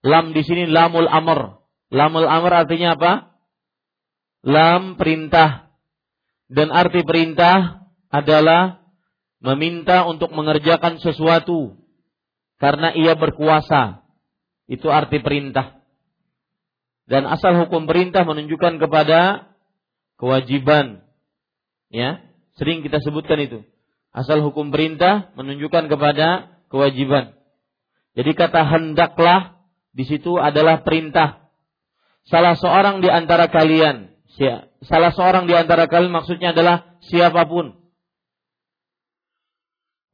Lam 0.06 0.30
di 0.30 0.46
sini 0.46 0.70
lamul 0.70 1.10
amr. 1.10 1.58
Lamul 1.90 2.30
amr 2.30 2.64
artinya 2.64 2.94
apa? 2.94 3.12
Lam 4.46 4.94
perintah. 4.94 5.74
Dan 6.46 6.70
arti 6.70 7.02
perintah 7.02 7.90
adalah 8.08 8.80
meminta 9.42 10.06
untuk 10.08 10.32
mengerjakan 10.32 11.02
sesuatu 11.02 11.76
karena 12.62 12.94
ia 12.94 13.18
berkuasa. 13.18 14.06
Itu 14.70 14.88
arti 14.88 15.18
perintah. 15.18 15.82
Dan 17.08 17.26
asal 17.26 17.56
hukum 17.66 17.90
perintah 17.90 18.22
menunjukkan 18.22 18.78
kepada 18.78 19.50
kewajiban 20.20 21.07
Ya, 21.88 22.20
sering 22.60 22.84
kita 22.84 23.00
sebutkan 23.00 23.40
itu. 23.40 23.64
Asal 24.12 24.40
hukum 24.44 24.72
perintah 24.72 25.32
menunjukkan 25.36 25.88
kepada 25.88 26.58
kewajiban. 26.68 27.36
Jadi 28.16 28.30
kata 28.34 28.64
hendaklah 28.66 29.62
di 29.92 30.04
situ 30.04 30.36
adalah 30.36 30.84
perintah. 30.84 31.48
Salah 32.28 32.58
seorang 32.60 33.00
di 33.00 33.08
antara 33.08 33.48
kalian, 33.48 34.12
salah 34.84 35.12
seorang 35.16 35.48
di 35.48 35.56
antara 35.56 35.88
kalian 35.88 36.12
maksudnya 36.12 36.52
adalah 36.52 37.00
siapa 37.08 37.48
pun 37.48 37.78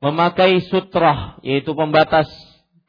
memakai 0.04 0.60
sutrah 0.68 1.40
yaitu 1.40 1.72
pembatas 1.72 2.28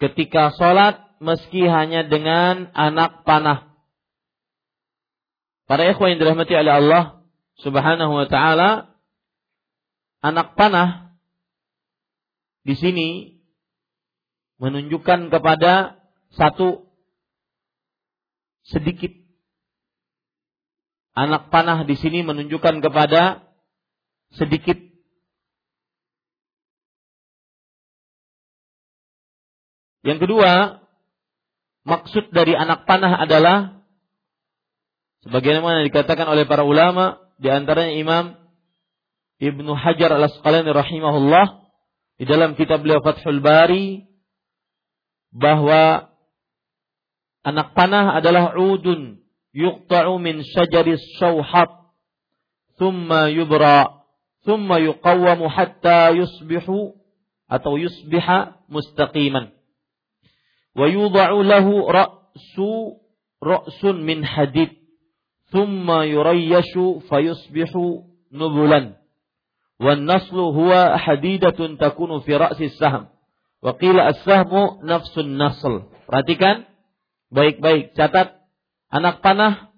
ketika 0.03 0.51
sholat 0.59 0.99
meski 1.23 1.63
hanya 1.63 2.03
dengan 2.03 2.67
anak 2.75 3.23
panah. 3.23 3.71
Para 5.65 5.87
ikhwan 5.87 6.13
yang 6.13 6.19
dirahmati 6.21 6.53
oleh 6.53 6.73
Allah, 6.75 7.03
Subhanahu 7.63 8.11
wa 8.11 8.27
taala 8.27 8.95
anak 10.19 10.57
panah 10.59 11.15
di 12.65 12.73
sini 12.75 13.37
menunjukkan 14.57 15.29
kepada 15.29 16.01
satu 16.33 16.89
sedikit. 18.65 19.13
Anak 21.15 21.47
panah 21.47 21.87
di 21.87 21.95
sini 21.95 22.27
menunjukkan 22.27 22.83
kepada 22.83 23.47
sedikit. 24.35 24.75
Yang 30.03 30.27
kedua, 30.27 30.83
maksud 31.87 32.29
dari 32.35 32.53
anak 32.53 32.83
panah 32.85 33.15
adalah 33.15 33.81
sebagaimana 35.23 35.81
dikatakan 35.87 36.29
oleh 36.29 36.45
para 36.45 36.61
ulama 36.61 37.24
di 37.35 37.47
antaranya 37.51 37.93
Imam 37.95 38.25
Ibnu 39.39 39.75
Hajar 39.75 40.15
Al-Asqalani 40.15 40.71
rahimahullah 40.71 41.67
di 42.15 42.23
dalam 42.23 42.55
kitab 42.55 42.87
beliau 42.87 43.03
Fathul 43.03 43.43
Bari 43.43 44.07
bahwa 45.35 46.07
anak 47.43 47.75
panah 47.75 48.15
adalah 48.15 48.55
udun 48.55 49.19
yuqta'u 49.51 50.15
min 50.23 50.39
syajaris 50.47 51.03
syauhat 51.19 51.91
thumma 52.79 53.27
yubra 53.27 54.07
thumma 54.47 54.79
yuqawwamu 54.79 55.51
hatta 55.51 56.15
yusbihu 56.15 56.95
atau 57.51 57.75
yusbiha 57.75 58.63
mustaqiman. 58.71 59.51
Wa 60.71 60.87
yudha'u 60.87 61.43
lahu 61.43 61.83
ra'su 61.91 63.03
ra'sun 63.43 63.99
min 63.99 64.23
hadid 64.23 64.84
thumma 65.51 66.05
yurayyashu 66.05 67.05
fayusbihu 67.09 68.07
nubulan 68.31 68.97
wan 69.81 70.05
naslu 70.07 70.53
huwa 70.55 70.95
hadidatun 70.97 71.77
takunu 71.77 72.23
fi 72.23 72.37
ra'si 72.39 72.71
saham 72.79 73.11
wa 73.61 73.75
qila 73.75 74.13
as-sahmu 74.13 74.81
perhatikan 76.07 76.69
baik-baik. 77.35 77.91
Catat. 77.97 78.39
Anak 78.87 79.19
panah. 79.19 79.75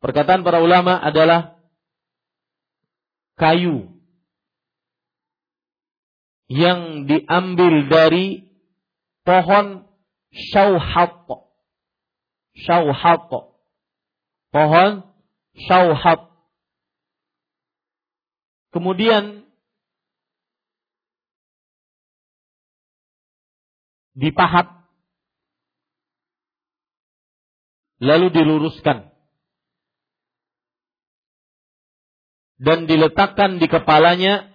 Perkataan 0.00 0.44
para 0.44 0.60
ulama 0.60 1.00
adalah 1.00 1.56
kayu 3.40 3.88
yang 6.48 7.08
diambil 7.08 7.88
dari 7.88 8.52
pohon 9.24 9.88
syauhat. 10.32 11.24
Syauhat 12.54 13.32
pohon 14.54 15.02
syauhab. 15.66 16.30
Kemudian 18.70 19.42
dipahat 24.14 24.70
lalu 27.98 28.30
diluruskan. 28.30 29.10
Dan 32.54 32.86
diletakkan 32.86 33.58
di 33.58 33.66
kepalanya. 33.66 34.54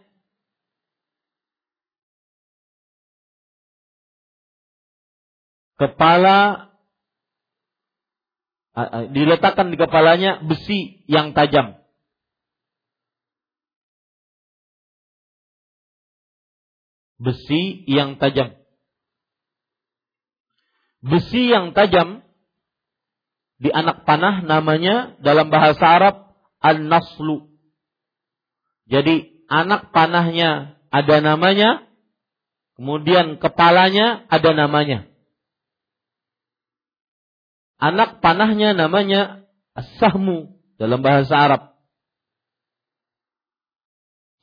Kepala 5.76 6.69
diletakkan 9.12 9.74
di 9.74 9.78
kepalanya 9.78 10.40
besi 10.46 11.04
yang 11.10 11.36
tajam. 11.36 11.80
Besi 17.20 17.84
yang 17.84 18.16
tajam. 18.16 18.56
Besi 21.04 21.52
yang 21.52 21.76
tajam 21.76 22.24
di 23.60 23.68
anak 23.76 24.08
panah 24.08 24.40
namanya 24.40 25.20
dalam 25.20 25.52
bahasa 25.52 25.84
Arab 25.84 26.16
an-naslu. 26.64 27.52
Jadi 28.88 29.44
anak 29.52 29.92
panahnya 29.92 30.80
ada 30.90 31.20
namanya, 31.20 31.84
kemudian 32.80 33.36
kepalanya 33.38 34.24
ada 34.32 34.56
namanya. 34.56 35.09
Anak 37.80 38.20
panahnya 38.20 38.76
namanya 38.76 39.48
as-sahmu 39.72 40.60
dalam 40.76 41.00
bahasa 41.00 41.32
Arab. 41.32 41.62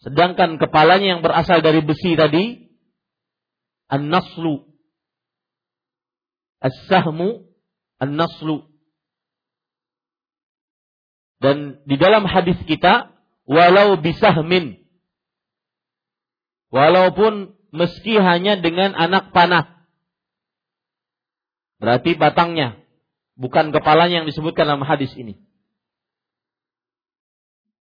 Sedangkan 0.00 0.56
kepalanya 0.56 1.18
yang 1.18 1.20
berasal 1.20 1.60
dari 1.60 1.84
besi 1.84 2.16
tadi 2.16 2.72
an-naslu. 3.92 4.64
As-sahmu 6.64 7.44
an-naslu. 8.00 8.72
Dan 11.36 11.84
di 11.84 12.00
dalam 12.00 12.24
hadis 12.24 12.56
kita, 12.64 13.12
walau 13.44 14.00
bisahmin. 14.00 14.80
Walaupun 16.72 17.52
meski 17.76 18.16
hanya 18.16 18.56
dengan 18.56 18.96
anak 18.96 19.36
panah. 19.36 19.84
Berarti 21.76 22.16
batangnya, 22.16 22.85
bukan 23.36 23.70
kepalanya 23.70 24.24
yang 24.24 24.28
disebutkan 24.28 24.66
dalam 24.66 24.82
hadis 24.82 25.12
ini. 25.14 25.38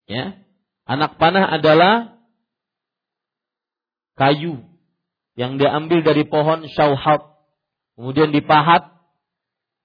Ya. 0.07 0.41
Anak 0.87 1.15
panah 1.21 1.47
adalah 1.47 2.19
kayu 4.17 4.65
yang 5.39 5.55
diambil 5.55 6.03
dari 6.03 6.27
pohon 6.27 6.67
syauhat, 6.67 7.37
kemudian 7.95 8.35
dipahat, 8.35 8.91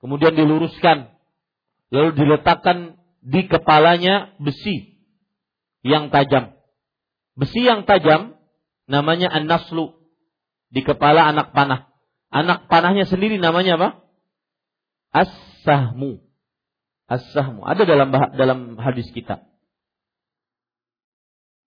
kemudian 0.03 0.35
diluruskan, 0.35 1.15
lalu 1.95 2.11
diletakkan 2.17 2.99
di 3.23 3.47
kepalanya 3.47 4.35
besi 4.43 4.99
yang 5.87 6.11
tajam. 6.11 6.59
Besi 7.39 7.63
yang 7.63 7.87
tajam 7.87 8.35
namanya 8.91 9.31
an-naslu 9.31 9.95
di 10.73 10.83
kepala 10.83 11.31
anak 11.31 11.55
panah. 11.55 11.91
Anak 12.33 12.67
panahnya 12.67 13.07
sendiri 13.07 13.39
namanya 13.39 13.79
apa? 13.79 13.89
As-sahmu. 15.67 16.23
As-sahmu. 17.11 17.67
Ada 17.67 17.83
dalam 17.83 18.15
dalam 18.15 18.59
hadis 18.79 19.11
kita. 19.11 19.43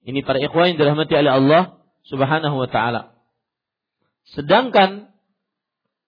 Ini 0.07 0.23
para 0.23 0.39
ikhwan 0.39 0.71
yang 0.71 0.79
dirahmati 0.79 1.11
oleh 1.19 1.31
Allah 1.35 1.63
Subhanahu 2.07 2.55
wa 2.63 2.69
taala. 2.71 3.19
Sedangkan 4.31 5.11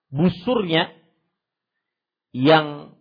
busurnya 0.07 0.95
yang 2.31 2.95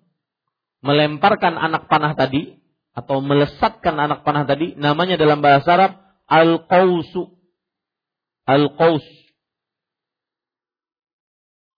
melemparkan 0.82 1.55
anak 1.55 1.86
panah 1.86 2.18
tadi 2.18 2.59
atau 2.91 3.22
melesatkan 3.22 3.95
anak 3.95 4.26
panah 4.26 4.43
tadi 4.43 4.74
namanya 4.74 5.14
dalam 5.14 5.38
bahasa 5.38 5.70
Arab 5.70 5.93
al-qausu. 6.26 7.38
Al-qaus. 8.43 9.07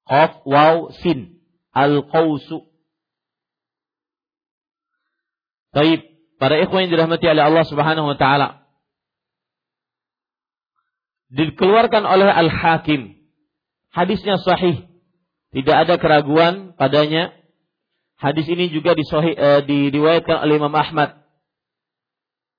Qaf 0.09 0.41
waw 0.49 0.97
sin. 1.05 1.45
Al-qausu. 1.77 2.72
Baik, 5.73 6.01
para 6.37 6.61
ikhwan 6.61 6.87
yang 6.87 6.93
dirahmati 6.93 7.25
oleh 7.25 7.45
Allah 7.45 7.65
Subhanahu 7.65 8.13
wa 8.13 8.17
taala 8.21 8.63
dikeluarkan 11.33 12.05
oleh 12.05 12.29
Al-Hakim. 12.29 13.17
Hadisnya 13.93 14.37
sahih. 14.41 14.89
Tidak 15.53 15.73
ada 15.73 15.97
keraguan 15.97 16.77
padanya. 16.77 17.33
Hadis 18.17 18.47
ini 18.49 18.71
juga 18.71 18.95
disohi, 18.95 19.35
uh, 19.35 19.65
diriwayatkan 19.65 20.45
oleh 20.45 20.61
Imam 20.61 20.73
Ahmad. 20.73 21.25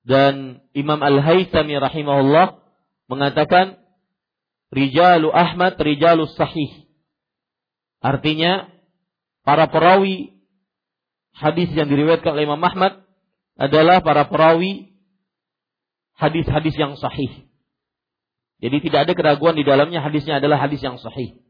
Dan 0.03 0.59
Imam 0.75 0.99
Al-Haythami 0.99 1.79
rahimahullah 1.79 2.59
mengatakan 3.07 3.79
Rijalu 4.73 5.31
Ahmad, 5.31 5.79
Rijalu 5.79 6.27
Sahih. 6.35 6.89
Artinya 8.03 8.67
para 9.47 9.71
perawi 9.71 10.35
hadis 11.31 11.71
yang 11.71 11.87
diriwayatkan 11.87 12.35
oleh 12.35 12.43
Imam 12.43 12.59
Ahmad 12.59 13.02
adalah 13.57 14.01
para 14.01 14.25
perawi 14.25 14.93
hadis-hadis 16.17 16.73
yang 16.77 16.97
sahih. 16.97 17.49
Jadi 18.63 18.77
tidak 18.89 19.09
ada 19.09 19.13
keraguan 19.13 19.59
di 19.59 19.67
dalamnya 19.67 19.99
hadisnya 19.99 20.39
adalah 20.39 20.61
hadis 20.61 20.79
yang 20.79 20.95
sahih. 20.95 21.43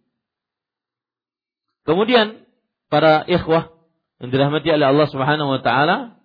Kemudian 1.84 2.48
para 2.88 3.28
ikhwah 3.28 3.76
yang 4.24 4.32
dirahmati 4.32 4.72
oleh 4.72 4.88
Allah 4.88 5.08
Subhanahu 5.12 5.50
wa 5.52 5.62
taala 5.62 6.24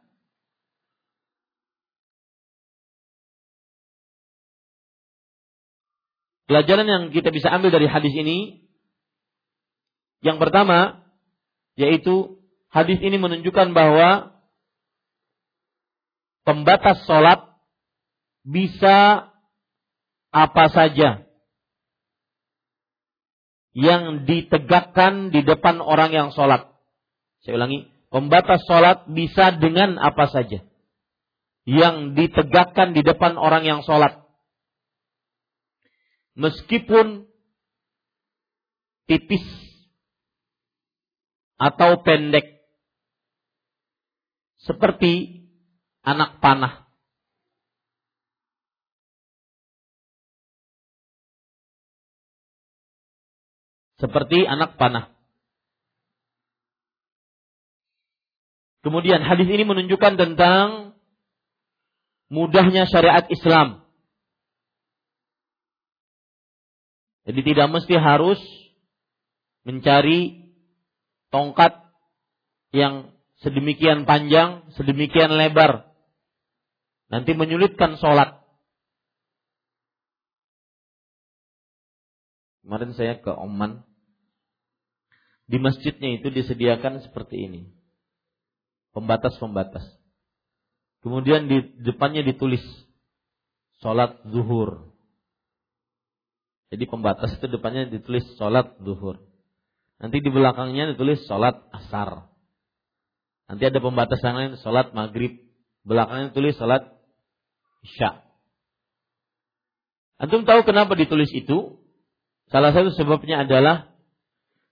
Pelajaran 6.48 6.88
yang 6.88 7.02
kita 7.12 7.28
bisa 7.28 7.52
ambil 7.52 7.68
dari 7.68 7.84
hadis 7.84 8.08
ini 8.16 8.64
yang 10.24 10.40
pertama 10.40 11.04
yaitu 11.76 12.40
hadis 12.72 12.96
ini 13.04 13.20
menunjukkan 13.20 13.76
bahwa 13.76 14.37
pembatas 16.48 17.04
sholat 17.04 17.44
bisa 18.40 19.28
apa 20.32 20.64
saja 20.72 21.28
yang 23.76 24.24
ditegakkan 24.24 25.28
di 25.28 25.44
depan 25.44 25.84
orang 25.84 26.08
yang 26.08 26.28
sholat. 26.32 26.72
Saya 27.44 27.60
ulangi, 27.60 27.92
pembatas 28.08 28.64
sholat 28.64 29.04
bisa 29.12 29.60
dengan 29.60 30.00
apa 30.00 30.24
saja 30.32 30.64
yang 31.68 32.16
ditegakkan 32.16 32.96
di 32.96 33.04
depan 33.04 33.36
orang 33.36 33.68
yang 33.68 33.80
sholat. 33.84 34.24
Meskipun 36.32 37.28
tipis 39.04 39.44
atau 41.60 42.00
pendek, 42.00 42.64
seperti 44.64 45.44
anak 46.08 46.40
panah. 46.40 46.88
seperti 53.98 54.46
anak 54.46 54.78
panah. 54.78 55.10
Kemudian 58.86 59.20
hadis 59.26 59.50
ini 59.50 59.66
menunjukkan 59.66 60.14
tentang 60.14 60.96
mudahnya 62.30 62.86
syariat 62.86 63.26
Islam. 63.26 63.82
Jadi 67.28 67.40
tidak 67.44 67.68
mesti 67.68 67.94
harus 68.00 68.40
mencari 69.66 70.48
tongkat 71.28 71.76
yang 72.72 73.12
sedemikian 73.44 74.08
panjang, 74.08 74.64
sedemikian 74.72 75.36
lebar. 75.36 75.87
Nanti 77.08 77.32
menyulitkan 77.32 77.96
sholat. 77.96 78.36
Kemarin 82.64 82.92
saya 82.92 83.16
ke 83.16 83.32
Oman, 83.32 83.88
di 85.48 85.56
masjidnya 85.56 86.20
itu 86.20 86.28
disediakan 86.28 87.00
seperti 87.00 87.48
ini. 87.48 87.72
Pembatas-pembatas. 88.92 89.88
Kemudian 91.00 91.48
di 91.48 91.64
depannya 91.80 92.20
ditulis 92.20 92.60
sholat 93.80 94.20
zuhur. 94.28 94.92
Jadi 96.68 96.84
pembatas 96.84 97.32
itu 97.32 97.48
depannya 97.48 97.88
ditulis 97.88 98.28
sholat 98.36 98.76
zuhur. 98.84 99.24
Nanti 99.96 100.20
di 100.20 100.28
belakangnya 100.28 100.92
ditulis 100.92 101.24
sholat 101.24 101.56
asar. 101.72 102.28
Nanti 103.48 103.64
ada 103.64 103.80
pembatas 103.80 104.20
yang 104.20 104.36
lain 104.36 104.52
sholat 104.60 104.92
maghrib. 104.92 105.40
Belakangnya 105.88 106.36
ditulis 106.36 106.60
sholat 106.60 106.97
isya. 107.88 108.22
Antum 110.20 110.44
tahu 110.44 110.66
kenapa 110.66 110.98
ditulis 110.98 111.30
itu? 111.32 111.80
Salah 112.52 112.72
satu 112.72 112.92
sebabnya 112.92 113.44
adalah 113.48 113.92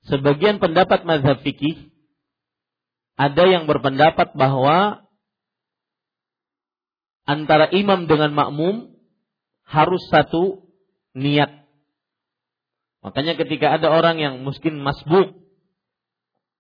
sebagian 0.09 0.61
pendapat 0.61 1.05
mazhab 1.05 1.41
fikih 1.45 1.93
ada 3.17 3.49
yang 3.49 3.65
berpendapat 3.65 4.37
bahwa 4.37 5.09
antara 7.25 7.73
imam 7.73 8.05
dengan 8.05 8.33
makmum 8.37 8.93
harus 9.65 10.05
satu 10.13 10.69
niat. 11.17 11.67
Makanya 13.01 13.41
ketika 13.41 13.77
ada 13.77 13.89
orang 13.89 14.21
yang 14.21 14.35
mungkin 14.45 14.83
masbuk, 14.85 15.33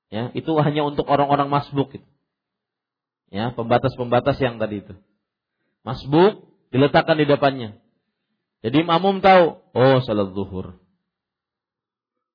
ya 0.08 0.32
itu 0.32 0.52
hanya 0.64 0.86
untuk 0.88 1.04
orang-orang 1.06 1.52
masbuk. 1.52 1.96
Ya, 3.26 3.50
pembatas-pembatas 3.52 4.38
yang 4.38 4.62
tadi 4.62 4.86
itu. 4.86 4.94
Masbuk 5.86 6.50
diletakkan 6.74 7.14
di 7.14 7.30
depannya. 7.30 7.78
Jadi 8.66 8.82
makmum 8.82 9.22
tahu, 9.22 9.62
oh 9.70 9.98
salat 10.02 10.34
zuhur. 10.34 10.82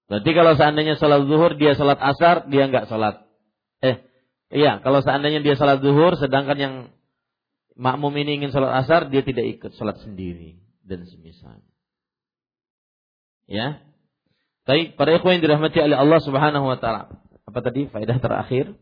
Berarti 0.07 0.31
kalau 0.31 0.55
seandainya 0.55 0.95
sholat 0.99 1.23
zuhur, 1.27 1.55
dia 1.55 1.75
sholat 1.75 1.99
asar, 1.99 2.47
dia 2.51 2.67
nggak 2.67 2.87
sholat. 2.87 3.27
Eh, 3.79 4.03
iya, 4.51 4.79
kalau 4.83 5.03
seandainya 5.03 5.43
dia 5.43 5.55
sholat 5.55 5.83
zuhur, 5.83 6.15
sedangkan 6.19 6.57
yang 6.59 6.75
makmum 7.75 8.11
ini 8.19 8.39
ingin 8.39 8.51
sholat 8.51 8.83
asar, 8.83 9.07
dia 9.07 9.23
tidak 9.23 9.47
ikut 9.59 9.71
sholat 9.75 9.99
sendiri 10.03 10.59
dan 10.83 11.07
semisal. 11.07 11.63
Ya, 13.47 13.83
Baik, 14.61 14.93
para 14.93 15.17
ikhwan 15.17 15.41
yang 15.41 15.43
dirahmati 15.43 15.81
oleh 15.81 15.97
Allah 15.97 16.19
Subhanahu 16.21 16.65
wa 16.69 16.77
taala. 16.77 17.17
Apa 17.49 17.59
tadi 17.65 17.89
faedah 17.89 18.21
terakhir? 18.21 18.77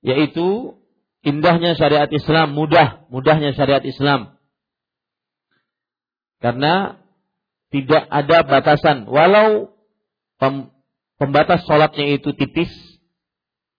Yaitu 0.00 0.74
indahnya 1.22 1.78
syariat 1.78 2.10
Islam, 2.10 2.54
mudah, 2.54 3.06
mudahnya 3.08 3.54
syariat 3.54 3.82
Islam. 3.82 4.38
Karena 6.42 6.98
tidak 7.70 8.04
ada 8.10 8.44
batasan 8.44 9.08
walau 9.08 9.72
pembatas 11.16 11.64
sholatnya 11.64 12.18
itu 12.18 12.34
tipis 12.34 12.68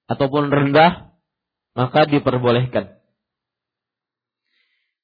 ataupun 0.08 0.50
rendah 0.50 1.14
maka 1.76 2.08
diperbolehkan. 2.08 2.98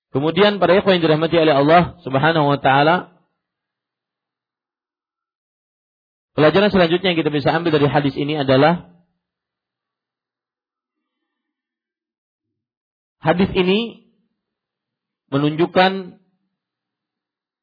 Kemudian 0.10 0.58
para 0.58 0.74
ikhwan 0.80 0.98
yang 0.98 1.06
dirahmati 1.06 1.38
oleh 1.38 1.54
Allah 1.54 2.02
Subhanahu 2.02 2.50
wa 2.50 2.58
taala 2.58 3.20
Pelajaran 6.40 6.72
selanjutnya 6.72 7.12
yang 7.12 7.20
kita 7.20 7.36
bisa 7.36 7.52
ambil 7.52 7.76
dari 7.76 7.92
hadis 7.92 8.16
ini 8.16 8.40
adalah 8.40 8.99
hadis 13.20 13.52
ini 13.56 14.10
menunjukkan 15.30 16.20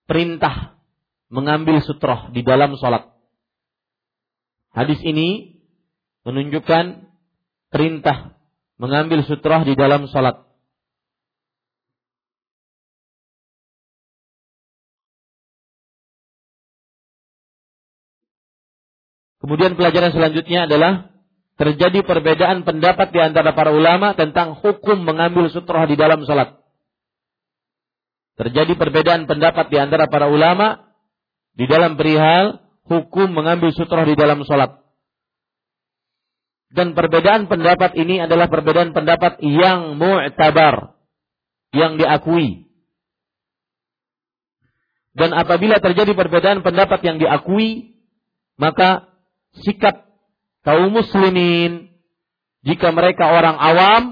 perintah 0.06 0.78
mengambil 1.28 1.82
sutroh 1.82 2.30
di 2.30 2.46
dalam 2.46 2.78
sholat. 2.78 3.10
Hadis 4.70 5.02
ini 5.02 5.58
menunjukkan 6.22 7.10
perintah 7.72 8.38
mengambil 8.78 9.24
sutroh 9.26 9.66
di 9.66 9.74
dalam 9.74 10.06
sholat. 10.06 10.46
Kemudian 19.46 19.78
pelajaran 19.78 20.10
selanjutnya 20.10 20.66
adalah 20.66 21.15
terjadi 21.56 22.04
perbedaan 22.04 22.62
pendapat 22.68 23.08
di 23.12 23.20
antara 23.20 23.56
para 23.56 23.72
ulama 23.72 24.12
tentang 24.12 24.60
hukum 24.60 25.00
mengambil 25.00 25.48
sutroh 25.48 25.84
di 25.88 25.96
dalam 25.96 26.20
salat. 26.28 26.60
Terjadi 28.36 28.76
perbedaan 28.76 29.24
pendapat 29.24 29.72
di 29.72 29.80
antara 29.80 30.04
para 30.12 30.28
ulama 30.28 30.92
di 31.56 31.64
dalam 31.64 31.96
perihal 31.96 32.60
hukum 32.84 33.32
mengambil 33.32 33.72
sutroh 33.72 34.04
di 34.04 34.12
dalam 34.12 34.44
salat. 34.44 34.84
Dan 36.68 36.92
perbedaan 36.92 37.48
pendapat 37.48 37.96
ini 37.96 38.20
adalah 38.20 38.52
perbedaan 38.52 38.92
pendapat 38.92 39.40
yang 39.40 39.96
mu'tabar, 39.96 40.92
yang 41.72 41.96
diakui. 41.96 42.68
Dan 45.16 45.32
apabila 45.32 45.80
terjadi 45.80 46.12
perbedaan 46.12 46.60
pendapat 46.60 47.00
yang 47.00 47.16
diakui, 47.16 47.96
maka 48.60 49.08
sikap 49.64 50.05
kaum 50.66 50.90
muslimin 50.90 51.94
jika 52.66 52.90
mereka 52.90 53.30
orang 53.30 53.54
awam 53.54 54.02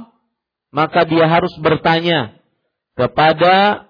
maka 0.70 1.02
dia 1.02 1.26
harus 1.26 1.50
bertanya 1.58 2.38
kepada 2.94 3.86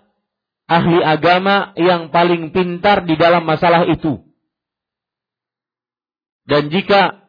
ahli 0.64 1.00
agama 1.04 1.76
yang 1.76 2.08
paling 2.08 2.52
pintar 2.52 3.04
di 3.04 3.16
dalam 3.20 3.44
masalah 3.44 3.84
itu. 3.88 4.20
Dan 6.44 6.68
jika 6.68 7.24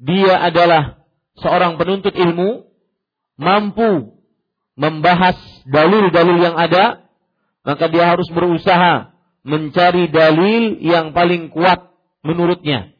dia 0.00 0.40
adalah 0.40 1.04
seorang 1.40 1.76
penuntut 1.76 2.16
ilmu 2.16 2.68
mampu 3.36 4.16
membahas 4.80 5.36
dalil-dalil 5.68 6.40
yang 6.40 6.56
ada, 6.56 7.04
maka 7.64 7.84
dia 7.92 8.08
harus 8.08 8.28
berusaha 8.32 9.12
mencari 9.44 10.08
dalil 10.08 10.80
yang 10.80 11.12
paling 11.12 11.52
kuat 11.52 11.92
menurutnya. 12.24 12.96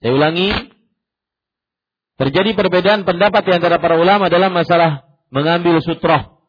Saya 0.00 0.16
ulangi, 0.16 0.48
terjadi 2.16 2.56
perbedaan 2.56 3.04
pendapat 3.04 3.44
di 3.44 3.52
antara 3.52 3.76
para 3.76 4.00
ulama 4.00 4.32
dalam 4.32 4.52
masalah 4.52 5.04
mengambil 5.28 5.76
sutroh. 5.84 6.40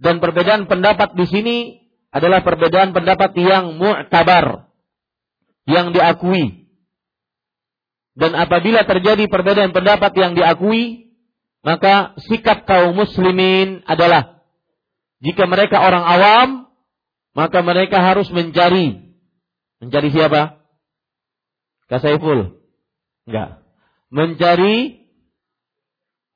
Dan 0.00 0.20
perbedaan 0.20 0.68
pendapat 0.68 1.16
di 1.16 1.26
sini 1.28 1.56
adalah 2.12 2.44
perbedaan 2.44 2.92
pendapat 2.92 3.32
yang 3.40 3.76
mu'tabar, 3.80 4.68
yang 5.64 5.96
diakui. 5.96 6.68
Dan 8.16 8.36
apabila 8.36 8.84
terjadi 8.84 9.24
perbedaan 9.24 9.72
pendapat 9.72 10.12
yang 10.20 10.36
diakui, 10.36 11.12
maka 11.64 12.16
sikap 12.28 12.68
kaum 12.68 12.96
muslimin 12.96 13.84
adalah 13.88 14.40
jika 15.20 15.44
mereka 15.44 15.84
orang 15.84 16.04
awam, 16.04 16.48
maka 17.36 17.60
mereka 17.60 18.00
harus 18.00 18.28
mencari 18.32 19.16
mencari 19.80 20.08
siapa? 20.12 20.59
Kasaiful? 21.90 22.62
Enggak. 23.26 23.66
Mencari 24.14 25.10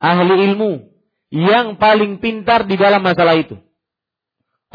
ahli 0.02 0.34
ilmu 0.50 0.90
yang 1.30 1.78
paling 1.78 2.18
pintar 2.18 2.66
di 2.66 2.74
dalam 2.74 3.06
masalah 3.06 3.38
itu. 3.38 3.56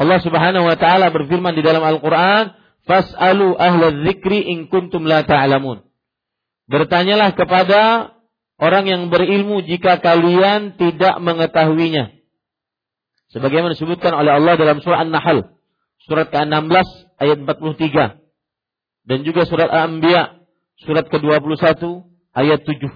Allah 0.00 0.18
Subhanahu 0.24 0.64
wa 0.64 0.76
taala 0.80 1.12
berfirman 1.12 1.52
di 1.52 1.60
dalam 1.60 1.84
Al-Qur'an, 1.84 2.56
"Fas'alu 2.88 3.52
ahla 3.60 3.92
dzikri 3.92 4.40
in 4.48 4.72
kuntum 4.72 5.04
la 5.04 5.20
ta'lamun." 5.28 5.84
Bertanyalah 6.72 7.36
kepada 7.36 8.12
orang 8.56 8.84
yang 8.88 9.02
berilmu 9.12 9.60
jika 9.68 10.00
kalian 10.00 10.80
tidak 10.80 11.20
mengetahuinya. 11.20 12.16
Sebagaimana 13.36 13.76
disebutkan 13.76 14.16
oleh 14.16 14.32
Allah 14.40 14.56
dalam 14.56 14.80
surah 14.80 15.04
An-Nahl, 15.04 15.52
surat 16.08 16.32
ke-16 16.32 16.88
ayat 17.20 17.38
43 17.44 18.16
dan 19.06 19.18
juga 19.22 19.44
surat 19.44 19.68
Al-Anbiya 19.68 20.39
surat 20.84 21.06
ke-21 21.08 21.80
ayat 22.32 22.60
7. 22.64 22.88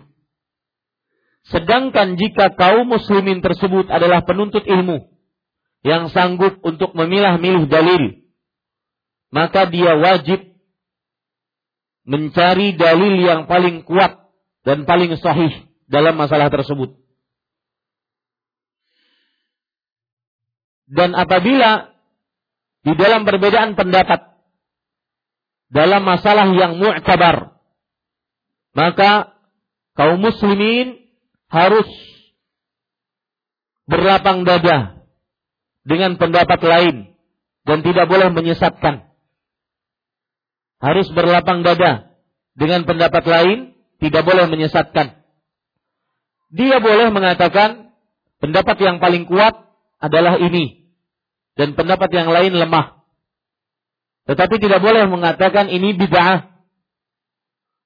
Sedangkan 1.45 2.17
jika 2.17 2.57
kaum 2.57 2.89
muslimin 2.89 3.45
tersebut 3.45 3.93
adalah 3.93 4.25
penuntut 4.25 4.65
ilmu 4.65 5.13
yang 5.85 6.09
sanggup 6.09 6.65
untuk 6.65 6.97
memilah-milih 6.97 7.69
dalil, 7.69 8.25
maka 9.29 9.69
dia 9.69 9.93
wajib 10.01 10.41
mencari 12.09 12.73
dalil 12.77 13.21
yang 13.21 13.45
paling 13.45 13.85
kuat 13.85 14.33
dan 14.65 14.89
paling 14.89 15.13
sahih 15.21 15.53
dalam 15.85 16.17
masalah 16.17 16.49
tersebut. 16.49 16.97
Dan 20.89 21.13
apabila 21.13 21.93
di 22.85 22.93
dalam 22.97 23.25
perbedaan 23.25 23.77
pendapat 23.77 24.21
dalam 25.73 26.05
masalah 26.05 26.53
yang 26.53 26.77
mu'tabar 26.77 27.54
maka 28.75 29.39
kaum 29.95 30.19
muslimin 30.19 30.99
harus 31.47 31.87
berlapang 33.87 34.43
dada 34.43 35.07
dengan 35.87 36.19
pendapat 36.19 36.61
lain 36.61 37.15
dan 37.63 37.79
tidak 37.87 38.11
boleh 38.11 38.29
menyesatkan. 38.35 39.07
Harus 40.83 41.09
berlapang 41.15 41.65
dada 41.65 42.13
dengan 42.59 42.85
pendapat 42.85 43.25
lain, 43.25 43.73
tidak 44.03 44.27
boleh 44.27 44.51
menyesatkan. 44.51 45.17
Dia 46.53 46.77
boleh 46.83 47.09
mengatakan 47.09 47.95
pendapat 48.43 48.77
yang 48.83 49.01
paling 49.01 49.25
kuat 49.25 49.55
adalah 50.03 50.37
ini 50.37 50.93
dan 51.57 51.73
pendapat 51.73 52.11
yang 52.13 52.29
lain 52.29 52.53
lemah. 52.53 53.01
Tetapi 54.29 54.57
tidak 54.61 54.81
boleh 54.81 55.09
mengatakan 55.09 55.69
ini 55.69 55.97
bid'ah 55.97 56.54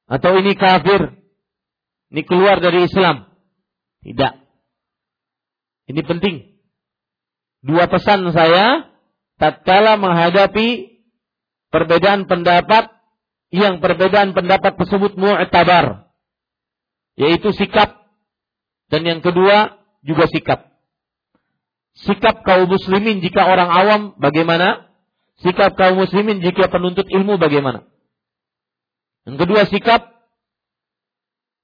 atau 0.08 0.40
ini 0.40 0.56
kafir, 0.56 1.20
ini 2.08 2.22
keluar 2.24 2.58
dari 2.64 2.88
Islam. 2.88 3.28
Tidak. 4.00 4.32
Ini 5.92 6.00
penting. 6.04 6.36
Dua 7.60 7.84
pesan 7.92 8.24
saya 8.32 8.88
tatkala 9.36 10.00
menghadapi 10.00 10.98
perbedaan 11.68 12.24
pendapat 12.24 12.88
yang 13.52 13.80
perbedaan 13.80 14.32
pendapat 14.32 14.76
tersebut 14.76 15.16
mu'tabar 15.16 16.08
yaitu 17.18 17.50
sikap 17.50 18.08
dan 18.88 19.02
yang 19.04 19.20
kedua 19.20 19.80
juga 20.06 20.30
sikap. 20.30 20.70
Sikap 21.98 22.46
kaum 22.46 22.70
muslimin 22.70 23.18
jika 23.18 23.42
orang 23.50 23.68
awam 23.68 24.00
bagaimana? 24.22 24.86
Sikap 25.42 25.74
kaum 25.74 25.98
muslimin 25.98 26.38
jika 26.38 26.70
penuntut 26.70 27.10
ilmu 27.10 27.42
bagaimana? 27.42 27.90
Yang 29.28 29.44
kedua 29.44 29.62
sikap 29.68 30.08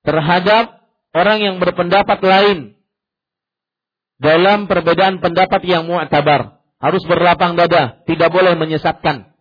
terhadap 0.04 0.84
orang 1.16 1.38
yang 1.40 1.56
berpendapat 1.56 2.20
lain 2.20 2.76
dalam 4.20 4.68
perbedaan 4.68 5.24
pendapat 5.24 5.64
yang 5.64 5.88
mu'tabar. 5.88 6.60
Harus 6.76 7.00
berlapang 7.08 7.56
dada, 7.56 8.04
tidak 8.04 8.28
boleh 8.28 8.52
menyesatkan. 8.60 9.32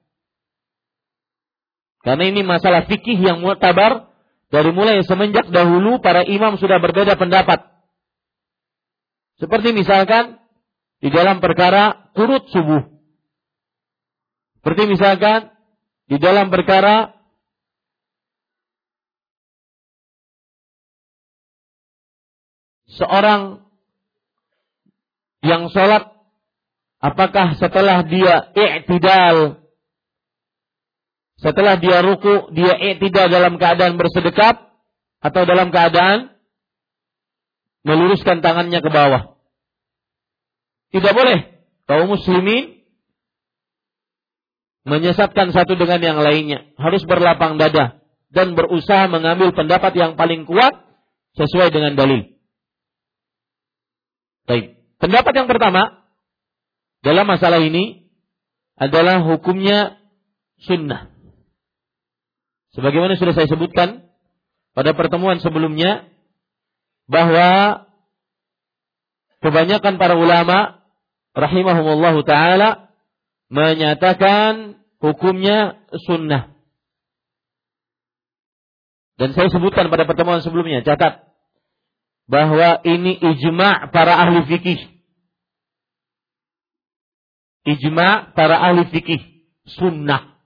Karena 2.00 2.24
ini 2.24 2.48
masalah 2.48 2.88
fikih 2.88 3.20
yang 3.20 3.44
mu'tabar 3.44 4.08
dari 4.48 4.72
mulai 4.72 5.04
semenjak 5.04 5.52
dahulu 5.52 6.00
para 6.00 6.24
imam 6.24 6.56
sudah 6.56 6.80
berbeda 6.80 7.20
pendapat. 7.20 7.60
Seperti 9.36 9.76
misalkan 9.76 10.40
di 11.04 11.12
dalam 11.12 11.44
perkara 11.44 12.08
kurut 12.16 12.48
subuh. 12.48 12.88
Seperti 14.64 14.88
misalkan 14.88 15.52
di 16.08 16.16
dalam 16.24 16.48
perkara 16.48 17.23
seorang 22.96 23.66
yang 25.44 25.68
sholat 25.70 26.14
Apakah 27.04 27.60
setelah 27.60 28.08
dia 28.08 28.48
i'tidal 28.56 29.60
setelah 31.36 31.76
dia 31.76 32.00
ruku, 32.00 32.56
dia 32.56 32.80
i'tidal 32.80 33.28
dalam 33.28 33.60
keadaan 33.60 34.00
bersedekap 34.00 34.72
atau 35.20 35.44
dalam 35.44 35.76
keadaan 35.76 36.32
meluruskan 37.84 38.40
tangannya 38.40 38.80
ke 38.80 38.88
bawah. 38.88 39.36
Tidak 40.96 41.12
boleh 41.12 41.68
kaum 41.84 42.08
muslimin 42.08 42.88
menyesatkan 44.88 45.52
satu 45.52 45.76
dengan 45.76 46.00
yang 46.00 46.20
lainnya. 46.24 46.72
Harus 46.80 47.04
berlapang 47.04 47.60
dada 47.60 48.00
dan 48.32 48.56
berusaha 48.56 49.12
mengambil 49.12 49.52
pendapat 49.52 49.92
yang 50.00 50.16
paling 50.16 50.48
kuat 50.48 50.72
sesuai 51.36 51.76
dengan 51.76 52.00
dalil. 52.00 52.33
Baik. 54.44 54.76
Pendapat 55.00 55.34
yang 55.36 55.48
pertama 55.48 56.04
dalam 57.04 57.28
masalah 57.28 57.60
ini 57.60 58.08
adalah 58.80 59.24
hukumnya 59.24 60.00
sunnah. 60.64 61.12
Sebagaimana 62.74 63.20
sudah 63.20 63.36
saya 63.36 63.48
sebutkan 63.48 64.10
pada 64.74 64.98
pertemuan 64.98 65.38
sebelumnya 65.44 66.10
bahwa 67.06 67.84
kebanyakan 69.44 70.00
para 70.02 70.18
ulama 70.18 70.82
rahimahumullahu 71.38 72.26
taala 72.26 72.90
menyatakan 73.52 74.82
hukumnya 74.98 75.84
sunnah. 76.08 76.56
Dan 79.14 79.38
saya 79.38 79.54
sebutkan 79.54 79.94
pada 79.94 80.10
pertemuan 80.10 80.42
sebelumnya, 80.42 80.82
catat 80.82 81.33
bahwa 82.28 82.80
ini 82.88 83.20
ijma' 83.20 83.92
para 83.92 84.16
ahli 84.16 84.48
fikih. 84.48 84.80
Ijma' 87.68 88.36
para 88.36 88.60
ahli 88.64 88.88
fikih 88.92 89.22
sunnah. 89.68 90.40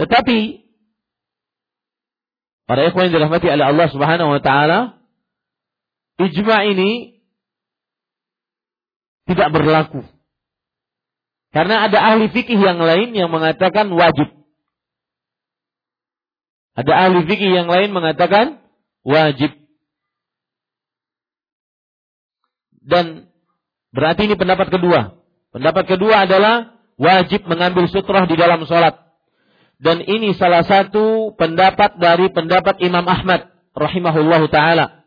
Tetapi 0.00 0.64
para 2.64 2.88
ikhwan 2.88 3.12
yang 3.12 3.14
dirahmati 3.20 3.46
oleh 3.52 3.66
Allah 3.68 3.86
Subhanahu 3.92 4.30
wa 4.32 4.40
taala, 4.40 4.78
ijma 6.16 6.64
ini 6.64 7.20
tidak 9.28 9.52
berlaku. 9.52 10.02
Karena 11.50 11.84
ada 11.84 11.98
ahli 12.14 12.30
fikih 12.30 12.56
yang 12.56 12.78
lain 12.78 13.12
yang 13.12 13.28
mengatakan 13.28 13.90
wajib. 13.90 14.30
Ada 16.78 16.92
ahli 17.06 17.26
fikih 17.26 17.50
yang 17.50 17.68
lain 17.68 17.92
mengatakan 17.92 18.62
wajib. 19.04 19.59
Dan 22.80 23.28
berarti 23.92 24.28
ini 24.28 24.36
pendapat 24.36 24.72
kedua. 24.72 25.16
Pendapat 25.52 25.84
kedua 25.88 26.24
adalah 26.24 26.80
wajib 27.00 27.44
mengambil 27.48 27.88
sutrah 27.88 28.28
di 28.28 28.36
dalam 28.36 28.62
sholat 28.68 29.10
dan 29.80 30.04
ini 30.04 30.36
salah 30.36 30.60
satu 30.60 31.32
pendapat 31.40 31.96
dari 31.96 32.28
pendapat 32.28 32.84
Imam 32.84 33.02
Ahmad 33.08 33.48
rahimahullahu 33.72 34.52
taala. 34.52 34.99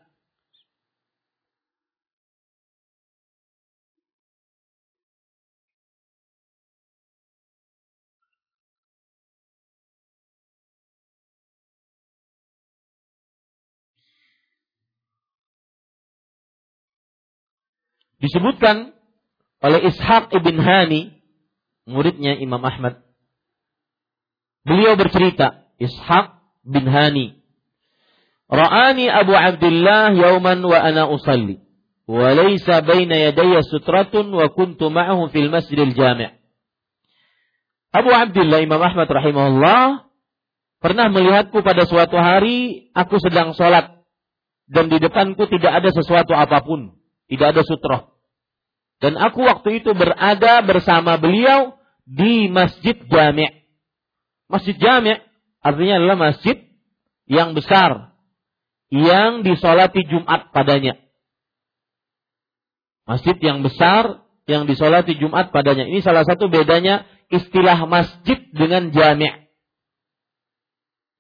Disebutkan 18.24 18.96
oleh 19.60 19.92
Ishaq 19.92 20.32
ibn 20.40 20.56
Hani, 20.64 21.20
muridnya 21.84 22.40
Imam 22.40 22.64
Ahmad 22.64 23.04
Beliau 24.64 24.96
bercerita, 24.96 25.68
Ishaq 25.76 26.40
bin 26.64 26.88
Hani. 26.88 27.44
Ra'ani 28.48 29.12
Abu 29.12 29.36
Abdullah 29.36 30.16
yauman 30.16 30.64
wa 30.64 30.80
ana 30.80 31.12
usalli. 31.12 31.60
Wa 32.08 32.32
laysa 32.32 32.84
baina 32.84 33.16
yadayya 33.16 33.64
sutratun 33.64 34.32
wa 34.32 34.48
kuntu 34.52 34.88
ma'ahu 34.88 35.28
fil 35.32 35.52
masjidil 35.52 35.92
jami'. 35.96 36.32
Abu 37.92 38.10
Abdullah 38.12 38.64
Imam 38.64 38.80
Ahmad 38.80 39.06
rahimahullah 39.06 40.08
pernah 40.80 41.08
melihatku 41.12 41.60
pada 41.60 41.84
suatu 41.84 42.16
hari 42.16 42.90
aku 42.96 43.20
sedang 43.20 43.52
sholat 43.54 44.04
dan 44.72 44.88
di 44.88 44.98
depanku 44.98 45.44
tidak 45.52 45.84
ada 45.84 45.90
sesuatu 45.92 46.34
apa 46.34 46.64
pun, 46.64 46.96
tidak 47.28 47.54
ada 47.56 47.62
sutra. 47.68 48.13
Dan 49.04 49.20
aku 49.20 49.44
waktu 49.44 49.84
itu 49.84 49.92
berada 49.92 50.64
bersama 50.64 51.20
beliau 51.20 51.76
di 52.08 52.48
masjid 52.48 52.96
jami'. 52.96 53.64
Masjid 54.48 54.78
Jami' 54.78 55.18
artinya 55.66 55.98
adalah 55.98 56.18
masjid 56.30 56.62
yang 57.26 57.58
besar 57.58 58.14
yang 58.94 59.42
disolati 59.42 60.06
Jumat 60.06 60.54
padanya. 60.54 61.00
Masjid 63.04 63.34
yang 63.42 63.66
besar 63.66 64.24
yang 64.48 64.70
disolati 64.70 65.18
Jumat 65.18 65.50
padanya. 65.50 65.90
Ini 65.90 66.06
salah 66.06 66.24
satu 66.24 66.48
bedanya 66.48 67.04
istilah 67.34 67.82
masjid 67.90 68.40
dengan 68.54 68.94
jami'. 68.94 69.50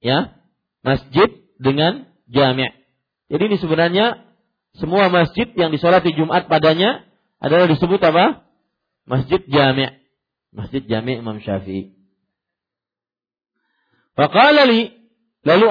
Ya, 0.04 0.40
masjid 0.86 1.32
dengan 1.60 2.08
jami'. 2.30 2.70
Jadi 3.34 3.44
ini 3.50 3.58
sebenarnya 3.58 4.22
semua 4.78 5.10
masjid 5.10 5.50
yang 5.58 5.74
disolati 5.74 6.14
Jumat 6.14 6.46
padanya 6.46 7.08
adalah 7.44 7.68
disebut 7.68 8.00
apa? 8.00 8.48
Masjid 9.04 9.44
jami'. 9.44 10.00
Masjid 10.56 10.80
jami' 10.88 11.20
Imam 11.20 11.44
Syafi'i. 11.44 11.92
Faqala 14.16 14.64
li 14.64 14.96
lalu 15.44 15.66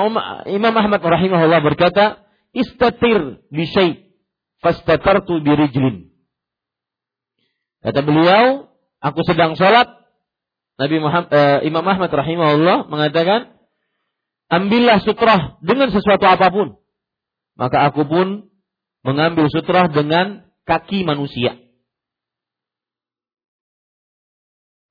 Imam 0.52 0.74
Ahmad 0.76 1.00
rahimahullah 1.00 1.64
berkata, 1.64 2.28
"Istatir 2.52 3.40
bi 3.48 3.64
syai' 3.64 4.12
fastatartu 4.60 5.40
bi 5.40 5.52
rijlin." 5.56 6.12
Kata 7.80 8.04
beliau, 8.04 8.68
aku 9.00 9.20
sedang 9.24 9.56
sholat. 9.56 9.88
Nabi 10.76 10.96
Muhammad, 10.98 11.30
eh, 11.30 11.58
Imam 11.66 11.82
Ahmad 11.86 12.10
rahimahullah 12.10 12.90
mengatakan, 12.90 13.54
ambillah 14.50 15.00
sutrah 15.00 15.56
dengan 15.64 15.88
sesuatu 15.88 16.26
apa 16.26 16.52
pun. 16.52 16.76
Maka 17.56 17.88
aku 17.88 18.04
pun 18.04 18.50
mengambil 19.06 19.48
sutrah 19.48 19.88
dengan 19.88 20.46
kaki 20.66 21.06
manusia. 21.06 21.61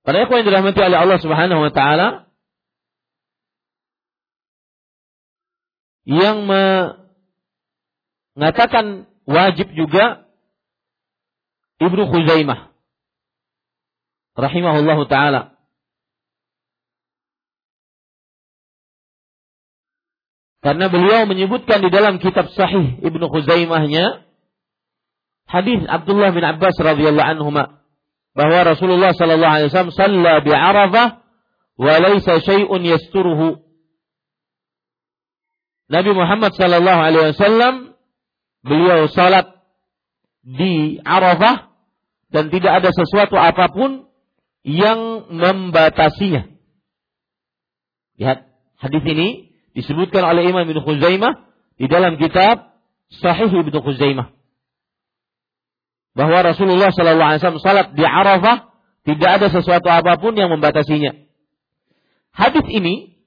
Pada 0.01 0.25
yang 0.25 0.45
dirahmati 0.49 0.81
oleh 0.81 0.97
Allah 0.97 1.19
Subhanahu 1.21 1.61
wa 1.61 1.69
taala, 1.69 2.25
yang 6.09 6.49
mengatakan 8.33 9.05
wajib 9.29 9.69
juga 9.77 10.25
Ibnu 11.77 12.09
Khuzaimah. 12.09 12.73
Rahimahullahu 14.37 15.05
taala. 15.05 15.53
Karena 20.61 20.93
beliau 20.93 21.25
menyebutkan 21.25 21.81
di 21.81 21.89
dalam 21.89 22.21
kitab 22.21 22.53
sahih 22.53 23.01
Ibnu 23.01 23.25
Khuzaimahnya 23.33 24.25
hadis 25.49 25.81
Abdullah 25.89 26.29
bin 26.37 26.45
Abbas 26.45 26.77
radhiyallahu 26.77 27.49
bahwa 28.31 28.59
Rasulullah 28.63 29.11
sallallahu 29.11 29.53
alaihi 29.53 29.69
wasallam 29.69 29.95
shalla 29.95 30.33
bi 30.41 30.51
Arafah 30.55 31.07
wa 31.75 31.93
laysa 31.99 32.39
syai'un 32.39 32.81
yasturuhu 32.83 33.71
Nabi 35.91 36.11
Muhammad 36.15 36.55
Sallallahu 36.55 37.01
Alaihi 37.03 37.35
Wasallam 37.35 37.75
beliau 38.63 39.11
salat 39.11 39.59
di 40.39 41.03
Arafah 41.03 41.67
dan 42.31 42.47
tidak 42.47 42.79
ada 42.79 42.89
sesuatu 42.95 43.35
apa 43.35 43.67
pun 43.67 44.07
yang 44.63 45.27
membatasinya. 45.27 46.47
Lihat 48.15 48.47
hadis 48.79 49.03
ini 49.03 49.51
disebutkan 49.75 50.23
oleh 50.23 50.47
Imam 50.47 50.63
Ibnu 50.63 50.79
Khuzaimah 50.79 51.43
di 51.75 51.91
dalam 51.91 52.15
kitab 52.15 52.71
Sahih 53.11 53.51
Ibnu 53.51 53.83
Khuzaimah 53.83 54.31
bahwa 56.17 56.43
Rasulullah 56.43 56.91
Sallallahu 56.91 57.29
Alaihi 57.35 57.41
Wasallam 57.43 57.63
salat 57.63 57.87
di 57.95 58.03
Arafah 58.03 58.71
tidak 59.07 59.29
ada 59.41 59.47
sesuatu 59.49 59.87
apa 59.89 60.19
pun 60.21 60.35
yang 60.37 60.51
membatasinya. 60.51 61.15
Hadis 62.31 62.65
ini 62.69 63.17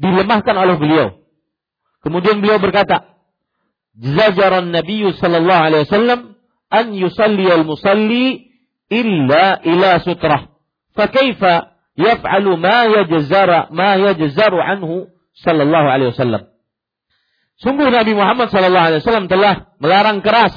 dilemahkan 0.00 0.56
oleh 0.56 0.80
beliau 0.80 1.20
Kemudian 2.00 2.40
beliau 2.40 2.58
berkata, 2.60 3.20
Zajaran 4.00 4.72
Nabi 4.72 5.04
sallallahu 5.12 5.60
alaihi 5.60 5.84
wasallam 5.84 6.20
an 6.72 6.86
yusalli 6.96 7.44
al-musalli 7.52 8.56
illa 8.88 9.60
ila 9.60 10.00
sutrah. 10.00 10.56
Fakaifa 10.96 11.76
yaf'alu 12.00 12.56
ma 12.56 12.88
yajzara 12.88 13.68
ma 13.68 14.00
yajzaru 14.00 14.56
anhu 14.56 15.12
sallallahu 15.36 15.86
alaihi 15.92 16.16
wasallam. 16.16 16.48
Sungguh 17.60 17.92
Nabi 17.92 18.16
Muhammad 18.16 18.48
sallallahu 18.48 18.86
alaihi 18.88 19.00
wasallam 19.04 19.28
telah 19.28 19.76
melarang 19.76 20.24
keras 20.24 20.56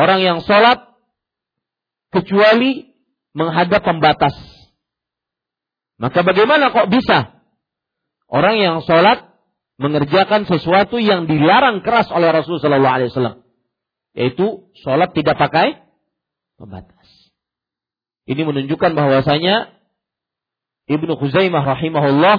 orang 0.00 0.24
yang 0.24 0.38
sholat 0.40 0.88
kecuali 2.08 2.96
menghadap 3.36 3.84
pembatas. 3.84 4.32
Maka 6.00 6.24
bagaimana 6.24 6.72
kok 6.72 6.88
bisa 6.88 7.44
orang 8.32 8.56
yang 8.56 8.76
sholat 8.80 9.28
mengerjakan 9.76 10.48
sesuatu 10.48 10.96
yang 10.96 11.28
dilarang 11.28 11.84
keras 11.84 12.08
oleh 12.08 12.32
Rasulullah 12.32 13.00
Wasallam, 13.00 13.44
yaitu 14.16 14.68
sholat 14.80 15.12
tidak 15.12 15.36
pakai 15.36 15.84
pembatas. 16.56 17.08
Ini 18.24 18.44
menunjukkan 18.44 18.92
bahwasanya 18.96 19.72
Ibnu 20.88 21.16
Khuzaimah 21.16 21.64
rahimahullah 21.64 22.36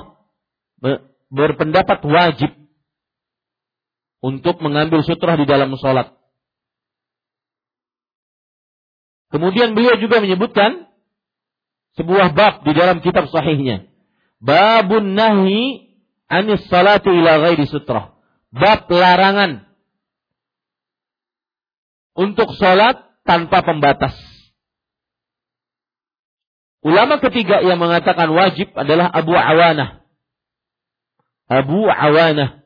berpendapat 1.32 2.00
wajib 2.06 2.52
untuk 4.22 4.62
mengambil 4.62 5.02
sutrah 5.02 5.34
di 5.34 5.50
dalam 5.50 5.74
sholat. 5.78 6.21
Kemudian 9.32 9.72
beliau 9.72 9.96
juga 9.96 10.20
menyebutkan 10.20 10.92
sebuah 11.96 12.36
bab 12.36 12.68
di 12.68 12.72
dalam 12.76 13.00
kitab 13.00 13.32
sahihnya. 13.32 13.88
Babun 14.44 15.16
nahi 15.16 15.92
anis 16.28 16.68
salati 16.68 17.12
ila 17.12 17.40
ghairi 17.48 17.64
sutrah. 17.68 18.16
Bab 18.52 18.92
larangan 18.92 19.64
untuk 22.16 22.52
sholat 22.60 23.00
tanpa 23.24 23.64
pembatas. 23.64 24.14
Ulama 26.82 27.22
ketiga 27.22 27.62
yang 27.62 27.78
mengatakan 27.78 28.28
wajib 28.34 28.74
adalah 28.74 29.08
Abu 29.14 29.38
Awanah. 29.38 30.02
Abu 31.46 31.86
Awanah. 31.86 32.61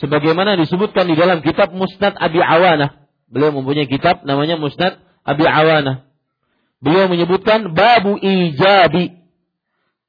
Sebagaimana 0.00 0.56
disebutkan 0.56 1.06
di 1.06 1.14
dalam 1.14 1.44
kitab 1.44 1.70
Musnad 1.76 2.16
Abi 2.16 2.40
Awana. 2.40 3.06
Beliau 3.30 3.54
mempunyai 3.54 3.86
kitab 3.86 4.26
namanya 4.26 4.58
Musnad 4.58 4.98
Abi 5.22 5.44
Awana. 5.46 6.08
Beliau 6.80 7.06
menyebutkan 7.12 7.76
babu 7.76 8.16
ijabi 8.16 9.20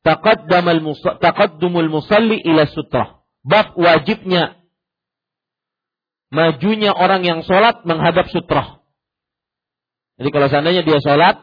taqaddumul 0.07 1.91
musalli 1.91 2.39
ila 2.47 2.65
sutrah. 2.71 3.21
Bab 3.43 3.75
wajibnya 3.75 4.55
majunya 6.31 6.95
orang 6.95 7.27
yang 7.27 7.39
sholat 7.43 7.83
menghadap 7.83 8.31
sutrah. 8.31 8.81
Jadi 10.17 10.29
kalau 10.31 10.47
seandainya 10.47 10.87
dia 10.87 11.01
sholat 11.03 11.41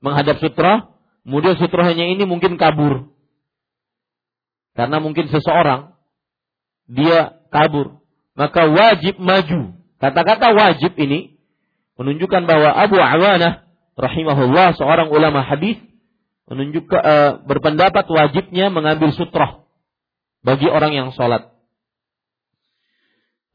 menghadap 0.00 0.40
sutrah, 0.40 0.96
kemudian 1.26 1.58
sutrahnya 1.60 2.08
ini 2.08 2.24
mungkin 2.24 2.56
kabur. 2.56 3.12
Karena 4.78 5.02
mungkin 5.02 5.26
seseorang 5.26 5.98
dia 6.88 7.37
kabur, 7.48 8.00
maka 8.38 8.68
wajib 8.68 9.18
maju. 9.18 9.74
Kata-kata 9.98 10.54
wajib 10.54 10.94
ini 10.94 11.38
menunjukkan 11.98 12.46
bahwa 12.46 12.70
Abu 12.70 12.96
Awanah 12.96 13.66
rahimahullah 13.98 14.78
seorang 14.78 15.10
ulama 15.10 15.42
hadis 15.42 15.82
menunjukkan 16.46 17.00
uh, 17.02 17.32
berpendapat 17.44 18.06
wajibnya 18.06 18.70
mengambil 18.70 19.10
sutrah 19.12 19.66
bagi 20.46 20.70
orang 20.70 20.94
yang 20.94 21.08
sholat. 21.12 21.50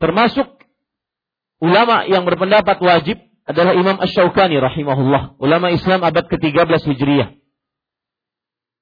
Termasuk 0.04 0.46
ulama 1.64 2.04
yang 2.06 2.28
berpendapat 2.28 2.78
wajib 2.84 3.18
adalah 3.48 3.72
Imam 3.76 4.00
Ash-Shawkani 4.00 4.60
rahimahullah, 4.60 5.39
ulama 5.39 5.72
Islam 5.72 6.04
abad 6.04 6.28
ke-13 6.28 6.84
Hijriah. 6.91 7.30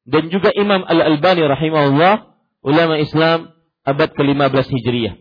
Dan 0.01 0.33
juga 0.33 0.49
Imam 0.53 0.81
Al-Albani 0.81 1.45
rahimahullah, 1.45 2.13
ulama 2.65 2.97
Islam 2.97 3.53
abad 3.85 4.09
ke-15 4.13 4.65
Hijriah. 4.69 5.15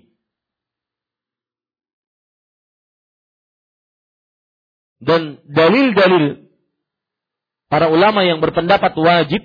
Dan 5.01 5.41
dalil-dalil 5.49 6.53
para 7.73 7.89
ulama 7.89 8.21
yang 8.21 8.45
berpendapat 8.45 8.93
wajib 9.01 9.41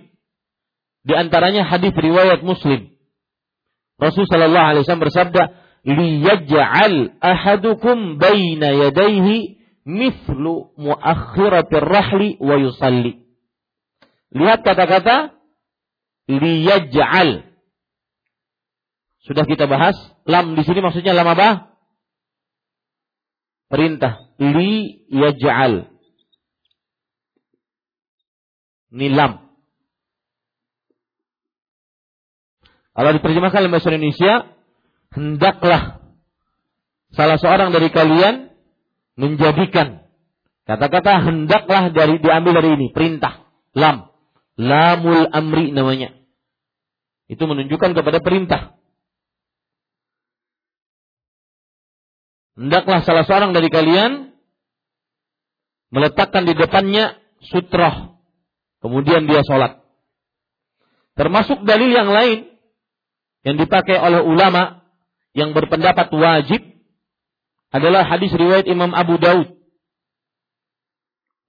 di 1.05 1.13
antaranya 1.15 1.63
hadis 1.63 1.95
riwayat 1.95 2.43
Muslim. 2.43 2.91
Rasul 3.95 4.27
sallallahu 4.27 4.67
alaihi 4.75 4.83
wasallam 4.83 5.07
bersabda, 5.07 5.43
"Liyaj'al 5.87 7.15
ahadukum 7.23 8.19
baina 8.19 8.75
yadayhi 8.75 9.63
mithlu 9.87 10.75
muakhiratir 10.75 11.85
rahli 11.87 12.35
wa 12.43 12.59
yusalli." 12.59 13.23
Lihat 14.35 14.67
kata-kata 14.67 15.39
liyaj'al 16.27 17.54
sudah 19.25 19.43
kita 19.49 19.65
bahas, 19.65 19.97
lam 20.29 20.53
di 20.53 20.61
sini 20.61 20.85
maksudnya 20.85 21.17
lam 21.17 21.25
apa? 21.25 21.73
Perintah. 23.73 24.29
Li 24.37 25.01
yaj'al. 25.09 25.89
Ini 28.93 29.07
lam. 29.11 29.41
Kalau 32.95 33.11
diterjemahkan 33.11 33.59
dalam 33.59 33.73
bahasa 33.75 33.91
Indonesia, 33.91 34.55
hendaklah 35.11 36.05
salah 37.15 37.39
seorang 37.39 37.71
dari 37.71 37.89
kalian 37.89 38.51
menjadikan 39.15 40.03
kata-kata 40.67 41.23
hendaklah 41.23 41.89
dari 41.95 42.19
diambil 42.19 42.59
dari 42.59 42.69
ini 42.75 42.87
perintah 42.91 43.47
lam 43.71 44.11
lamul 44.59 45.23
amri 45.31 45.71
namanya 45.71 46.11
itu 47.31 47.39
menunjukkan 47.39 47.95
kepada 47.95 48.19
perintah 48.19 48.75
hendaklah 52.55 53.03
salah 53.03 53.23
seorang 53.27 53.51
dari 53.51 53.67
kalian 53.67 54.35
meletakkan 55.93 56.43
di 56.43 56.55
depannya 56.55 57.19
sutroh. 57.39 58.19
Kemudian 58.83 59.25
dia 59.25 59.41
sholat. 59.47 59.81
Termasuk 61.15 61.63
dalil 61.63 61.89
yang 61.95 62.11
lain 62.11 62.51
yang 63.47 63.55
dipakai 63.55 63.95
oleh 63.95 64.19
ulama 64.19 64.83
yang 65.31 65.55
berpendapat 65.55 66.11
wajib 66.11 66.61
adalah 67.71 68.03
hadis 68.07 68.31
riwayat 68.35 68.67
Imam 68.67 68.91
Abu 68.91 69.15
Daud. 69.19 69.55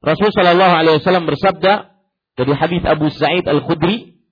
Rasul 0.03 0.31
Shallallahu 0.31 0.75
Alaihi 0.75 0.97
Wasallam 1.03 1.27
bersabda 1.27 1.93
dari 2.39 2.53
hadis 2.55 2.83
Abu 2.87 3.11
Sa'id 3.11 3.43
Al 3.49 3.65
Khudri, 3.65 4.23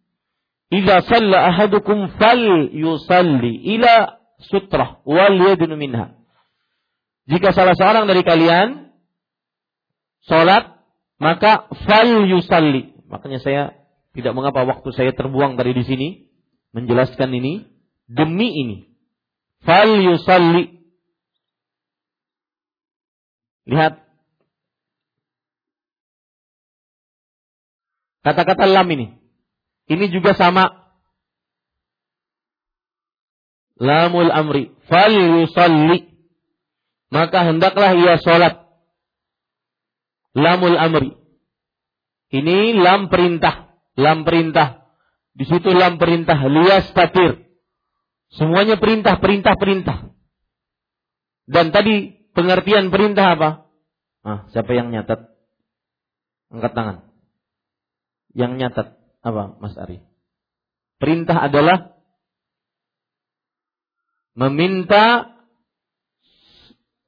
"Jika 0.71 1.03
salla 1.07 1.51
ahadukum 1.51 2.15
fal 2.15 2.71
yusalli 2.71 3.59
ila 3.75 4.23
sutrah 4.39 5.03
wal 5.03 5.35
yadun 5.35 5.75
minha." 5.75 6.24
Jika 7.25 7.57
salah 7.57 7.73
seorang 7.73 8.05
dari 8.05 8.21
kalian 8.21 8.93
sholat, 10.29 10.77
maka 11.17 11.73
fal 11.89 12.29
yusalli. 12.29 12.93
Makanya 13.09 13.41
saya 13.41 13.63
tidak 14.13 14.37
mengapa 14.37 14.65
waktu 14.69 14.93
saya 14.93 15.17
terbuang 15.17 15.57
dari 15.57 15.73
di 15.73 15.85
sini 15.89 16.09
menjelaskan 16.77 17.33
ini 17.33 17.65
demi 18.05 18.53
ini. 18.61 18.77
Fal 19.65 19.89
yusalli. 19.89 20.85
Lihat 23.65 24.05
kata-kata 28.21 28.69
lam 28.69 28.89
ini. 28.93 29.17
Ini 29.89 30.13
juga 30.13 30.37
sama. 30.37 30.93
Lamul 33.81 34.29
amri. 34.29 34.77
Fal 34.85 35.13
yusalli 35.13 36.14
maka 37.15 37.47
hendaklah 37.47 37.95
ia 37.95 38.19
sholat. 38.19 38.67
Lamul 40.35 40.75
amri. 40.75 41.15
Ini 42.35 42.75
lam 42.75 43.07
perintah. 43.07 43.79
Lam 43.95 44.27
perintah. 44.27 44.91
Di 45.31 45.47
situ 45.47 45.71
lam 45.71 46.03
perintah. 46.03 46.35
Lias 46.43 46.91
tatir. 46.91 47.47
Semuanya 48.35 48.83
perintah, 48.83 49.23
perintah, 49.23 49.55
perintah. 49.55 50.11
Dan 51.47 51.71
tadi 51.71 52.11
pengertian 52.35 52.91
perintah 52.91 53.39
apa? 53.39 53.71
Ah, 54.27 54.51
siapa 54.51 54.75
yang 54.75 54.91
nyatat? 54.91 55.31
Angkat 56.51 56.73
tangan. 56.75 56.97
Yang 58.35 58.53
nyatat 58.59 58.87
apa, 59.23 59.55
Mas 59.63 59.79
Ari? 59.79 60.03
Perintah 60.99 61.47
adalah 61.47 61.95
meminta 64.35 65.34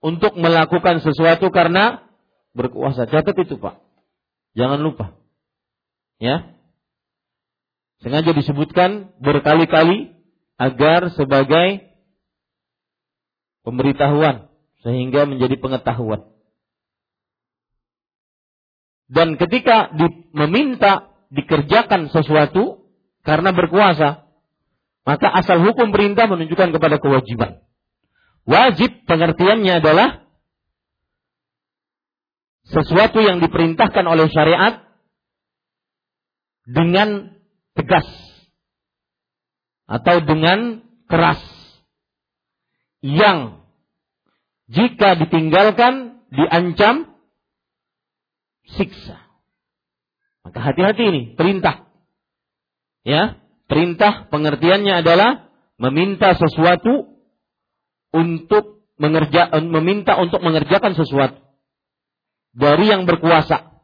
untuk 0.06 0.38
melakukan 0.38 1.02
sesuatu 1.02 1.50
karena 1.50 2.06
berkuasa. 2.54 3.10
Catat 3.10 3.34
itu 3.42 3.58
Pak. 3.58 3.82
Jangan 4.54 4.78
lupa. 4.78 5.18
Ya. 6.22 6.54
Sengaja 8.06 8.30
disebutkan 8.30 9.18
berkali-kali 9.18 10.14
agar 10.62 11.10
sebagai 11.10 11.90
pemberitahuan 13.66 14.46
sehingga 14.86 15.26
menjadi 15.26 15.58
pengetahuan. 15.58 16.30
Dan 19.10 19.34
ketika 19.34 19.90
meminta 20.30 21.10
dikerjakan 21.34 22.14
sesuatu 22.14 22.86
karena 23.26 23.50
berkuasa, 23.50 24.22
maka 25.02 25.28
asal 25.34 25.62
hukum 25.66 25.90
perintah 25.90 26.30
menunjukkan 26.30 26.70
kepada 26.70 27.02
kewajiban. 27.02 27.65
Wajib 28.46 29.02
pengertiannya 29.10 29.82
adalah 29.82 30.22
sesuatu 32.70 33.18
yang 33.18 33.42
diperintahkan 33.42 34.06
oleh 34.06 34.30
syariat 34.30 34.86
dengan 36.66 37.34
tegas 37.74 38.06
atau 39.86 40.22
dengan 40.22 40.82
keras 41.06 41.42
yang 43.02 43.62
jika 44.66 45.14
ditinggalkan 45.18 46.22
diancam 46.30 47.14
siksa. 48.66 49.26
Maka 50.42 50.58
hati-hati 50.62 51.02
ini 51.06 51.22
perintah. 51.34 51.86
Ya, 53.06 53.38
perintah 53.70 54.26
pengertiannya 54.30 55.02
adalah 55.02 55.50
meminta 55.78 56.34
sesuatu 56.34 57.15
untuk 58.14 58.84
mengerja 58.96 59.52
meminta 59.60 60.16
untuk 60.16 60.40
mengerjakan 60.40 60.96
sesuatu 60.96 61.46
dari 62.56 62.88
yang 62.88 63.04
berkuasa. 63.04 63.76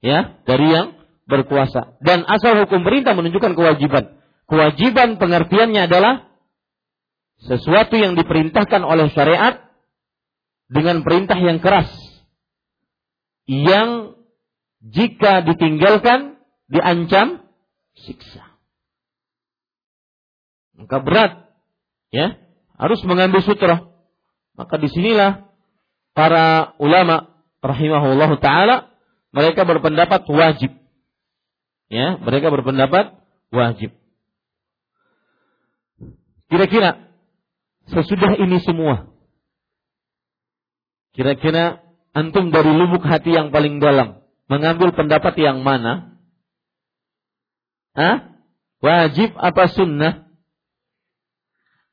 Ya, 0.00 0.40
dari 0.48 0.72
yang 0.72 0.96
berkuasa. 1.28 2.00
Dan 2.00 2.24
asal 2.24 2.64
hukum 2.64 2.80
perintah 2.80 3.12
menunjukkan 3.12 3.52
kewajiban. 3.52 4.16
Kewajiban 4.48 5.20
pengertiannya 5.20 5.90
adalah 5.90 6.30
sesuatu 7.44 8.00
yang 8.00 8.16
diperintahkan 8.16 8.80
oleh 8.80 9.12
syariat 9.12 9.60
dengan 10.72 11.04
perintah 11.04 11.36
yang 11.36 11.60
keras. 11.60 11.90
Yang 13.46 14.16
jika 14.80 15.42
ditinggalkan 15.44 16.38
diancam 16.70 17.42
siksa. 17.98 18.42
Maka 20.76 21.00
berat 21.00 21.32
ya, 22.12 22.36
harus 22.76 23.00
mengambil 23.04 23.40
sutra. 23.44 23.88
Maka 24.56 24.80
di 24.80 24.88
sinilah 24.88 25.44
para 26.16 26.72
ulama 26.80 27.28
rahimahullah 27.60 28.40
taala 28.40 28.88
mereka 29.32 29.68
berpendapat 29.68 30.24
wajib 30.28 30.72
Ya, 31.86 32.18
mereka 32.18 32.50
berpendapat 32.50 33.14
wajib. 33.54 33.94
Kira-kira 36.50 37.10
sesudah 37.90 38.38
ini 38.38 38.58
semua, 38.62 39.10
kira-kira 41.14 41.82
antum 42.10 42.50
dari 42.50 42.70
lubuk 42.70 43.06
hati 43.06 43.34
yang 43.34 43.54
paling 43.54 43.78
dalam 43.78 44.22
mengambil 44.50 44.94
pendapat 44.94 45.34
yang 45.38 45.62
mana? 45.62 46.18
Hah? 47.94 48.34
Wajib 48.82 49.34
apa 49.38 49.70
sunnah? 49.72 50.26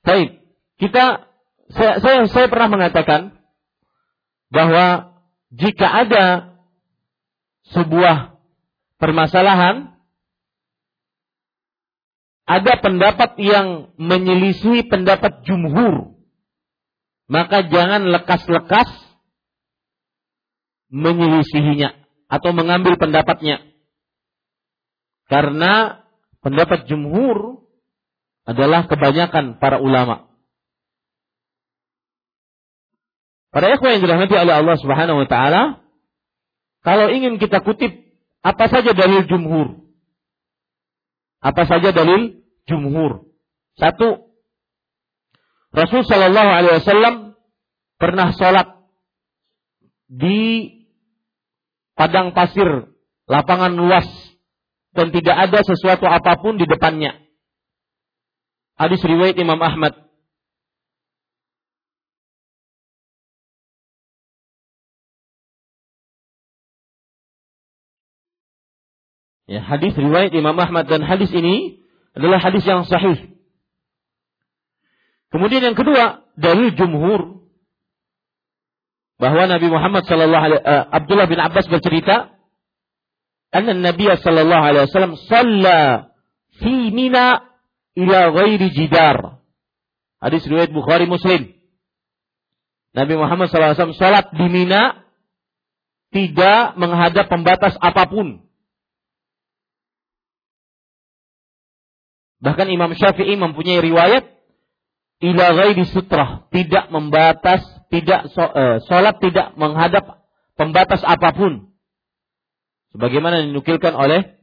Baik, 0.03 0.42
kita 0.83 1.31
saya, 1.71 2.03
saya 2.03 2.17
saya 2.27 2.47
pernah 2.51 2.67
mengatakan 2.67 3.39
bahwa 4.51 5.15
jika 5.55 5.87
ada 5.87 6.25
sebuah 7.71 8.35
permasalahan 8.99 9.95
ada 12.43 12.73
pendapat 12.83 13.39
yang 13.39 13.95
menyelisihi 13.95 14.91
pendapat 14.91 15.47
jumhur, 15.47 16.19
maka 17.31 17.63
jangan 17.63 18.11
lekas-lekas 18.11 18.91
menyelisihinya 20.91 21.95
atau 22.27 22.51
mengambil 22.51 22.99
pendapatnya. 22.99 23.63
Karena 25.31 26.03
pendapat 26.43 26.91
jumhur 26.91 27.63
adalah 28.43 28.91
kebanyakan 28.91 29.55
para 29.63 29.79
ulama. 29.79 30.32
Para 33.53 33.69
ikhwan 33.69 33.95
yang 33.95 34.01
dirahmati 34.01 34.33
oleh 34.33 34.53
Allah 34.57 34.75
Subhanahu 34.81 35.21
wa 35.21 35.27
taala, 35.29 35.85
kalau 36.81 37.13
ingin 37.13 37.37
kita 37.37 37.61
kutip 37.61 37.93
apa 38.41 38.65
saja 38.65 38.97
dalil 38.97 39.29
jumhur? 39.29 39.77
Apa 41.37 41.69
saja 41.69 41.93
dalil 41.93 42.41
jumhur? 42.65 43.29
Satu, 43.77 44.33
Rasul 45.69 46.01
Shallallahu 46.01 46.49
Alaihi 46.49 46.75
Wasallam 46.81 47.15
pernah 48.01 48.33
sholat 48.33 48.67
di 50.09 50.69
padang 51.93 52.33
pasir, 52.33 52.89
lapangan 53.29 53.73
luas, 53.73 54.05
dan 54.97 55.09
tidak 55.09 55.33
ada 55.49 55.59
sesuatu 55.61 56.05
apa 56.09 56.41
pun 56.41 56.57
di 56.57 56.65
depannya. 56.65 57.17
Hadis 58.77 59.01
riwayat 59.05 59.37
Imam 59.37 59.61
Ahmad. 59.61 60.02
Ya, 69.43 69.59
hadis 69.59 69.91
riwayat 69.95 70.31
Imam 70.31 70.55
Ahmad 70.55 70.87
dan 70.87 71.03
hadis 71.03 71.27
ini 71.35 71.83
adalah 72.15 72.39
hadis 72.39 72.63
yang 72.63 72.87
sahih. 72.87 73.35
Kemudian 75.33 75.65
yang 75.65 75.75
kedua, 75.75 76.23
dari 76.39 76.71
jumhur 76.77 77.43
bahwa 79.19 79.43
Nabi 79.49 79.67
Muhammad 79.67 80.05
sallallahu 80.05 80.43
alaihi 80.45 80.61
uh, 80.63 80.83
Abdullah 80.93 81.27
bin 81.27 81.41
Abbas 81.41 81.65
bercerita, 81.67 82.31
"Anna 83.51 83.75
Nabi 83.75 84.07
sallallahu 84.07 84.63
alaihi 84.63 84.85
wasallam 84.87 85.15
shalla 85.27 85.81
fi 86.61 86.93
Mina 86.93 87.43
ila 87.97 88.31
ghairi 88.31 88.71
jidar." 88.71 89.43
Hadis 90.23 90.47
riwayat 90.47 90.71
Bukhari 90.71 91.03
Muslim. 91.03 91.51
Nabi 92.93 93.13
Muhammad 93.17 93.49
SAW 93.49 93.97
salat 93.97 94.31
di 94.37 94.47
Mina 94.47 95.03
tidak 96.13 96.77
menghadap 96.77 97.25
pembatas 97.27 97.73
apa 97.81 98.05
pun. 98.05 98.45
Bahkan 102.43 102.67
Imam 102.67 102.91
Syafi'i 102.91 103.39
mempunyai 103.39 103.79
riwayat 103.79 104.27
ila 105.23 105.45
ghairi 105.55 105.87
sutrah, 105.87 106.51
tidak 106.51 106.91
membatas, 106.91 107.63
tidak 107.87 108.27
salat 108.91 109.15
tidak 109.23 109.55
menghadap 109.55 110.27
pembatas 110.59 110.99
apa 111.07 111.31
pun. 111.31 111.71
Sebagaimana 112.91 113.47
dinukilkan 113.47 113.95
oleh 113.95 114.35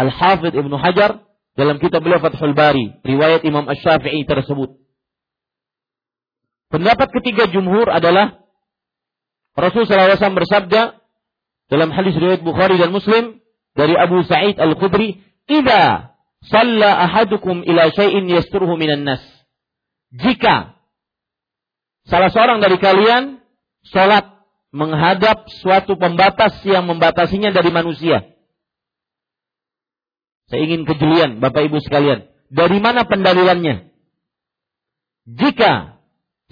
Al-Hafidh 0.00 0.56
Ibnu 0.56 0.80
Hajar 0.80 1.28
dalam 1.52 1.76
kitab 1.76 2.00
beliau 2.00 2.24
Fathul 2.24 2.56
Bari, 2.56 3.04
riwayat 3.04 3.44
Imam 3.44 3.68
Asy-Syafi'i 3.68 4.24
tersebut. 4.24 4.80
Pendapat 6.72 7.12
ketiga 7.12 7.52
jumhur 7.52 7.92
adalah 7.92 8.40
Rasulullah 9.52 10.16
SAW 10.16 10.40
bersabda 10.40 10.96
dalam 11.68 11.92
hadis 11.92 12.16
riwayat 12.16 12.40
Bukhari 12.40 12.80
dan 12.80 12.88
Muslim 12.88 13.44
dari 13.76 13.92
Abu 13.92 14.24
Sa'id 14.24 14.56
Al-Khudri, 14.56 15.20
"Idza 15.44 16.11
Salla 16.42 17.06
ahadukum 17.06 17.62
ila 17.62 17.90
syai'in 17.94 18.26
yasturuhu 18.26 18.74
minan 18.74 19.06
nas. 19.06 19.22
Jika 20.10 20.74
salah 22.10 22.30
seorang 22.34 22.58
dari 22.58 22.76
kalian 22.82 23.38
salat 23.86 24.26
menghadap 24.74 25.46
suatu 25.62 25.94
pembatas 25.94 26.58
yang 26.66 26.88
membatasinya 26.88 27.54
dari 27.54 27.70
manusia. 27.70 28.32
Saya 30.50 30.60
ingin 30.68 30.84
kejelian 30.84 31.38
Bapak 31.38 31.64
Ibu 31.70 31.78
sekalian. 31.80 32.28
Dari 32.52 32.78
mana 32.82 33.08
pendalilannya? 33.08 33.88
Jika 35.24 36.02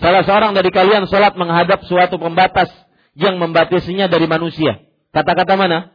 salah 0.00 0.22
seorang 0.24 0.56
dari 0.56 0.72
kalian 0.72 1.04
salat 1.10 1.36
menghadap 1.36 1.84
suatu 1.84 2.16
pembatas 2.16 2.70
yang 3.18 3.36
membatasinya 3.36 4.06
dari 4.08 4.24
manusia. 4.30 4.80
Kata-kata 5.10 5.58
mana? 5.58 5.92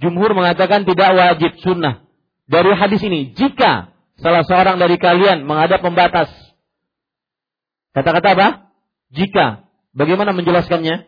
Jumhur 0.00 0.32
mengatakan 0.32 0.88
tidak 0.88 1.12
wajib 1.12 1.52
sunnah. 1.60 2.08
Dari 2.48 2.72
hadis 2.72 3.04
ini, 3.04 3.36
jika 3.36 3.92
salah 4.18 4.42
seorang 4.48 4.80
dari 4.80 4.96
kalian 4.96 5.44
menghadap 5.44 5.84
pembatas. 5.84 6.32
Kata-kata 7.92 8.28
apa? 8.32 8.48
Jika. 9.12 9.68
Bagaimana 9.92 10.32
menjelaskannya? 10.32 11.04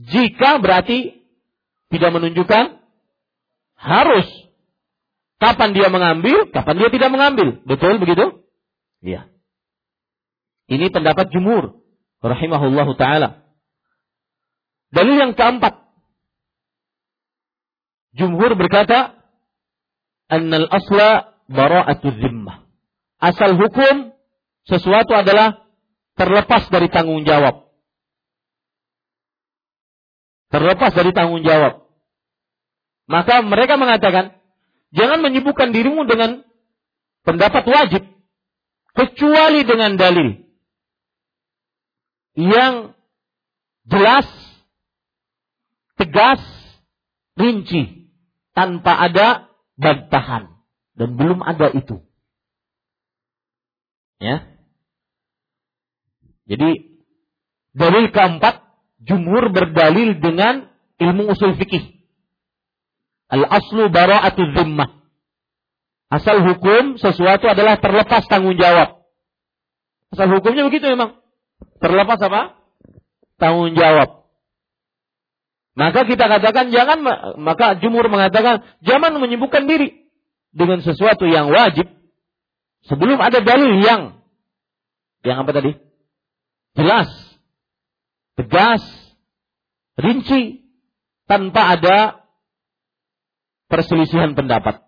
Jika 0.00 0.58
berarti 0.58 1.22
tidak 1.92 2.10
menunjukkan 2.16 2.80
harus. 3.76 4.28
Kapan 5.40 5.72
dia 5.72 5.88
mengambil, 5.88 6.52
kapan 6.52 6.76
dia 6.76 6.88
tidak 6.92 7.10
mengambil. 7.12 7.60
Betul 7.64 7.96
begitu? 7.96 8.44
Iya. 9.00 9.28
Ini 10.68 10.92
pendapat 10.92 11.32
jumhur. 11.32 11.80
Rahimahullahu 12.20 12.92
ta'ala. 13.00 13.49
Dalil 14.90 15.16
yang 15.18 15.32
keempat. 15.38 15.78
Jumhur 18.18 18.58
berkata, 18.58 19.14
Annal 20.30 20.66
asla 20.70 21.38
bara'atu 21.50 22.10
zimmah. 22.18 22.66
Asal 23.18 23.58
hukum 23.58 24.14
sesuatu 24.66 25.14
adalah 25.14 25.66
terlepas 26.14 26.70
dari 26.70 26.86
tanggung 26.90 27.26
jawab. 27.26 27.70
Terlepas 30.50 30.90
dari 30.94 31.10
tanggung 31.14 31.42
jawab. 31.42 31.86
Maka 33.10 33.42
mereka 33.42 33.74
mengatakan, 33.74 34.38
jangan 34.94 35.22
menyibukkan 35.22 35.74
dirimu 35.74 36.06
dengan 36.06 36.46
pendapat 37.26 37.66
wajib 37.66 38.02
kecuali 38.94 39.62
dengan 39.66 39.94
dalil 39.98 40.28
yang 42.38 42.94
jelas, 43.86 44.26
tegas, 46.00 46.40
rinci 47.36 48.08
tanpa 48.56 48.96
ada 48.96 49.52
bantahan 49.76 50.48
dan 50.96 51.08
belum 51.16 51.44
ada 51.44 51.68
itu. 51.76 52.00
Ya. 54.20 54.48
Jadi 56.48 57.00
dalil 57.76 58.08
keempat 58.12 58.64
jumhur 59.04 59.52
berdalil 59.52 60.16
dengan 60.20 60.68
ilmu 61.00 61.32
usul 61.32 61.56
fikih. 61.56 62.00
Al 63.30 63.46
aslu 63.46 63.88
bara'atu 63.88 64.42
zimmah. 64.56 65.00
Asal 66.10 66.42
hukum 66.42 66.98
sesuatu 66.98 67.46
adalah 67.46 67.78
terlepas 67.78 68.26
tanggung 68.26 68.58
jawab. 68.58 69.06
Asal 70.10 70.26
hukumnya 70.34 70.66
begitu 70.66 70.90
memang. 70.90 71.22
Terlepas 71.78 72.18
apa? 72.18 72.58
Tanggung 73.38 73.78
jawab. 73.78 74.19
Maka 75.78 76.02
kita 76.02 76.26
katakan 76.26 76.74
jangan 76.74 76.98
maka 77.38 77.78
jumhur 77.78 78.10
mengatakan 78.10 78.66
jangan 78.82 79.16
menyibukkan 79.22 79.70
diri 79.70 80.10
dengan 80.50 80.82
sesuatu 80.82 81.30
yang 81.30 81.48
wajib 81.54 81.86
sebelum 82.90 83.22
ada 83.22 83.38
dalil 83.38 83.78
yang 83.78 84.20
yang 85.22 85.44
apa 85.44 85.50
tadi? 85.52 85.72
Jelas, 86.74 87.08
tegas, 88.40 88.82
rinci 90.00 90.64
tanpa 91.28 91.76
ada 91.76 91.98
perselisihan 93.68 94.32
pendapat. 94.34 94.82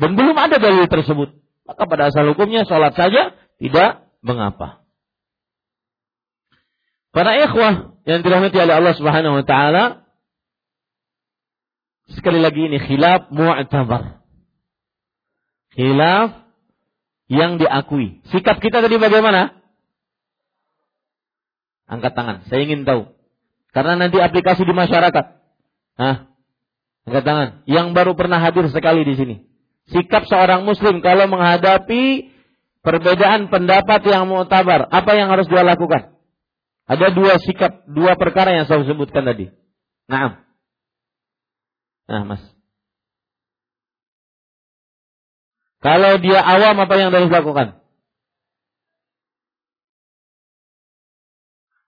Dan 0.00 0.16
belum 0.16 0.36
ada 0.36 0.56
dalil 0.58 0.88
tersebut. 0.88 1.38
Maka 1.64 1.82
pada 1.86 2.10
asal 2.10 2.26
hukumnya 2.34 2.66
sholat 2.66 2.96
saja 2.98 3.36
tidak 3.62 4.10
mengapa. 4.24 4.82
Para 7.10 7.36
ikhwah 7.36 8.00
yang 8.06 8.22
dirahmati 8.22 8.58
oleh 8.58 8.74
Allah 8.74 8.94
Subhanahu 8.96 9.42
wa 9.42 9.44
taala 9.46 9.84
sekali 12.14 12.42
lagi 12.42 12.66
ini 12.66 12.78
khilaf 12.82 13.30
mu'tabar. 13.30 14.22
Khilaf 15.74 16.50
yang 17.30 17.62
diakui. 17.62 18.20
Sikap 18.34 18.58
kita 18.58 18.82
tadi 18.82 18.98
bagaimana? 18.98 19.54
Angkat 21.86 22.12
tangan, 22.14 22.36
saya 22.50 22.66
ingin 22.66 22.86
tahu. 22.86 23.10
Karena 23.70 23.94
nanti 23.98 24.18
aplikasi 24.18 24.66
di 24.66 24.74
masyarakat. 24.74 25.26
Hah? 25.98 26.16
Angkat 27.06 27.24
tangan. 27.26 27.48
Yang 27.70 27.86
baru 27.94 28.12
pernah 28.18 28.42
hadir 28.42 28.66
sekali 28.70 29.06
di 29.06 29.14
sini. 29.14 29.36
Sikap 29.90 30.26
seorang 30.26 30.66
muslim 30.66 31.02
kalau 31.02 31.26
menghadapi 31.30 32.30
perbedaan 32.82 33.50
pendapat 33.50 34.06
yang 34.06 34.26
mutabar. 34.26 34.86
Apa 34.90 35.18
yang 35.18 35.30
harus 35.30 35.46
dia 35.46 35.62
lakukan? 35.62 36.14
Ada 36.90 37.14
dua 37.14 37.38
sikap, 37.38 37.86
dua 37.86 38.18
perkara 38.18 38.54
yang 38.54 38.66
saya 38.66 38.82
sebutkan 38.82 39.22
tadi. 39.22 39.54
Nah. 40.10 40.49
Nah, 42.10 42.26
Mas. 42.26 42.42
Kalau 45.80 46.18
dia 46.18 46.42
awam 46.42 46.76
apa 46.82 46.94
yang 46.98 47.14
harus 47.14 47.30
dilakukan? 47.30 47.80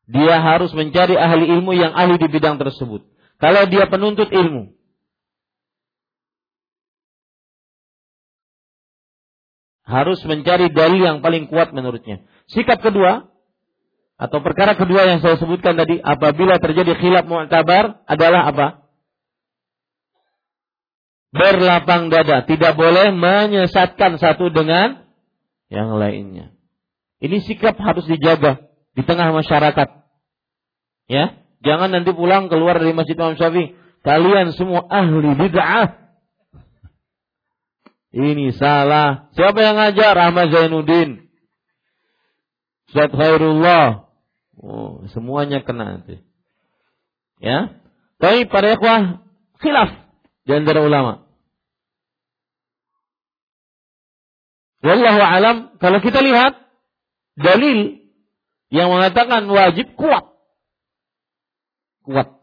Dia 0.07 0.39
harus 0.39 0.71
mencari 0.73 1.19
ahli 1.19 1.51
ilmu 1.59 1.75
yang 1.75 1.93
ahli 1.93 2.17
di 2.23 2.29
bidang 2.31 2.57
tersebut. 2.63 3.03
Kalau 3.43 3.67
dia 3.67 3.91
penuntut 3.91 4.31
ilmu, 4.31 4.73
harus 9.83 10.23
mencari 10.25 10.71
dalil 10.71 11.03
yang 11.03 11.19
paling 11.21 11.51
kuat 11.51 11.75
menurutnya. 11.75 12.23
Sikap 12.49 12.81
kedua 12.81 13.29
atau 14.17 14.39
perkara 14.41 14.79
kedua 14.79 15.05
yang 15.05 15.19
saya 15.19 15.37
sebutkan 15.37 15.75
tadi 15.75 15.99
apabila 15.99 16.63
terjadi 16.63 16.95
khilaf 16.97 17.27
mu'tabar 17.27 18.07
adalah 18.07 18.47
apa? 18.49 18.82
Berlapang 21.33 22.13
dada, 22.13 22.45
tidak 22.45 22.77
boleh 22.77 23.09
menyesatkan 23.17 24.21
satu 24.21 24.53
dengan 24.53 25.01
yang 25.73 25.97
lainnya. 25.97 26.53
Ini 27.25 27.41
sikap 27.41 27.81
harus 27.81 28.05
dijaga 28.05 28.69
di 28.93 29.01
tengah 29.01 29.33
masyarakat. 29.33 29.89
Ya, 31.09 31.41
jangan 31.65 31.89
nanti 31.89 32.13
pulang 32.13 32.53
keluar 32.53 32.77
dari 32.77 32.93
Masjid 32.93 33.17
Imam 33.17 33.41
Syafi'i, 33.41 33.73
kalian 34.05 34.53
semua 34.53 34.85
ahli 34.93 35.33
bid'ah. 35.33 36.03
Ini 38.13 38.53
salah. 38.53 39.33
Siapa 39.33 39.57
yang 39.57 39.81
ngajar? 39.81 40.13
Ahmad 40.13 40.53
Zainuddin. 40.53 41.33
Ustaz 42.93 43.09
Khairullah. 43.09 44.05
Oh, 44.61 45.09
semuanya 45.17 45.65
kena 45.65 45.97
nanti. 45.97 46.21
Ya. 47.41 47.81
Tapi 48.21 48.45
para 48.53 48.77
ikhwah 48.77 49.25
khilaf 49.65 50.02
di 50.43 50.53
antara 50.53 50.83
ulama. 50.83 51.27
Wallahu 54.83 55.21
alam, 55.23 55.57
kalau 55.79 56.03
kita 56.03 56.19
lihat 56.19 56.59
dalil 57.39 58.03
yang 58.75 58.91
mengatakan 58.91 59.47
wajib 59.47 59.95
kuat. 59.95 60.27
Kuat. 62.03 62.43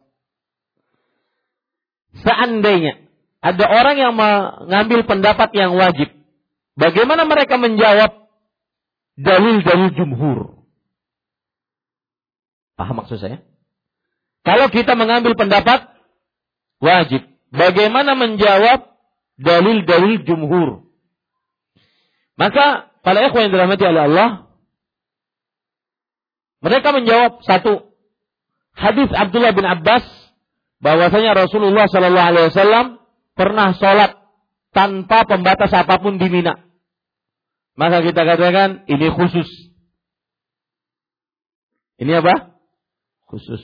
Seandainya 2.16 3.10
ada 3.40 3.66
orang 3.68 3.96
yang 4.00 4.14
mengambil 4.16 5.04
pendapat 5.08 5.52
yang 5.56 5.76
wajib. 5.76 6.12
Bagaimana 6.80 7.28
mereka 7.28 7.60
menjawab 7.60 8.28
dalil-dalil 9.20 9.92
jumhur? 10.00 10.64
Paham 12.80 13.04
maksud 13.04 13.20
saya? 13.20 13.44
Kalau 14.48 14.72
kita 14.72 14.96
mengambil 14.96 15.36
pendapat 15.36 15.92
wajib, 16.80 17.28
bagaimana 17.54 18.18
menjawab 18.18 18.94
dalil-dalil 19.40 20.26
jumhur? 20.26 20.90
Maka 22.40 22.92
para 23.04 23.28
ikhwan 23.28 23.50
yang 23.50 23.54
dirahmati 23.54 23.84
oleh 23.84 24.04
Allah, 24.08 24.30
mereka 26.64 26.92
menjawab 26.92 27.44
satu 27.44 27.92
hadis 28.76 29.12
Abdullah 29.12 29.56
bin 29.56 29.68
Abbas 29.68 30.04
bahwasanya 30.80 31.36
Rasulullah 31.36 31.88
Shallallahu 31.88 32.30
Alaihi 32.32 32.48
Wasallam 32.52 32.86
pernah 33.36 33.76
sholat 33.76 34.20
tanpa 34.72 35.28
pembatas 35.28 35.72
apa 35.72 36.00
pun 36.00 36.20
di 36.20 36.28
Mina. 36.32 36.60
Maka 37.80 38.04
kita 38.04 38.28
katakan 38.28 38.84
ini 38.92 39.08
khusus. 39.08 39.48
Ini 42.00 42.20
apa? 42.20 42.60
Khusus. 43.28 43.60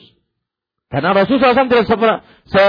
Karena 0.92 1.12
Rasulullah 1.16 1.52
SAW 1.52 1.68
tidak 1.72 1.84
se, 1.88 1.96
se 2.52 2.64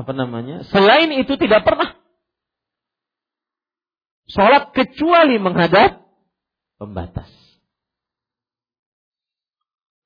apa 0.00 0.12
namanya? 0.16 0.64
Selain 0.68 1.12
itu 1.12 1.36
tidak 1.36 1.62
pernah 1.62 2.00
sholat 4.30 4.70
kecuali 4.72 5.36
menghadap 5.36 6.06
pembatas. 6.80 7.28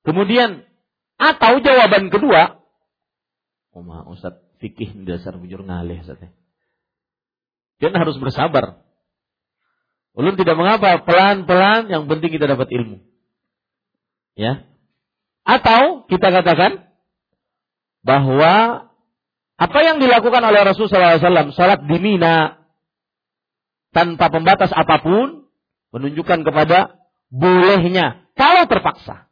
Kemudian 0.05 0.65
atau 1.15 1.63
jawaban 1.63 2.11
kedua, 2.11 2.61
oh 3.73 4.13
Ustaz, 4.13 4.37
fikih 4.59 4.93
dasar 5.07 5.39
bujur 5.39 5.63
ngalih 5.63 6.03
saatnya. 6.03 6.35
Dan 7.79 7.95
harus 7.95 8.19
bersabar. 8.19 8.85
Ulun 10.15 10.39
tidak 10.39 10.55
mengapa, 10.55 11.03
pelan-pelan 11.03 11.91
yang 11.91 12.07
penting 12.07 12.31
kita 12.31 12.47
dapat 12.47 12.71
ilmu. 12.71 13.03
Ya. 14.39 14.63
Atau 15.43 16.07
kita 16.07 16.31
katakan 16.31 16.87
bahwa 17.99 18.87
apa 19.55 19.79
yang 19.87 20.03
dilakukan 20.03 20.43
oleh 20.43 20.67
Rasulullah 20.67 21.15
SAW, 21.15 21.55
salat 21.55 21.79
di 21.87 21.97
Mina 22.03 22.59
tanpa 23.95 24.27
pembatas 24.27 24.75
apa 24.75 24.99
pun, 24.99 25.47
menunjukkan 25.95 26.43
kepada 26.43 26.99
bolehnya 27.31 28.27
kalau 28.35 28.67
terpaksa. 28.67 29.31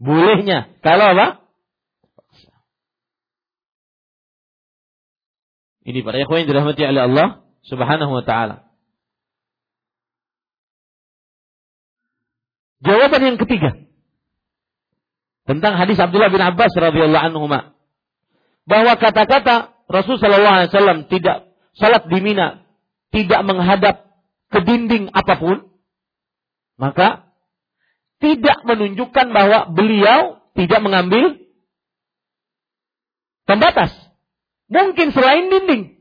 Bolehnya 0.00 0.72
kalau 0.80 1.12
apa? 1.12 1.44
Ini 5.84 6.00
para 6.04 6.20
ikhwan 6.20 6.44
yang 6.44 6.48
dirahmati 6.52 6.82
oleh 6.84 7.02
Allah 7.04 7.28
Subhanahu 7.68 8.12
wa 8.12 8.24
taala. 8.24 8.68
Jawaban 12.80 13.20
yang 13.24 13.38
ketiga 13.40 13.74
tentang 15.44 15.76
hadis 15.76 15.98
Abdullah 15.98 16.30
bin 16.32 16.40
Abbas 16.40 16.72
radhiyallahu 16.72 17.26
anhu 17.32 17.48
bahwa 18.68 19.00
kata-kata 19.00 19.72
Rasul 19.88 20.20
sallallahu 20.20 20.56
alaihi 20.60 20.70
wasallam 20.70 20.98
tidak 21.08 21.48
salat 21.72 22.04
di 22.12 22.20
Mina 22.20 22.68
tidak 23.08 23.40
menghadap 23.48 24.12
ke 24.52 24.58
dinding 24.60 25.08
apa 25.16 25.40
pun 25.40 25.72
maka 26.76 27.32
tidak 28.20 28.60
menunjukkan 28.68 29.32
bahwa 29.32 29.72
beliau 29.72 30.44
tidak 30.52 30.84
mengambil 30.84 31.40
pembatas 33.48 33.96
Mungkin 34.68 35.16
selain 35.16 35.48
dinding. 35.48 35.96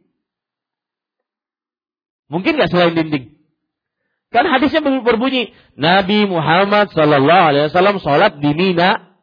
Mungkin 2.27 2.60
nggak 2.60 2.72
selain 2.72 2.94
dinding? 2.99 3.39
Kan 4.27 4.44
hadisnya 4.44 4.84
berbunyi 4.84 5.56
Nabi 5.80 6.27
Muhammad 6.27 6.91
Sallallahu 6.91 7.44
Alaihi 7.48 7.72
Wasallam 7.72 8.03
sholat 8.03 8.44
di 8.44 8.52
Mina 8.52 9.15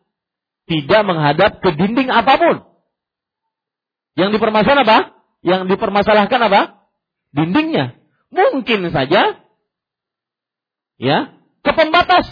tidak 0.65 1.03
menghadap 1.05 1.61
ke 1.61 1.77
dinding 1.77 2.09
apa 2.09 2.41
pun. 2.41 2.57
Yang 4.15 4.39
dipermasalahkan 4.39 4.87
apa? 4.87 4.99
Yang 5.43 5.61
dipermasalahkan 5.75 6.41
apa? 6.47 6.61
Dindingnya. 7.35 7.99
Mungkin 8.35 8.91
saja 8.91 9.43
ya 10.99 11.19
ke 11.63 11.71
pembatas 11.75 12.27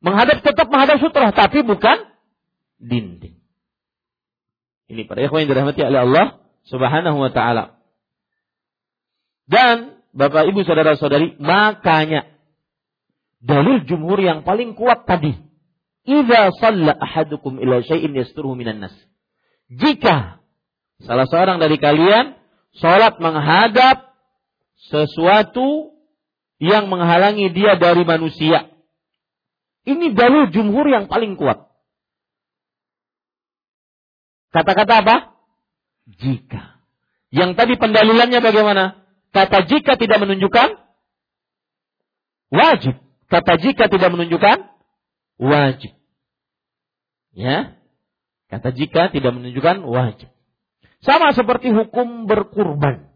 menghadap 0.00 0.40
tetap 0.40 0.66
menghadap 0.68 1.00
sutra 1.00 1.32
tapi 1.32 1.64
bukan 1.64 2.08
dinding. 2.80 3.40
Ini 4.88 5.04
para 5.04 5.20
ikhwan 5.20 5.44
yang 5.44 5.50
dirahmati 5.52 5.84
oleh 5.84 6.00
Allah 6.00 6.26
Subhanahu 6.64 7.20
wa 7.20 7.30
taala. 7.32 7.76
Dan 9.48 10.00
Bapak 10.16 10.48
Ibu 10.48 10.64
saudara-saudari, 10.64 11.36
makanya 11.40 12.28
dalil 13.40 13.84
jumhur 13.84 14.16
yang 14.20 14.44
paling 14.44 14.72
kuat 14.72 15.04
tadi, 15.04 15.36
idza 16.08 16.52
shalla 16.56 16.96
ahadukum 16.96 17.60
ila 17.60 17.84
syai'in 17.84 18.16
yasturuhu 18.16 18.56
minan 18.56 18.80
nas. 18.80 18.94
Jika 19.68 20.40
salah 21.02 21.26
seorang 21.30 21.62
dari 21.62 21.78
kalian 21.78 22.38
salat 22.78 23.18
menghadap 23.22 24.08
sesuatu 24.90 25.98
yang 26.58 26.90
menghalangi 26.90 27.50
dia 27.54 27.78
dari 27.78 28.02
manusia. 28.02 28.70
Ini 29.86 30.12
dalil 30.12 30.50
jumhur 30.52 30.84
yang 30.90 31.06
paling 31.08 31.38
kuat. 31.38 31.64
Kata-kata 34.52 34.94
apa? 35.04 35.16
Jika. 36.18 36.82
Yang 37.28 37.50
tadi 37.56 37.74
pendalilannya 37.76 38.40
bagaimana? 38.40 38.84
Kata 39.32 39.64
jika 39.68 40.00
tidak 40.00 40.18
menunjukkan 40.24 40.80
wajib. 42.48 42.96
Kata 43.28 43.60
jika 43.60 43.92
tidak 43.92 44.08
menunjukkan 44.16 44.72
wajib. 45.36 45.92
Ya. 47.36 47.76
Kata 48.48 48.72
jika 48.72 49.12
tidak 49.12 49.36
menunjukkan 49.36 49.84
wajib. 49.84 50.32
Sama 51.02 51.30
seperti 51.34 51.70
hukum 51.70 52.26
berkurban. 52.26 53.10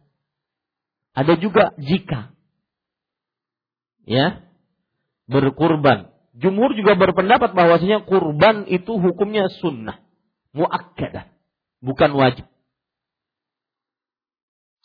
Ada 1.12 1.36
juga 1.36 1.74
jika. 1.78 2.32
Ya. 4.06 4.46
Berkurban. 5.26 6.10
Jumhur 6.32 6.72
juga 6.72 6.96
berpendapat 6.96 7.52
bahwasanya 7.52 8.08
kurban 8.08 8.64
itu 8.64 8.96
hukumnya 8.96 9.52
sunnah 9.60 10.00
muakkadah, 10.56 11.32
bukan 11.80 12.10
wajib. 12.16 12.46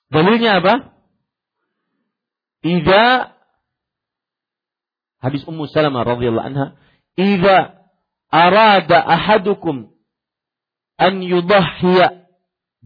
Dalilnya 0.08 0.64
apa? 0.64 0.74
Iza 2.64 3.36
hadis 5.20 5.44
Ummu 5.44 5.68
Salamah 5.68 6.08
radhiyallahu 6.08 6.48
anha, 6.48 6.68
"Idza 7.20 7.88
arada 8.32 8.98
ahadukum 9.04 9.92
an 10.96 11.14
yudahhiya" 11.22 12.27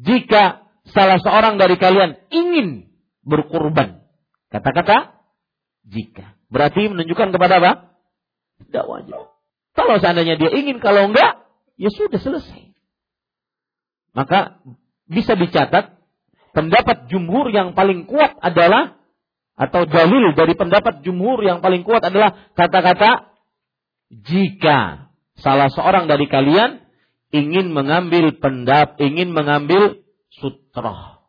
jika 0.01 0.65
salah 0.89 1.21
seorang 1.21 1.61
dari 1.61 1.77
kalian 1.77 2.17
ingin 2.33 2.89
berkurban. 3.21 4.01
Kata-kata 4.49 5.21
jika. 5.85 6.35
Berarti 6.51 6.89
menunjukkan 6.91 7.31
kepada 7.31 7.61
apa? 7.61 7.71
Tidak 8.65 8.85
wajib. 8.85 9.31
Kalau 9.71 9.95
seandainya 10.03 10.35
dia 10.35 10.51
ingin, 10.51 10.83
kalau 10.83 11.07
enggak, 11.07 11.47
ya 11.79 11.87
sudah 11.87 12.19
selesai. 12.19 12.75
Maka 14.11 14.59
bisa 15.07 15.39
dicatat 15.39 15.95
pendapat 16.51 17.07
jumhur 17.07 17.47
yang 17.47 17.71
paling 17.71 18.03
kuat 18.03 18.35
adalah 18.43 18.99
atau 19.55 19.87
dalil 19.87 20.35
dari 20.35 20.57
pendapat 20.57 20.99
jumhur 21.05 21.39
yang 21.43 21.63
paling 21.63 21.87
kuat 21.87 22.03
adalah 22.03 22.51
kata-kata 22.59 23.31
jika 24.11 25.11
salah 25.39 25.71
seorang 25.71 26.11
dari 26.11 26.27
kalian 26.27 26.83
ingin 27.31 27.71
mengambil 27.71 28.35
pendap 28.37 28.99
ingin 28.99 29.31
mengambil 29.31 30.03
sutra 30.39 31.23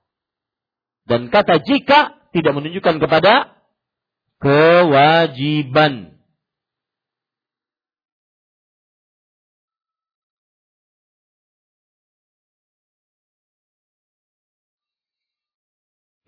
dan 1.07 1.31
kata 1.31 1.63
jika 1.63 2.31
tidak 2.31 2.53
menunjukkan 2.55 2.99
kepada 3.03 3.59
kewajiban 4.43 6.13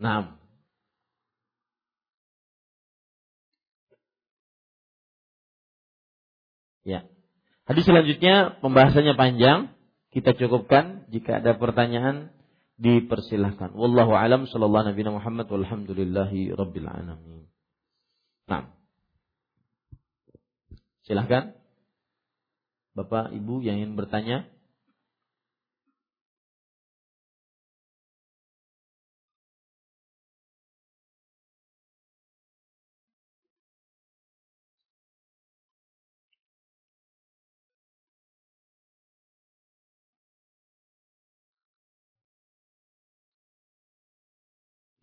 Nah. 0.05 0.44
Hadis 7.65 7.89
selanjutnya 7.89 8.61
pembahasannya 8.61 9.17
panjang. 9.17 9.73
Kita 10.13 10.37
cukupkan. 10.37 11.09
Jika 11.11 11.41
ada 11.41 11.57
pertanyaan 11.57 12.31
dipersilahkan. 12.77 13.73
Wallahu 13.73 14.13
alam 14.15 14.47
sallallahu 14.47 14.93
nabi 14.93 15.03
Muhammad 15.07 15.47
walhamdulillahi 15.49 16.53
rabbil 16.55 16.89
alamin. 16.89 17.49
Nah. 18.47 18.69
Silahkan. 21.09 21.57
Bapak, 22.95 23.35
Ibu 23.35 23.65
yang 23.67 23.83
ingin 23.83 23.99
bertanya. 23.99 24.47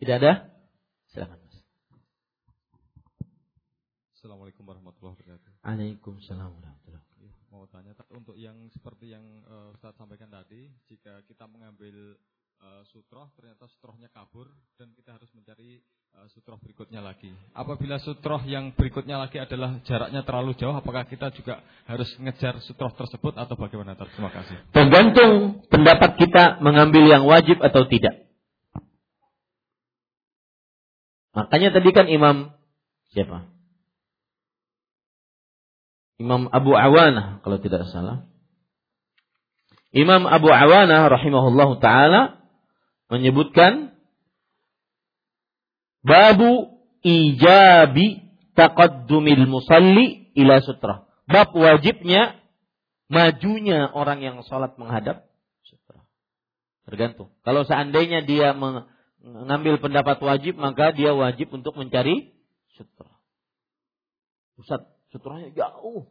Tidak 0.02 0.18
ada? 0.18 0.50
Silakan 1.14 1.38
Mas. 1.46 1.62
Assalamualaikum 4.18 4.66
warahmatullahi 4.66 5.14
wabarakatuh. 5.14 5.62
Waalaikumsalam 5.62 6.50
warahmatullahi 6.58 7.06
wabarakatuh. 7.06 7.54
Mau 7.54 7.70
tanya 7.70 7.94
untuk 8.10 8.34
yang 8.34 8.58
seperti 8.74 9.14
yang 9.14 9.22
uh, 9.46 9.70
Ustaz 9.70 9.94
sampaikan 10.02 10.34
tadi, 10.34 10.74
jika 10.90 11.22
kita 11.30 11.46
mengambil 11.46 12.18
uh, 12.66 12.82
sutroh 12.90 13.30
ternyata 13.38 13.70
sutrohnya 13.78 14.10
kabur 14.10 14.50
dan 14.82 14.90
kita 14.98 15.22
harus 15.22 15.30
mencari 15.38 15.86
uh, 16.18 16.26
sutroh 16.34 16.58
berikutnya 16.58 17.06
lagi. 17.06 17.30
Apabila 17.54 18.02
sutroh 18.02 18.42
yang 18.50 18.74
berikutnya 18.74 19.22
lagi 19.22 19.38
adalah 19.38 19.86
jaraknya 19.86 20.26
terlalu 20.26 20.58
jauh, 20.58 20.74
apakah 20.74 21.06
kita 21.06 21.30
juga 21.38 21.62
harus 21.86 22.10
ngejar 22.18 22.58
sutroh 22.66 22.90
tersebut 22.98 23.38
atau 23.38 23.54
bagaimana? 23.54 23.94
Terima 23.94 24.34
kasih. 24.34 24.66
Tergantung 24.74 25.62
pendapat 25.70 26.18
kita 26.18 26.58
mengambil 26.58 27.06
yang 27.06 27.22
wajib 27.30 27.62
atau 27.62 27.86
tidak. 27.86 28.31
Makanya 31.32 31.72
tadi 31.72 31.90
kan 31.96 32.12
Imam 32.12 32.52
siapa? 33.16 33.48
Imam 36.22 36.52
Abu 36.52 36.76
Awanah 36.76 37.42
kalau 37.42 37.58
tidak 37.58 37.88
salah. 37.90 38.30
Imam 39.92 40.24
Abu 40.30 40.48
Awanah 40.52 41.10
rahimahullahu 41.12 41.82
taala 41.84 42.40
menyebutkan 43.12 43.96
babu 46.06 46.80
ijabi 47.04 48.32
taqaddumil 48.54 49.50
musalli 49.50 50.32
ila 50.38 50.62
sutra. 50.62 51.10
Bab 51.28 51.56
wajibnya 51.56 52.40
majunya 53.12 53.88
orang 53.92 54.24
yang 54.24 54.38
sholat 54.48 54.76
menghadap 54.80 55.28
sutra. 55.66 56.08
Tergantung. 56.88 57.36
Kalau 57.44 57.68
seandainya 57.68 58.24
dia 58.24 58.56
mengambil 59.22 59.78
pendapat 59.78 60.18
wajib 60.22 60.58
maka 60.58 60.92
dia 60.94 61.14
wajib 61.14 61.54
untuk 61.54 61.78
mencari 61.78 62.34
sutra. 62.74 63.10
Ustaz, 64.58 64.82
sutranya 65.14 65.54
jauh. 65.54 66.10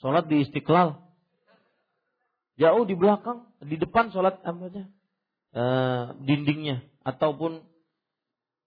Sholat 0.00 0.28
di 0.28 0.44
istiqlal. 0.44 1.00
Jauh 2.56 2.84
di 2.88 2.96
belakang, 2.96 3.44
di 3.60 3.76
depan 3.76 4.08
sholat 4.12 4.40
apa 4.40 4.72
aja? 4.72 4.84
E, 5.52 5.62
dindingnya 6.24 6.84
ataupun 7.04 7.64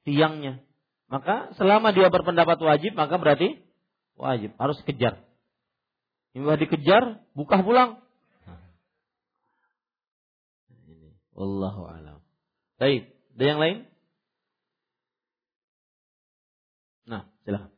tiangnya. 0.05 0.61
Maka 1.09 1.57
selama 1.57 1.89
dia 1.89 2.13
berpendapat 2.13 2.61
wajib 2.61 2.93
maka 2.93 3.17
berarti 3.17 3.57
wajib 4.13 4.53
harus 4.61 4.77
kejar. 4.85 5.25
Ini 6.37 6.45
dikejar, 6.45 7.25
buka 7.33 7.65
pulang. 7.65 7.97
Wallahu 11.33 11.89
alam. 11.89 12.21
Baik. 12.77 13.18
Ada 13.39 13.55
yang 13.55 13.61
lain? 13.63 13.77
Nah, 17.07 17.23
silakan. 17.47 17.71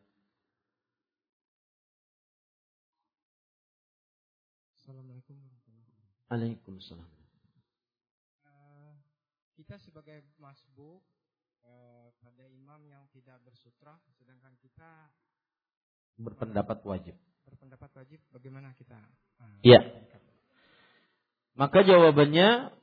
Assalamualaikum 4.81 5.37
warahmatullahi 5.37 5.85
wabarakatuh. 5.85 6.25
Waalaikumsalam. 6.33 7.09
Uh, 8.41 8.97
kita 9.53 9.77
sebagai 9.85 10.25
masbuk 10.41 11.05
eh, 11.61 12.09
pada 12.25 12.43
imam 12.49 12.81
yang 12.89 13.05
tidak 13.13 13.37
bersutra, 13.45 14.01
sedangkan 14.17 14.57
kita 14.57 15.13
Berpendapat 16.17 16.81
wajib. 16.89 17.13
berpendapat 17.45 18.01
wajib, 18.01 18.17
bagaimana 18.33 18.73
kita? 18.73 18.97
eh, 18.97 19.61
Iya. 19.61 19.85
menyikapi? 19.93 20.33
Maka 21.53 21.85
jawabannya 21.85 22.80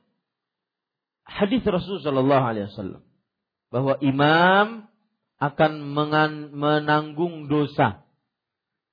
hadis 1.29 1.61
Rasul 1.61 2.01
Shallallahu 2.01 2.45
Alaihi 2.45 2.67
Wasallam 2.73 3.01
bahwa 3.69 3.93
imam 4.01 4.89
akan 5.39 5.71
menanggung 6.51 7.47
dosa 7.47 8.03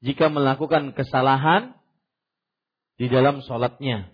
jika 0.05 0.29
melakukan 0.29 0.93
kesalahan 0.95 1.75
di 3.01 3.09
dalam 3.09 3.43
sholatnya 3.43 4.13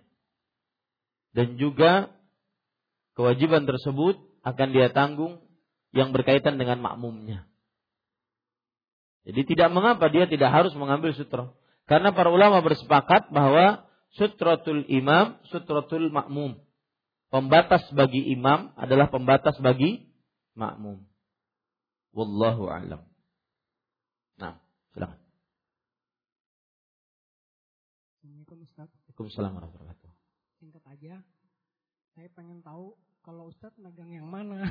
dan 1.36 1.58
juga 1.58 2.12
kewajiban 3.18 3.68
tersebut 3.68 4.16
akan 4.42 4.68
dia 4.72 4.88
tanggung 4.90 5.42
yang 5.92 6.10
berkaitan 6.10 6.56
dengan 6.56 6.80
makmumnya. 6.80 7.44
Jadi 9.22 9.54
tidak 9.54 9.70
mengapa 9.70 10.10
dia 10.10 10.26
tidak 10.26 10.50
harus 10.50 10.74
mengambil 10.74 11.14
sutra. 11.14 11.54
Karena 11.86 12.10
para 12.10 12.32
ulama 12.32 12.58
bersepakat 12.64 13.30
bahwa 13.30 13.86
sutratul 14.18 14.82
imam, 14.90 15.38
sutratul 15.52 16.10
makmum. 16.10 16.58
Pembatas 17.32 17.88
bagi 17.96 18.28
imam 18.28 18.76
adalah 18.76 19.08
pembatas 19.08 19.56
bagi 19.56 20.04
makmum. 20.52 21.00
Wallahu 22.12 22.68
a'lam. 22.68 23.08
Nah, 24.36 24.60
silakan. 24.92 25.16
Assalamualaikum 28.20 28.58
Ustaz. 28.68 28.92
Waalaikumsalam 28.92 29.52
warahmatullahi 29.56 29.96
wabarakatuh. 29.96 30.12
Singkat 30.60 30.84
aja, 30.92 31.14
saya 32.12 32.28
pengen 32.36 32.60
tahu 32.60 33.00
kalau 33.24 33.48
Ustaz 33.48 33.72
megang 33.80 34.12
yang 34.12 34.28
mana. 34.28 34.68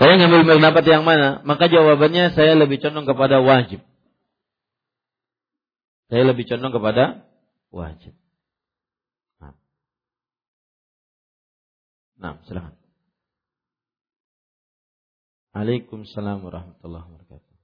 Saya 0.00 0.16
ngambil 0.16 0.48
pendapat 0.48 0.84
yang 0.88 1.04
mana? 1.04 1.44
Maka 1.44 1.68
jawabannya 1.68 2.32
saya 2.32 2.56
lebih 2.56 2.80
condong 2.80 3.04
kepada 3.04 3.44
wajib. 3.44 3.84
Saya 6.08 6.24
lebih 6.24 6.48
condong 6.48 6.72
kepada 6.72 7.24
wajib. 7.68 8.16
Nah 12.16 12.40
silakan. 12.48 12.74
Waalaikumsalam 15.56 16.44
warahmatullahi 16.44 17.06
wabarakatuh. 17.08 17.54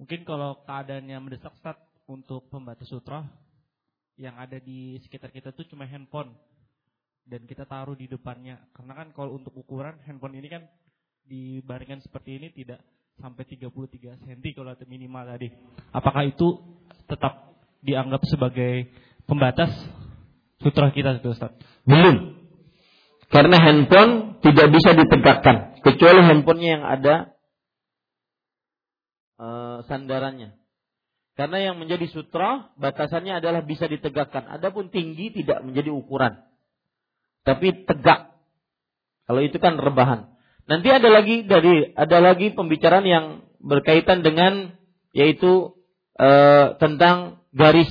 Mungkin 0.00 0.20
kalau 0.24 0.64
keadaannya 0.64 1.16
mendesak 1.20 1.52
Ustaz 1.52 1.76
untuk 2.08 2.48
pembatas 2.48 2.88
sutra 2.88 3.22
yang 4.16 4.36
ada 4.40 4.56
di 4.56 4.96
sekitar 5.04 5.28
kita 5.28 5.52
tuh 5.52 5.68
cuma 5.68 5.84
handphone 5.84 6.32
dan 7.28 7.44
kita 7.44 7.68
taruh 7.68 7.92
di 7.92 8.08
depannya. 8.08 8.58
Karena 8.72 8.96
kan 8.96 9.08
kalau 9.12 9.36
untuk 9.36 9.52
ukuran 9.54 10.00
handphone 10.08 10.40
ini 10.40 10.48
kan 10.48 10.64
dibaringkan 11.28 12.00
seperti 12.00 12.40
ini 12.40 12.48
tidak 12.50 12.80
sampai 13.20 13.44
33 13.44 14.24
cm 14.24 14.40
kalau 14.56 14.72
minimal 14.88 15.24
tadi. 15.36 15.52
Apakah 15.92 16.24
itu 16.26 16.58
tetap 17.06 17.54
dianggap 17.84 18.24
sebagai 18.26 18.88
pembatas 19.28 19.70
sutra 20.62 20.94
kita 20.94 21.18
itu 21.18 21.34
Ustaz? 21.34 21.52
Belum. 21.84 22.38
Karena 23.28 23.56
handphone 23.58 24.38
tidak 24.44 24.68
bisa 24.70 24.92
ditegakkan 24.92 25.80
kecuali 25.80 26.20
handphonenya 26.22 26.70
yang 26.78 26.84
ada 26.84 27.14
eh, 29.40 29.76
sandarannya. 29.90 30.62
Karena 31.32 31.72
yang 31.72 31.80
menjadi 31.80 32.12
sutra 32.12 32.70
batasannya 32.76 33.40
adalah 33.40 33.64
bisa 33.64 33.88
ditegakkan. 33.88 34.46
Adapun 34.52 34.92
tinggi 34.92 35.32
tidak 35.32 35.64
menjadi 35.64 35.88
ukuran. 35.88 36.44
Tapi 37.42 37.88
tegak. 37.88 38.36
Kalau 39.24 39.40
itu 39.40 39.56
kan 39.56 39.80
rebahan. 39.80 40.28
Nanti 40.68 40.92
ada 40.92 41.08
lagi 41.08 41.42
dari 41.48 41.90
ada 41.96 42.20
lagi 42.20 42.52
pembicaraan 42.52 43.06
yang 43.08 43.26
berkaitan 43.64 44.20
dengan 44.20 44.76
yaitu 45.16 45.72
eh, 46.20 46.76
tentang 46.76 47.40
garis. 47.56 47.90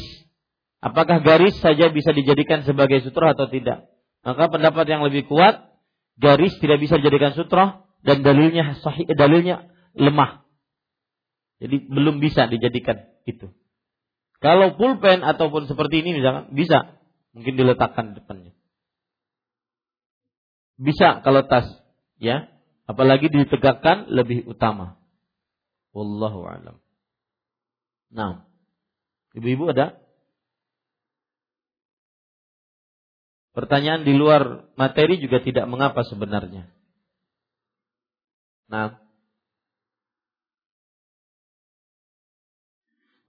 Apakah 0.82 1.22
garis 1.22 1.54
saja 1.62 1.94
bisa 1.94 2.10
dijadikan 2.10 2.66
sebagai 2.66 3.06
sutra 3.06 3.38
atau 3.38 3.46
tidak? 3.46 3.86
Maka 4.26 4.50
pendapat 4.50 4.86
yang 4.90 5.06
lebih 5.06 5.30
kuat 5.30 5.70
garis 6.18 6.58
tidak 6.58 6.82
bisa 6.82 6.98
dijadikan 6.98 7.38
sutra 7.38 7.86
dan 8.02 8.26
dalilnya 8.26 8.82
sahih 8.82 9.06
dalilnya 9.14 9.70
lemah. 9.94 10.42
Jadi 11.62 11.86
belum 11.86 12.18
bisa 12.18 12.50
dijadikan 12.50 13.06
itu. 13.30 13.54
Kalau 14.42 14.74
pulpen 14.74 15.22
ataupun 15.22 15.70
seperti 15.70 16.02
ini 16.02 16.18
misalkan 16.18 16.58
bisa 16.58 16.98
mungkin 17.38 17.54
diletakkan 17.54 18.12
di 18.12 18.14
depannya. 18.18 18.54
Bisa 20.82 21.22
kalau 21.22 21.46
tas, 21.46 21.70
ya. 22.18 22.50
Apalagi 22.90 23.30
ditegakkan 23.30 24.10
lebih 24.10 24.50
utama. 24.50 24.98
Wallahu 25.94 26.42
alam. 26.50 26.82
Nah, 28.10 28.50
ibu-ibu 29.38 29.70
ada 29.70 30.01
pertanyaan 33.52 34.04
di 34.08 34.14
luar 34.16 34.72
materi 34.80 35.20
juga 35.20 35.44
tidak 35.44 35.68
mengapa 35.68 36.04
sebenarnya. 36.08 36.68
Nah, 38.72 39.02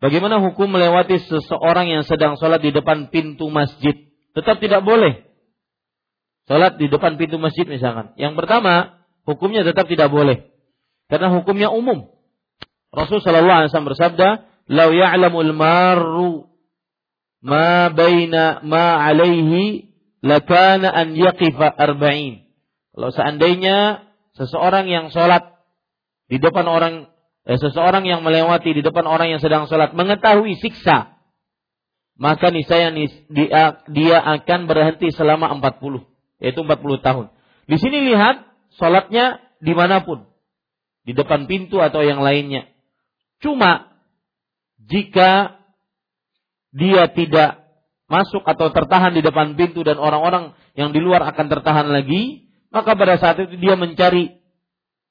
Bagaimana 0.02 0.42
hukum 0.42 0.66
melewati 0.66 1.22
seseorang 1.30 1.86
yang 1.86 2.02
sedang 2.02 2.34
sholat 2.34 2.58
di 2.58 2.74
depan 2.74 3.06
pintu 3.14 3.46
masjid? 3.54 4.10
Tetap 4.34 4.58
tidak 4.58 4.82
boleh. 4.82 5.22
Sholat 6.50 6.74
di 6.74 6.90
depan 6.90 7.14
pintu 7.14 7.38
masjid 7.38 7.62
misalkan. 7.70 8.10
Yang 8.18 8.34
pertama, 8.34 8.98
hukumnya 9.22 9.62
tetap 9.62 9.86
tidak 9.86 10.10
boleh. 10.10 10.50
Karena 11.06 11.30
hukumnya 11.30 11.70
umum. 11.70 12.10
Rasul 12.90 13.22
Shallallahu 13.22 13.58
Alaihi 13.62 13.70
Wasallam 13.70 13.90
bersabda, 13.94 14.28
"Lau 14.74 14.90
ya'lamul 14.90 15.54
marru 15.54 16.50
ma 17.38 17.86
baina 17.94 18.58
ma 18.66 19.06
alaihi 19.06 19.91
lakana 20.22 20.88
an 20.88 21.18
yaqifa 21.18 21.68
arba'in." 21.68 22.46
Kalau 22.94 23.10
seandainya 23.12 24.06
seseorang 24.38 24.88
yang 24.88 25.10
sholat 25.12 25.52
di 26.30 26.40
depan 26.40 26.64
orang 26.64 27.12
eh, 27.44 27.58
seseorang 27.58 28.06
yang 28.06 28.24
melewati 28.24 28.72
di 28.72 28.80
depan 28.80 29.04
orang 29.04 29.34
yang 29.34 29.40
sedang 29.42 29.66
sholat 29.66 29.92
mengetahui 29.92 30.56
siksa, 30.62 31.18
maka 32.16 32.52
niscaya 32.52 32.92
nis- 32.94 33.24
dia, 33.32 33.82
dia 33.90 34.18
akan 34.20 34.70
berhenti 34.70 35.10
selama 35.10 35.50
40, 35.58 36.06
yaitu 36.38 36.60
40 36.62 37.02
tahun. 37.02 37.26
Di 37.66 37.76
sini 37.80 38.12
lihat 38.12 38.46
sholatnya 38.78 39.40
di 39.62 39.72
mana 39.74 40.04
pun, 40.04 40.26
di 41.02 41.16
depan 41.16 41.50
pintu 41.50 41.82
atau 41.82 42.02
yang 42.04 42.22
lainnya. 42.22 42.70
Cuma 43.42 43.90
jika 44.78 45.58
dia 46.70 47.10
tidak 47.10 47.61
masuk 48.12 48.44
atau 48.44 48.68
tertahan 48.68 49.16
di 49.16 49.24
depan 49.24 49.56
pintu 49.56 49.80
dan 49.80 49.96
orang-orang 49.96 50.52
yang 50.76 50.92
di 50.92 51.00
luar 51.00 51.24
akan 51.32 51.48
tertahan 51.48 51.88
lagi, 51.88 52.52
maka 52.68 52.92
pada 52.92 53.16
saat 53.16 53.40
itu 53.40 53.56
dia 53.56 53.72
mencari 53.72 54.36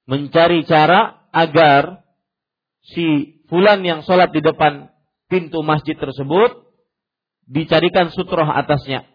mencari 0.05 0.61
cara 0.69 1.25
agar 1.33 2.05
si 2.85 3.41
fulan 3.49 3.81
yang 3.81 4.05
sholat 4.05 4.29
di 4.29 4.45
depan 4.45 4.93
pintu 5.25 5.65
masjid 5.65 5.97
tersebut 5.97 6.61
dicarikan 7.49 8.13
sutroh 8.13 8.45
atasnya. 8.45 9.09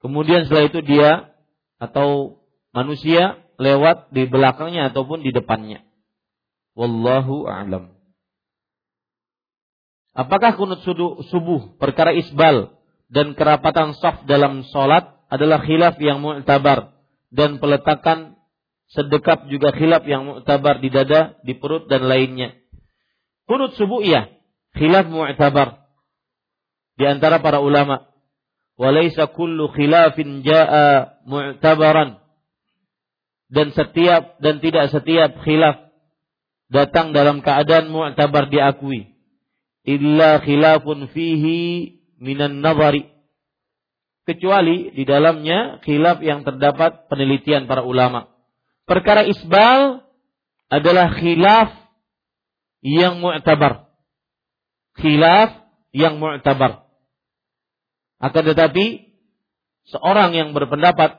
Kemudian 0.00 0.48
setelah 0.48 0.66
itu 0.72 0.80
dia 0.80 1.30
atau 1.76 2.40
manusia 2.72 3.36
lewat 3.60 4.10
di 4.16 4.24
belakangnya 4.26 4.90
ataupun 4.90 5.20
di 5.20 5.30
depannya. 5.30 5.84
Wallahu 6.72 7.44
a'lam. 7.46 8.01
Apakah 10.12 10.60
kunut 10.60 10.84
subuh 11.32 11.76
perkara 11.80 12.12
isbal 12.12 12.76
dan 13.08 13.32
kerapatan 13.32 13.96
saf 13.96 14.28
dalam 14.28 14.60
sholat 14.68 15.08
adalah 15.32 15.64
khilaf 15.64 15.96
yang 15.96 16.20
mu'tabar 16.20 16.92
dan 17.32 17.56
peletakan 17.56 18.36
sedekap 18.92 19.48
juga 19.48 19.72
khilaf 19.72 20.04
yang 20.04 20.28
mu'tabar 20.28 20.84
di 20.84 20.92
dada, 20.92 21.40
di 21.40 21.56
perut 21.56 21.88
dan 21.88 22.04
lainnya. 22.04 22.52
Kunut 23.48 23.72
subuh 23.80 24.04
iya, 24.04 24.28
khilaf 24.76 25.08
mu'tabar 25.08 25.80
di 27.00 27.04
antara 27.08 27.40
para 27.40 27.64
ulama. 27.64 28.08
Walaysa 28.76 29.32
kullu 29.32 29.72
khilafin 29.72 30.44
jaa 30.44 31.20
mu'tabaran. 31.24 32.20
Dan 33.52 33.72
setiap 33.76 34.40
dan 34.40 34.64
tidak 34.64 34.88
setiap 34.92 35.40
khilaf 35.44 35.92
datang 36.72 37.12
dalam 37.12 37.44
keadaan 37.44 37.92
mu'tabar 37.92 38.48
diakui. 38.48 39.11
Illa 39.82 40.38
khilafun 40.42 41.10
fihi 41.10 41.58
minan 42.22 42.62
nazari. 42.62 43.10
Kecuali 44.22 44.94
di 44.94 45.02
dalamnya 45.02 45.82
khilaf 45.82 46.22
yang 46.22 46.46
terdapat 46.46 47.10
penelitian 47.10 47.66
para 47.66 47.82
ulama 47.82 48.32
perkara 48.86 49.26
isbal 49.26 50.04
adalah 50.68 51.16
khilaf 51.16 51.70
yang 52.82 53.22
mu'tabar. 53.22 53.88
Khilaf 54.98 55.64
yang 55.94 56.18
mu'tabar. 56.20 56.84
Akan 58.22 58.44
tetapi 58.46 59.16
seorang 59.90 60.36
yang 60.36 60.54
berpendapat 60.54 61.18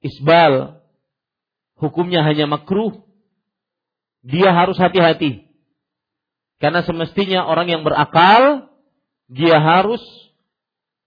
isbal 0.00 0.80
hukumnya 1.76 2.24
hanya 2.24 2.48
makruh, 2.48 3.04
dia 4.24 4.52
harus 4.52 4.76
hati-hati. 4.80 5.43
Karena 6.64 6.80
semestinya 6.80 7.44
orang 7.44 7.68
yang 7.68 7.84
berakal, 7.84 8.72
dia 9.28 9.60
harus 9.60 10.00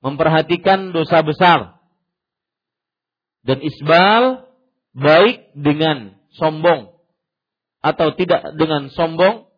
memperhatikan 0.06 0.94
dosa 0.94 1.26
besar. 1.26 1.82
Dan 3.42 3.66
isbal 3.66 4.54
baik 4.94 5.58
dengan 5.58 6.14
sombong 6.38 6.94
atau 7.82 8.14
tidak 8.14 8.54
dengan 8.54 8.94
sombong, 8.94 9.50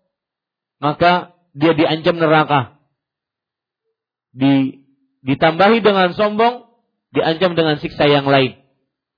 maka 0.80 1.36
dia 1.52 1.76
diancam 1.76 2.16
neraka. 2.16 2.80
Di, 4.32 4.80
ditambahi 5.28 5.84
dengan 5.84 6.16
sombong, 6.16 6.64
diancam 7.12 7.60
dengan 7.60 7.76
siksa 7.76 8.08
yang 8.08 8.24
lain. 8.24 8.56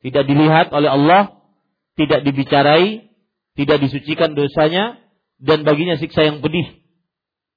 Tidak 0.02 0.26
dilihat 0.26 0.74
oleh 0.74 0.90
Allah, 0.90 1.46
tidak 1.94 2.26
dibicarai, 2.26 3.06
tidak 3.54 3.78
disucikan 3.86 4.34
dosanya, 4.34 4.98
dan 5.42 5.66
baginya 5.66 5.98
siksa 5.98 6.22
yang 6.24 6.40
pedih. 6.40 6.86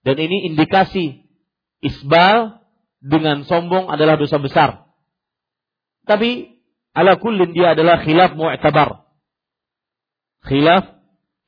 Dan 0.04 0.16
ini 0.16 0.52
indikasi 0.52 1.28
isbal 1.84 2.64
dengan 3.04 3.44
sombong 3.44 3.92
adalah 3.92 4.16
dosa 4.16 4.40
besar. 4.40 4.88
Tapi 6.04 6.60
ala 6.96 7.16
kullin 7.20 7.52
dia 7.52 7.76
adalah 7.76 8.00
khilaf 8.00 8.36
mu'tabar. 8.36 9.08
Khilaf 10.44 10.84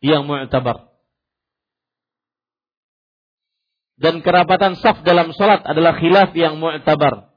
yang 0.00 0.24
mu'tabar. 0.28 0.92
Dan 3.96 4.20
kerapatan 4.20 4.76
saf 4.76 5.00
dalam 5.04 5.32
solat 5.32 5.64
adalah 5.64 5.96
khilaf 5.96 6.36
yang 6.36 6.60
mu'tabar. 6.60 7.32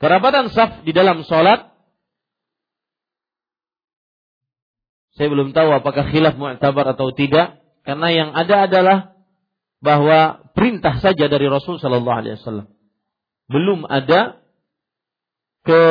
Kerapatan 0.00 0.52
saf 0.52 0.84
di 0.84 0.92
dalam 0.92 1.24
solat 1.24 1.73
Saya 5.14 5.30
belum 5.30 5.54
tahu 5.54 5.70
apakah 5.70 6.10
khilaf 6.10 6.34
mu'tabar 6.34 6.90
atau 6.90 7.14
tidak, 7.14 7.62
karena 7.86 8.08
yang 8.10 8.30
ada 8.34 8.66
adalah 8.66 8.98
bahwa 9.78 10.50
perintah 10.58 10.98
saja 10.98 11.30
dari 11.30 11.46
Rasul 11.46 11.78
Shallallahu 11.78 12.18
Alaihi 12.18 12.34
Wasallam. 12.40 12.66
Belum 13.46 13.86
ada 13.86 14.42
ke 15.62 15.82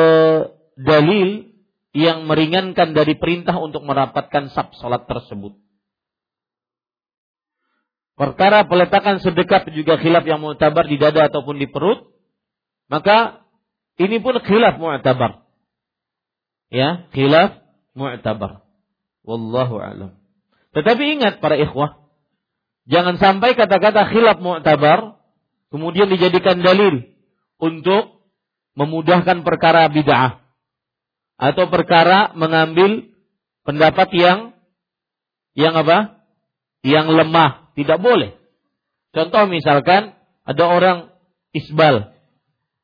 dalil 0.76 1.54
yang 1.94 2.26
meringankan 2.26 2.90
dari 2.92 3.14
perintah 3.14 3.54
untuk 3.62 3.86
merapatkan 3.86 4.50
sab 4.50 4.74
salat 4.76 5.06
tersebut. 5.06 5.54
Perkara 8.18 8.66
peletakan 8.66 9.22
sedekap 9.22 9.70
juga 9.70 9.98
khilaf 9.98 10.26
yang 10.26 10.42
mu'tabar 10.42 10.86
di 10.90 10.98
dada 10.98 11.30
ataupun 11.30 11.58
di 11.58 11.70
perut, 11.70 12.10
maka 12.90 13.46
ini 13.98 14.18
pun 14.18 14.36
khilaf 14.42 14.78
mu'tabar. 14.78 15.46
Ya, 16.74 17.06
khilaf 17.14 17.62
mu'tabar. 17.94 18.63
Wallahu 19.24 19.80
alam. 19.80 20.12
Tetapi 20.76 21.02
ingat 21.18 21.40
para 21.40 21.56
ikhwah, 21.56 21.96
jangan 22.84 23.16
sampai 23.16 23.56
kata-kata 23.56 24.12
khilaf 24.12 24.38
mu'tabar 24.38 25.16
kemudian 25.72 26.12
dijadikan 26.12 26.60
dalil 26.60 27.08
untuk 27.58 28.20
memudahkan 28.76 29.42
perkara 29.42 29.88
bid'ah 29.88 30.44
atau 31.40 31.64
perkara 31.72 32.36
mengambil 32.36 33.10
pendapat 33.64 34.08
yang 34.14 34.38
yang 35.54 35.74
apa? 35.78 36.20
Yang 36.84 37.06
lemah, 37.16 37.72
tidak 37.78 37.98
boleh. 38.02 38.36
Contoh 39.14 39.46
misalkan 39.48 40.18
ada 40.44 40.64
orang 40.68 40.98
isbal, 41.54 42.12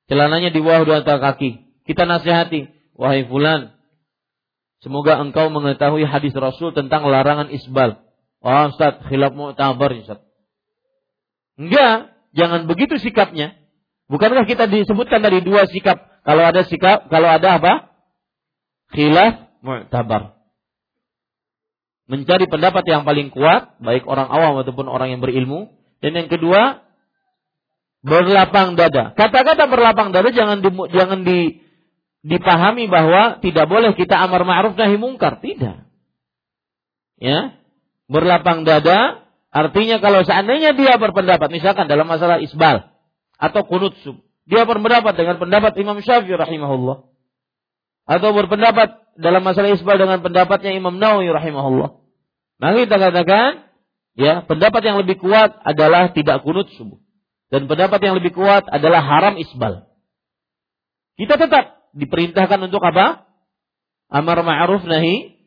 celananya 0.06 0.54
di 0.54 0.62
bawah 0.62 0.86
dua 0.86 1.02
kaki. 1.04 1.68
Kita 1.84 2.06
nasihati, 2.06 2.70
wahai 2.94 3.26
fulan, 3.26 3.74
Semoga 4.80 5.20
engkau 5.20 5.52
mengetahui 5.52 6.08
hadis 6.08 6.32
Rasul 6.32 6.72
tentang 6.72 7.04
larangan 7.04 7.52
isbal. 7.52 8.00
Oh 8.40 8.72
Ustaz, 8.72 9.04
khilaf 9.12 9.36
mu'tabar 9.36 9.92
Ustaz. 9.92 10.24
Enggak, 11.60 12.16
jangan 12.32 12.64
begitu 12.64 12.96
sikapnya. 12.96 13.60
Bukankah 14.08 14.48
kita 14.48 14.64
disebutkan 14.64 15.20
dari 15.20 15.44
dua 15.44 15.68
sikap? 15.68 16.24
Kalau 16.24 16.42
ada 16.42 16.64
sikap, 16.64 17.12
kalau 17.12 17.28
ada 17.28 17.60
apa? 17.60 17.72
Khilaf 18.96 19.60
mu'tabar. 19.60 20.40
Mencari 22.10 22.48
pendapat 22.48 22.82
yang 22.88 23.04
paling 23.06 23.30
kuat, 23.30 23.78
baik 23.78 24.02
orang 24.08 24.26
awam 24.32 24.64
ataupun 24.64 24.90
orang 24.90 25.14
yang 25.14 25.20
berilmu. 25.22 25.70
Dan 26.00 26.16
yang 26.16 26.28
kedua, 26.32 26.82
berlapang 28.00 28.74
dada. 28.74 29.12
Kata-kata 29.14 29.68
berlapang 29.68 30.10
dada 30.10 30.32
jangan 30.32 30.64
di, 30.64 30.68
jangan 30.90 31.20
di 31.22 31.60
dipahami 32.20 32.88
bahwa 32.88 33.40
tidak 33.40 33.66
boleh 33.68 33.96
kita 33.96 34.16
amar 34.16 34.44
ma'ruf 34.44 34.76
nahi 34.76 34.96
mungkar, 35.00 35.40
tidak. 35.40 35.88
Ya. 37.20 37.56
Berlapang 38.10 38.66
dada 38.66 39.28
artinya 39.54 40.02
kalau 40.02 40.26
seandainya 40.26 40.74
dia 40.74 40.98
berpendapat 40.98 41.46
misalkan 41.50 41.86
dalam 41.86 42.10
masalah 42.10 42.42
isbal 42.42 42.90
atau 43.38 43.62
kunut 43.64 43.94
sub, 44.02 44.18
dia 44.50 44.66
berpendapat 44.66 45.14
dengan 45.14 45.38
pendapat 45.38 45.78
Imam 45.78 46.02
Syafi'i 46.02 46.34
rahimahullah 46.34 47.06
atau 48.10 48.30
berpendapat 48.34 49.14
dalam 49.14 49.46
masalah 49.46 49.70
isbal 49.70 49.94
dengan 49.94 50.18
pendapatnya 50.18 50.74
Imam 50.74 50.98
Nawawi 50.98 51.30
rahimahullah. 51.30 52.02
Maka 52.58 52.76
kita 52.82 52.96
katakan 52.98 53.48
ya, 54.18 54.42
pendapat 54.44 54.82
yang 54.82 54.98
lebih 54.98 55.22
kuat 55.22 55.54
adalah 55.62 56.10
tidak 56.10 56.42
kunut 56.42 56.66
subuh 56.74 56.98
dan 57.54 57.70
pendapat 57.70 58.00
yang 58.02 58.18
lebih 58.18 58.34
kuat 58.34 58.66
adalah 58.66 59.02
haram 59.06 59.38
isbal. 59.38 59.86
Kita 61.14 61.38
tetap 61.38 61.79
diperintahkan 61.94 62.60
untuk 62.66 62.82
apa? 62.84 63.26
Amar 64.10 64.42
ma'ruf 64.42 64.82
nahi 64.86 65.38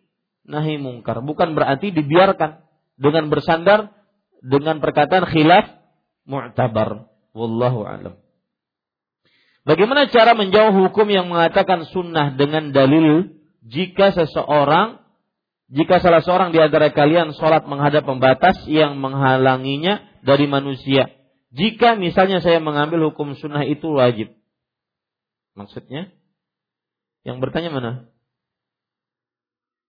nahi 0.48 0.80
mungkar. 0.80 1.20
Bukan 1.24 1.56
berarti 1.56 1.92
dibiarkan 1.92 2.64
dengan 3.00 3.28
bersandar 3.28 3.92
dengan 4.44 4.80
perkataan 4.84 5.28
khilaf 5.28 5.66
mu'tabar. 6.28 7.08
Wallahu 7.34 7.88
alam. 7.88 8.20
Bagaimana 9.64 10.12
cara 10.12 10.36
menjauh 10.36 10.76
hukum 10.76 11.08
yang 11.08 11.32
mengatakan 11.32 11.88
sunnah 11.88 12.36
dengan 12.36 12.76
dalil 12.76 13.32
jika 13.64 14.12
seseorang 14.12 15.00
jika 15.72 16.04
salah 16.04 16.22
seorang 16.22 16.54
di 16.54 16.60
antara 16.60 16.92
kalian 16.94 17.34
sholat 17.34 17.66
menghadap 17.66 18.06
pembatas 18.06 18.62
yang 18.70 19.00
menghalanginya 19.00 20.06
dari 20.22 20.46
manusia. 20.46 21.10
Jika 21.50 21.98
misalnya 21.98 22.46
saya 22.46 22.62
mengambil 22.62 23.10
hukum 23.10 23.34
sunnah 23.40 23.66
itu 23.66 23.90
wajib. 23.90 24.38
Maksudnya? 25.58 26.14
Yang 27.24 27.38
bertanya 27.40 27.72
mana? 27.72 27.92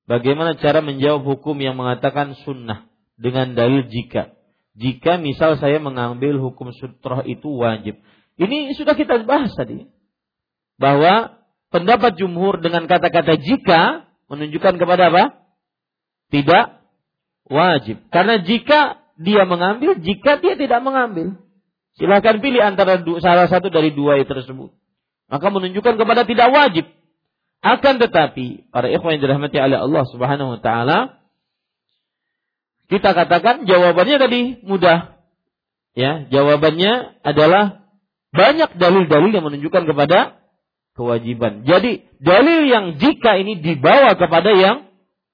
Bagaimana 0.04 0.54
cara 0.60 0.84
menjawab 0.84 1.24
hukum 1.24 1.56
yang 1.58 1.74
mengatakan 1.74 2.36
sunnah 2.46 2.86
dengan 3.18 3.56
dalil 3.58 3.88
jika? 3.90 4.36
Jika 4.74 5.22
misal 5.22 5.56
saya 5.58 5.78
mengambil 5.78 6.38
hukum 6.42 6.74
sutroh 6.74 7.22
itu 7.26 7.46
wajib. 7.46 8.02
Ini 8.34 8.74
sudah 8.74 8.98
kita 8.98 9.22
bahas 9.22 9.54
tadi. 9.54 9.86
Bahwa 10.76 11.38
pendapat 11.70 12.18
jumhur 12.18 12.58
dengan 12.58 12.90
kata-kata 12.90 13.38
jika 13.38 14.10
menunjukkan 14.26 14.74
kepada 14.74 15.14
apa? 15.14 15.24
Tidak 16.34 16.64
wajib. 17.48 18.02
Karena 18.10 18.42
jika 18.42 18.98
dia 19.14 19.46
mengambil, 19.46 19.94
jika 20.02 20.42
dia 20.42 20.58
tidak 20.58 20.82
mengambil. 20.82 21.38
Silahkan 21.94 22.42
pilih 22.42 22.58
antara 22.58 22.98
salah 23.22 23.46
satu 23.46 23.70
dari 23.70 23.94
dua 23.94 24.18
itu 24.18 24.26
tersebut. 24.26 24.74
Maka 25.30 25.46
menunjukkan 25.54 25.94
kepada 25.94 26.26
tidak 26.26 26.50
wajib. 26.50 26.90
Akan 27.64 27.96
tetapi, 27.96 28.68
para 28.68 28.92
ikhwan 28.92 29.16
yang 29.16 29.24
dirahmati 29.24 29.56
oleh 29.56 29.80
Allah 29.80 30.04
Subhanahu 30.12 30.52
wa 30.52 30.60
taala, 30.60 31.16
kita 32.92 33.16
katakan 33.16 33.64
jawabannya 33.64 34.20
tadi 34.20 34.40
mudah. 34.68 35.16
Ya, 35.96 36.28
jawabannya 36.28 37.24
adalah 37.24 37.88
banyak 38.36 38.76
dalil-dalil 38.76 39.32
yang 39.32 39.48
menunjukkan 39.48 39.88
kepada 39.88 40.44
kewajiban. 40.92 41.64
Jadi, 41.64 42.04
dalil 42.20 42.68
yang 42.68 43.00
jika 43.00 43.40
ini 43.40 43.56
dibawa 43.56 44.12
kepada 44.12 44.52
yang 44.52 44.84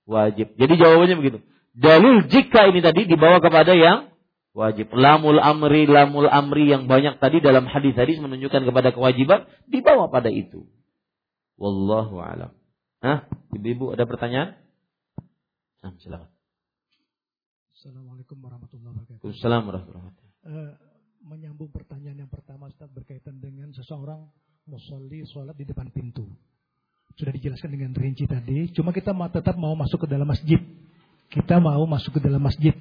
wajib. 0.07 0.55
Jadi 0.55 0.74
jawabannya 0.78 1.16
begitu. 1.19 1.39
Dalil 1.74 2.31
jika 2.31 2.70
ini 2.70 2.78
tadi 2.78 3.11
dibawa 3.11 3.43
kepada 3.43 3.74
yang 3.74 4.15
wajib. 4.55 4.94
Lamul 4.94 5.43
amri, 5.43 5.90
lamul 5.90 6.31
amri 6.31 6.70
yang 6.70 6.86
banyak 6.86 7.19
tadi 7.19 7.43
dalam 7.43 7.66
hadis-hadis 7.66 8.23
menunjukkan 8.23 8.62
kepada 8.70 8.94
kewajiban 8.94 9.51
dibawa 9.66 10.07
pada 10.07 10.31
itu. 10.31 10.70
Wallahu 11.60 12.24
alam. 12.24 12.56
Hah? 13.04 13.28
Ibu-ibu 13.52 13.92
ada 13.92 14.08
pertanyaan? 14.08 14.56
Nah, 15.84 15.92
silakan. 16.00 16.32
Assalamualaikum 17.76 18.40
warahmatullahi 18.40 18.92
wabarakatuh. 18.96 19.28
Assalamualaikum 19.28 19.92
warahmatullahi 19.92 20.04
wabarakatuh. 20.08 20.48
Uh, 20.48 20.72
menyambung 21.28 21.68
pertanyaan 21.68 22.24
yang 22.24 22.32
pertama 22.32 22.72
Ustaz 22.72 22.88
berkaitan 22.88 23.44
dengan 23.44 23.68
seseorang 23.76 24.24
musolli 24.64 25.20
sholat 25.28 25.52
di 25.52 25.68
depan 25.68 25.92
pintu. 25.92 26.24
Sudah 27.20 27.32
dijelaskan 27.36 27.76
dengan 27.76 27.92
rinci 27.92 28.24
tadi. 28.24 28.72
Cuma 28.72 28.96
kita 28.96 29.12
mau 29.12 29.28
tetap 29.28 29.56
mau 29.60 29.76
masuk 29.76 30.04
ke 30.04 30.08
dalam 30.08 30.28
masjid. 30.28 30.60
Kita 31.28 31.60
mau 31.60 31.84
masuk 31.84 32.16
ke 32.16 32.20
dalam 32.24 32.40
masjid. 32.40 32.72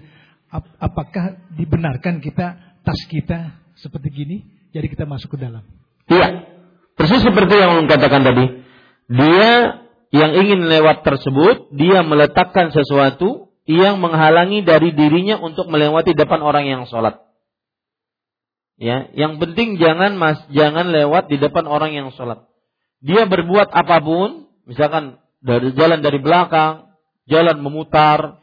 Ap 0.48 0.64
apakah 0.80 1.36
dibenarkan 1.52 2.24
kita 2.24 2.80
tas 2.80 3.02
kita 3.12 3.60
seperti 3.76 4.08
gini? 4.08 4.38
Jadi 4.72 4.88
kita 4.88 5.04
masuk 5.04 5.36
ke 5.36 5.38
dalam. 5.40 5.68
Iya. 6.08 6.48
Persis 6.96 7.24
seperti 7.24 7.56
yang 7.56 7.88
katakan 7.88 8.24
tadi 8.24 8.59
dia 9.10 9.82
yang 10.14 10.32
ingin 10.38 10.70
lewat 10.70 11.02
tersebut 11.02 11.74
dia 11.74 12.06
meletakkan 12.06 12.70
sesuatu 12.70 13.50
yang 13.70 14.02
menghalangi 14.02 14.66
dari 14.66 14.94
dirinya 14.94 15.38
untuk 15.38 15.70
melewati 15.70 16.18
depan 16.18 16.42
orang 16.42 16.66
yang 16.66 16.86
sholat. 16.90 17.22
Ya, 18.80 19.12
yang 19.12 19.38
penting 19.44 19.76
jangan 19.76 20.16
mas, 20.16 20.40
jangan 20.50 20.90
lewat 20.90 21.28
di 21.28 21.36
depan 21.36 21.68
orang 21.68 21.92
yang 21.92 22.10
sholat. 22.16 22.48
Dia 23.04 23.28
berbuat 23.28 23.70
apa 23.70 24.00
pun, 24.00 24.48
misalkan 24.66 25.20
dari 25.44 25.76
jalan 25.76 26.00
dari 26.00 26.18
belakang, 26.18 26.90
jalan 27.28 27.60
memutar, 27.60 28.40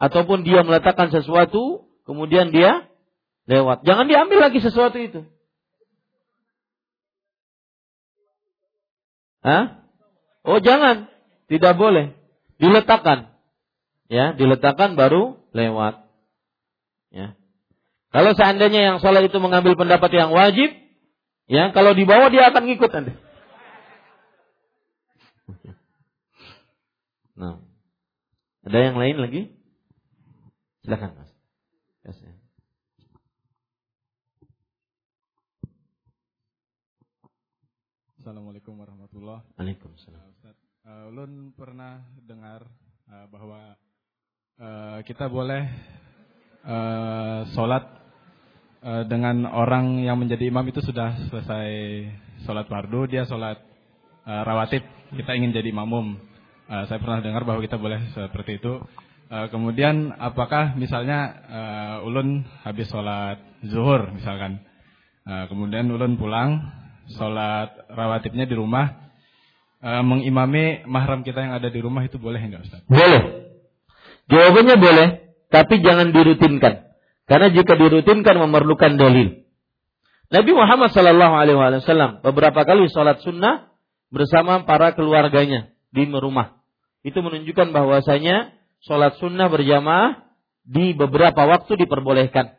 ataupun 0.00 0.46
dia 0.46 0.64
meletakkan 0.64 1.12
sesuatu, 1.12 1.90
kemudian 2.08 2.54
dia 2.54 2.88
lewat. 3.50 3.82
Jangan 3.84 4.06
diambil 4.06 4.48
lagi 4.48 4.62
sesuatu 4.62 4.96
itu. 4.96 5.26
Hah? 9.44 9.79
Oh 10.44 10.58
jangan, 10.60 11.12
tidak 11.50 11.76
boleh. 11.76 12.16
Diletakkan. 12.56 13.32
Ya, 14.10 14.32
diletakkan 14.34 14.96
baru 14.98 15.38
lewat. 15.52 16.02
Ya. 17.14 17.38
Kalau 18.10 18.34
seandainya 18.34 18.80
yang 18.94 18.98
salah 18.98 19.22
itu 19.22 19.38
mengambil 19.38 19.78
pendapat 19.78 20.10
yang 20.10 20.34
wajib, 20.34 20.74
ya, 21.46 21.70
kalau 21.70 21.94
dibawa 21.94 22.26
dia 22.32 22.50
akan 22.50 22.62
ngikut 22.66 22.90
nanti. 22.90 23.12
Nah, 27.40 27.56
ada 28.68 28.78
yang 28.84 29.00
lain 29.00 29.16
lagi? 29.16 29.42
Silakan, 30.84 31.16
Mas. 31.16 31.32
Yes, 32.04 32.20
ya. 32.20 32.36
Assalamualaikum 38.20 38.76
warahmatullahi 38.76 39.40
Waalaikumsalam. 39.56 40.19
Uh, 41.00 41.08
Ulun 41.08 41.56
pernah 41.56 42.04
dengar 42.28 42.60
uh, 43.08 43.24
bahwa 43.32 43.72
uh, 44.60 45.00
kita 45.00 45.32
boleh 45.32 45.64
uh, 46.60 47.48
sholat 47.56 47.88
uh, 48.84 49.08
dengan 49.08 49.48
orang 49.48 50.04
yang 50.04 50.20
menjadi 50.20 50.52
imam 50.52 50.68
itu 50.68 50.84
sudah 50.84 51.16
selesai 51.32 51.68
sholat 52.44 52.68
fardu, 52.68 53.08
dia 53.08 53.24
sholat 53.24 53.56
uh, 54.28 54.42
rawatib, 54.44 54.84
kita 55.16 55.40
ingin 55.40 55.56
jadi 55.56 55.72
makmum. 55.72 56.20
Uh, 56.68 56.84
saya 56.84 57.00
pernah 57.00 57.24
dengar 57.24 57.48
bahwa 57.48 57.64
kita 57.64 57.80
boleh 57.80 58.00
seperti 58.12 58.60
itu. 58.60 58.84
Uh, 59.32 59.48
kemudian 59.48 60.12
apakah 60.20 60.76
misalnya 60.76 61.20
uh, 61.48 61.96
ulun 62.04 62.44
habis 62.60 62.92
sholat 62.92 63.40
zuhur 63.64 64.12
misalkan, 64.12 64.60
uh, 65.24 65.48
kemudian 65.48 65.88
ulun 65.88 66.20
pulang 66.20 66.60
sholat 67.16 67.88
rawatibnya 67.88 68.44
di 68.44 68.52
rumah, 68.52 69.09
e, 69.80 69.90
mengimami 70.04 70.84
mahram 70.84 71.24
kita 71.24 71.40
yang 71.40 71.54
ada 71.56 71.72
di 71.72 71.80
rumah 71.80 72.04
itu 72.04 72.20
boleh 72.20 72.40
enggak 72.40 72.68
Ustaz? 72.68 72.80
Boleh. 72.86 73.50
Jawabannya 74.30 74.76
boleh, 74.78 75.08
tapi 75.50 75.82
jangan 75.82 76.14
dirutinkan. 76.14 76.92
Karena 77.26 77.48
jika 77.50 77.74
dirutinkan 77.74 78.38
memerlukan 78.38 78.94
dalil. 78.94 79.42
Nabi 80.30 80.50
Muhammad 80.54 80.94
Shallallahu 80.94 81.34
Alaihi 81.34 81.58
Wasallam 81.58 82.22
beberapa 82.22 82.62
kali 82.62 82.86
sholat 82.86 83.18
sunnah 83.26 83.74
bersama 84.14 84.62
para 84.62 84.94
keluarganya 84.94 85.74
di 85.90 86.06
rumah. 86.06 86.62
Itu 87.02 87.18
menunjukkan 87.18 87.74
bahwasanya 87.74 88.54
sholat 88.86 89.18
sunnah 89.18 89.50
berjamaah 89.50 90.30
di 90.62 90.94
beberapa 90.94 91.50
waktu 91.50 91.82
diperbolehkan. 91.82 92.54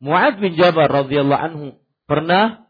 Muad 0.00 0.40
bin 0.40 0.56
Jabal 0.56 0.88
radhiyallahu 0.88 1.42
anhu 1.44 1.66
pernah 2.08 2.68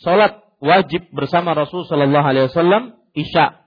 sholat 0.00 0.40
wajib 0.60 1.08
bersama 1.12 1.56
Rasul 1.56 1.84
Shallallahu 1.88 2.26
Alaihi 2.26 2.48
Wasallam 2.52 2.99
isya. 3.14 3.60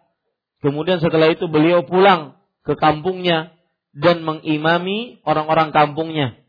Kemudian 0.64 1.04
setelah 1.04 1.32
itu 1.32 1.52
beliau 1.52 1.84
pulang 1.84 2.40
ke 2.64 2.80
kampungnya 2.80 3.56
dan 3.92 4.24
mengimami 4.24 5.20
orang-orang 5.28 5.76
kampungnya. 5.76 6.40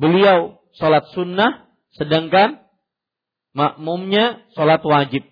Beliau 0.00 0.64
sholat 0.74 1.04
sunnah, 1.12 1.68
sedangkan 1.94 2.64
makmumnya 3.52 4.40
sholat 4.56 4.80
wajib. 4.80 5.28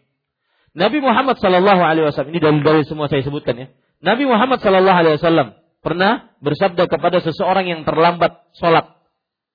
Nabi 0.77 1.01
Muhammad 1.01 1.41
Shallallahu 1.41 1.83
Alaihi 1.83 2.05
Wasallam 2.07 2.31
ini 2.37 2.41
dari 2.45 2.61
dari 2.61 2.83
semua 2.85 3.09
saya 3.09 3.25
sebutkan 3.25 3.57
ya. 3.57 3.67
Nabi 4.05 4.29
Muhammad 4.29 4.61
Shallallahu 4.61 4.99
Alaihi 5.01 5.17
Wasallam 5.19 5.49
pernah 5.81 6.31
bersabda 6.45 6.87
kepada 6.87 7.25
seseorang 7.25 7.67
yang 7.67 7.83
terlambat 7.83 8.45
sholat, 8.61 8.95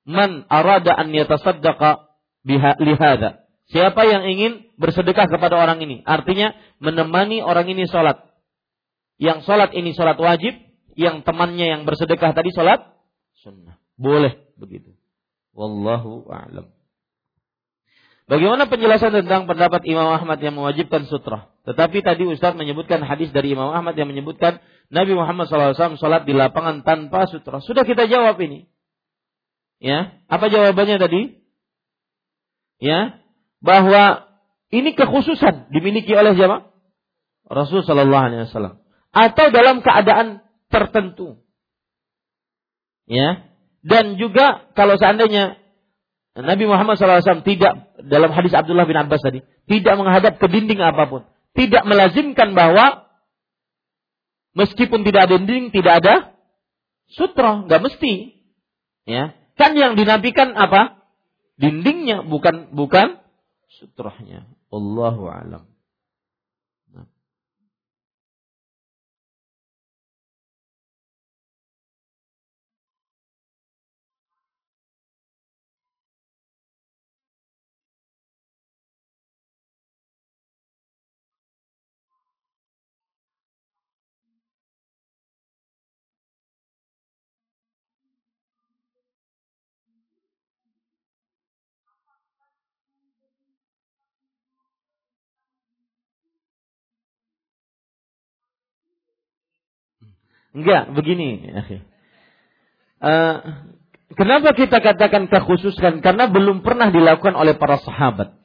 man 0.04 0.50
arada 0.50 0.98
an 0.98 1.14
yatasaddaqa 1.14 2.12
biha 2.44 2.76
lihada 2.82 3.43
Siapa 3.72 4.04
yang 4.04 4.28
ingin 4.28 4.76
bersedekah 4.76 5.32
kepada 5.32 5.56
orang 5.56 5.80
ini? 5.80 6.04
Artinya 6.04 6.52
menemani 6.84 7.40
orang 7.40 7.70
ini 7.72 7.88
sholat. 7.88 8.28
Yang 9.22 9.48
sholat 9.48 9.72
ini 9.72 9.96
sholat 9.96 10.20
wajib, 10.20 10.58
yang 11.00 11.24
temannya 11.24 11.72
yang 11.72 11.82
bersedekah 11.88 12.36
tadi 12.36 12.52
sholat 12.52 12.92
sunnah. 13.40 13.80
Boleh 13.96 14.36
begitu. 14.60 14.94
Wallahu 15.54 16.28
a'lam. 16.28 16.74
Bagaimana 18.24 18.72
penjelasan 18.72 19.12
tentang 19.12 19.52
pendapat 19.52 19.84
Imam 19.84 20.08
Ahmad 20.08 20.40
yang 20.40 20.56
mewajibkan 20.56 21.06
sutra? 21.12 21.52
Tetapi 21.68 22.00
tadi 22.00 22.24
Ustaz 22.24 22.56
menyebutkan 22.56 23.04
hadis 23.04 23.36
dari 23.36 23.52
Imam 23.52 23.68
Ahmad 23.72 24.00
yang 24.00 24.08
menyebutkan 24.08 24.64
Nabi 24.88 25.12
Muhammad 25.12 25.52
SAW 25.52 26.00
sholat 26.00 26.24
di 26.24 26.32
lapangan 26.32 26.88
tanpa 26.88 27.28
sutra. 27.28 27.60
Sudah 27.60 27.84
kita 27.84 28.08
jawab 28.08 28.40
ini. 28.40 28.72
Ya, 29.84 30.24
apa 30.32 30.48
jawabannya 30.48 30.96
tadi? 30.96 31.22
Ya, 32.80 33.23
bahwa 33.64 34.28
ini 34.70 34.92
kekhususan 34.92 35.72
dimiliki 35.72 36.12
oleh 36.12 36.36
siapa? 36.36 36.70
Rasul 37.48 37.88
Shallallahu 37.88 38.26
Alaihi 38.28 38.44
Wasallam. 38.52 38.84
Atau 39.16 39.50
dalam 39.56 39.80
keadaan 39.80 40.44
tertentu. 40.68 41.40
Ya. 43.08 43.48
Dan 43.84 44.20
juga 44.20 44.68
kalau 44.76 45.00
seandainya 45.00 45.60
Nabi 46.34 46.66
Muhammad 46.66 46.98
SAW 46.98 47.46
tidak 47.46 47.94
dalam 48.10 48.34
hadis 48.34 48.56
Abdullah 48.58 48.90
bin 48.90 48.98
Abbas 48.98 49.22
tadi 49.22 49.46
tidak 49.70 49.94
menghadap 50.02 50.42
ke 50.42 50.50
dinding 50.50 50.82
apa 50.82 51.06
pun, 51.06 51.22
tidak 51.54 51.86
melazimkan 51.86 52.58
bahwa 52.58 53.06
meskipun 54.58 55.06
tidak 55.06 55.30
ada 55.30 55.38
dinding 55.38 55.70
tidak 55.70 56.02
ada 56.02 56.16
sutra, 57.14 57.70
nggak 57.70 57.82
mesti, 57.86 58.40
ya 59.06 59.38
kan 59.54 59.78
yang 59.78 59.94
dinafikan 59.94 60.58
apa 60.58 61.06
dindingnya 61.62 62.26
bukan 62.26 62.74
bukan 62.74 63.22
sutrahnya. 63.82 64.46
Allahu 64.70 65.30
alam. 65.30 65.73
Enggak, 100.54 100.94
begini. 100.94 101.50
Uh, 103.02 103.36
kenapa 104.14 104.54
kita 104.54 104.80
katakan 104.80 105.26
kekhususan? 105.28 106.06
Karena 106.06 106.30
belum 106.30 106.62
pernah 106.62 106.94
dilakukan 106.94 107.34
oleh 107.34 107.58
para 107.58 107.82
sahabat. 107.82 108.38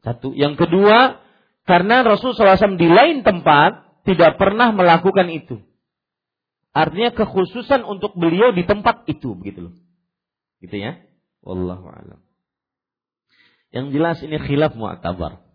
Satu. 0.00 0.32
Yang 0.32 0.66
kedua, 0.66 1.20
karena 1.68 2.02
Rasul 2.02 2.32
SAW 2.32 2.80
di 2.80 2.88
lain 2.88 3.20
tempat 3.20 4.02
tidak 4.08 4.40
pernah 4.40 4.72
melakukan 4.72 5.28
itu. 5.28 5.60
Artinya 6.72 7.12
kekhususan 7.12 7.84
untuk 7.84 8.16
beliau 8.16 8.52
di 8.52 8.64
tempat 8.64 9.08
itu, 9.08 9.32
begitu 9.36 9.70
loh. 9.70 9.74
Gitu 10.60 10.76
ya. 10.76 11.00
Wallahu 11.44 11.88
alam. 11.88 12.20
Yang 13.72 13.86
jelas 13.92 14.16
ini 14.24 14.36
khilaf 14.40 14.72
mu'tabar. 14.76 15.45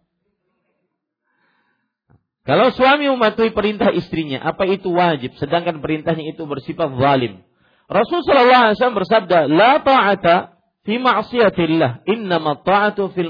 Kalau 2.41 2.73
suami 2.73 3.05
mematuhi 3.05 3.53
perintah 3.53 3.93
istrinya, 3.93 4.41
apa 4.41 4.65
itu 4.65 4.89
wajib? 4.89 5.37
Sedangkan 5.37 5.77
perintahnya 5.77 6.33
itu 6.33 6.41
bersifat 6.49 6.89
zalim. 6.97 7.45
Rasulullah 7.85 8.73
SAW 8.73 8.97
bersabda, 8.97 9.45
La 9.45 9.77
ta'ata 9.77 10.57
fi 10.81 10.97
ma'asiyatillah, 10.97 12.09
innama 12.09 12.57
ta'atu 12.65 13.13
fil. 13.13 13.29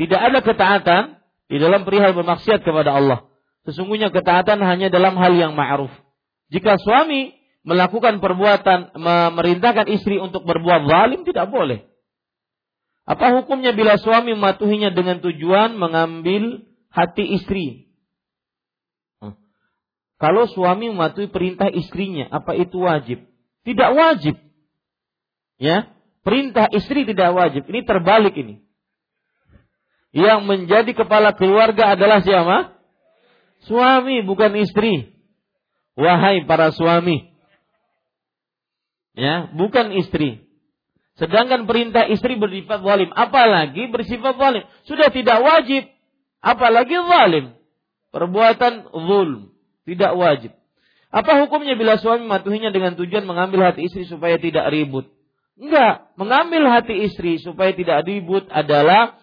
Tidak 0.00 0.20
ada 0.20 0.40
ketaatan 0.40 1.20
di 1.52 1.60
dalam 1.60 1.84
perihal 1.84 2.16
bermaksiat 2.16 2.64
kepada 2.64 2.96
Allah. 2.96 3.28
Sesungguhnya 3.68 4.08
ketaatan 4.08 4.64
hanya 4.64 4.88
dalam 4.88 5.20
hal 5.20 5.36
yang 5.36 5.52
ma'ruf. 5.52 5.92
Jika 6.48 6.80
suami 6.80 7.36
melakukan 7.68 8.24
perbuatan, 8.24 8.96
memerintahkan 8.96 9.92
istri 9.92 10.16
untuk 10.16 10.48
berbuat 10.48 10.88
zalim, 10.88 11.28
tidak 11.28 11.52
boleh. 11.52 11.84
Apa 13.04 13.36
hukumnya 13.36 13.76
bila 13.76 14.00
suami 14.00 14.32
mematuhinya 14.32 14.88
dengan 14.88 15.20
tujuan 15.20 15.76
mengambil 15.76 16.64
hati 16.88 17.36
istri 17.36 17.89
kalau 20.20 20.44
suami 20.52 20.92
mematuhi 20.92 21.32
perintah 21.32 21.72
istrinya, 21.72 22.28
apa 22.28 22.52
itu 22.52 22.76
wajib? 22.84 23.24
Tidak 23.64 23.90
wajib. 23.96 24.36
Ya, 25.56 25.96
perintah 26.20 26.68
istri 26.76 27.08
tidak 27.08 27.32
wajib. 27.32 27.64
Ini 27.64 27.80
terbalik 27.88 28.36
ini. 28.36 28.60
Yang 30.12 30.40
menjadi 30.44 30.92
kepala 30.92 31.32
keluarga 31.32 31.96
adalah 31.96 32.20
siapa? 32.20 32.76
Suami, 33.64 34.20
bukan 34.20 34.60
istri. 34.60 35.16
Wahai 35.96 36.44
para 36.44 36.68
suami. 36.76 37.32
Ya, 39.16 39.48
bukan 39.56 39.96
istri. 39.96 40.44
Sedangkan 41.16 41.64
perintah 41.64 42.08
istri 42.08 42.36
bersifat 42.36 42.84
zalim, 42.84 43.08
apalagi 43.12 43.88
bersifat 43.88 44.36
zalim. 44.36 44.64
Sudah 44.84 45.08
tidak 45.08 45.40
wajib, 45.40 45.88
apalagi 46.44 46.96
zalim. 46.96 47.56
Perbuatan 48.12 48.88
zulm, 48.92 49.52
tidak 49.90 50.14
wajib. 50.14 50.52
Apa 51.10 51.42
hukumnya 51.42 51.74
bila 51.74 51.98
suami 51.98 52.22
matuhinya 52.30 52.70
dengan 52.70 52.94
tujuan 52.94 53.26
mengambil 53.26 53.66
hati 53.66 53.90
istri 53.90 54.06
supaya 54.06 54.38
tidak 54.38 54.70
ribut? 54.70 55.10
Enggak, 55.58 56.14
mengambil 56.14 56.70
hati 56.70 57.10
istri 57.10 57.42
supaya 57.42 57.74
tidak 57.74 58.06
ribut 58.06 58.46
adalah 58.48 59.18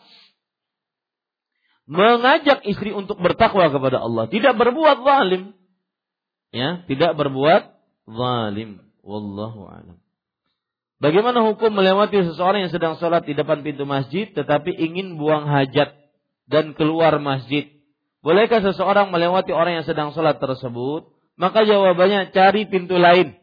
mengajak 1.88 2.68
istri 2.68 2.92
untuk 2.92 3.16
bertakwa 3.24 3.72
kepada 3.72 4.04
Allah, 4.04 4.28
tidak 4.28 4.60
berbuat 4.60 5.08
zalim. 5.08 5.56
Ya, 6.52 6.84
tidak 6.92 7.16
berbuat 7.16 7.72
zalim. 8.12 8.84
Wallahu 9.08 9.72
a'lam. 9.72 9.98
Bagaimana 11.00 11.46
hukum 11.48 11.72
melewati 11.72 12.26
seseorang 12.28 12.68
yang 12.68 12.74
sedang 12.74 13.00
sholat 13.00 13.24
di 13.24 13.38
depan 13.38 13.62
pintu 13.62 13.88
masjid 13.88 14.28
tetapi 14.34 14.74
ingin 14.76 15.16
buang 15.16 15.48
hajat 15.48 15.96
dan 16.50 16.74
keluar 16.76 17.16
masjid? 17.24 17.77
Bolehkah 18.22 18.60
seseorang 18.60 19.14
melewati 19.14 19.54
orang 19.54 19.82
yang 19.82 19.86
sedang 19.88 20.10
sholat 20.12 20.42
tersebut? 20.42 21.08
Maka 21.38 21.64
jawabannya 21.70 22.34
cari 22.34 22.66
pintu 22.66 22.98
lain. 22.98 23.38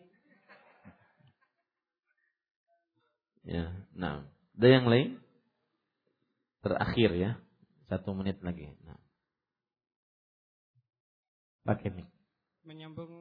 Ya, 3.44 3.70
nah, 3.94 4.26
ada 4.58 4.68
yang 4.68 4.88
lain? 4.90 5.20
Terakhir 6.64 7.12
ya, 7.14 7.30
satu 7.92 8.16
menit 8.16 8.40
lagi. 8.40 8.72
Nah. 8.82 8.98
Pakai 11.68 11.92
nih. 11.92 12.08
Menyambung 12.64 13.12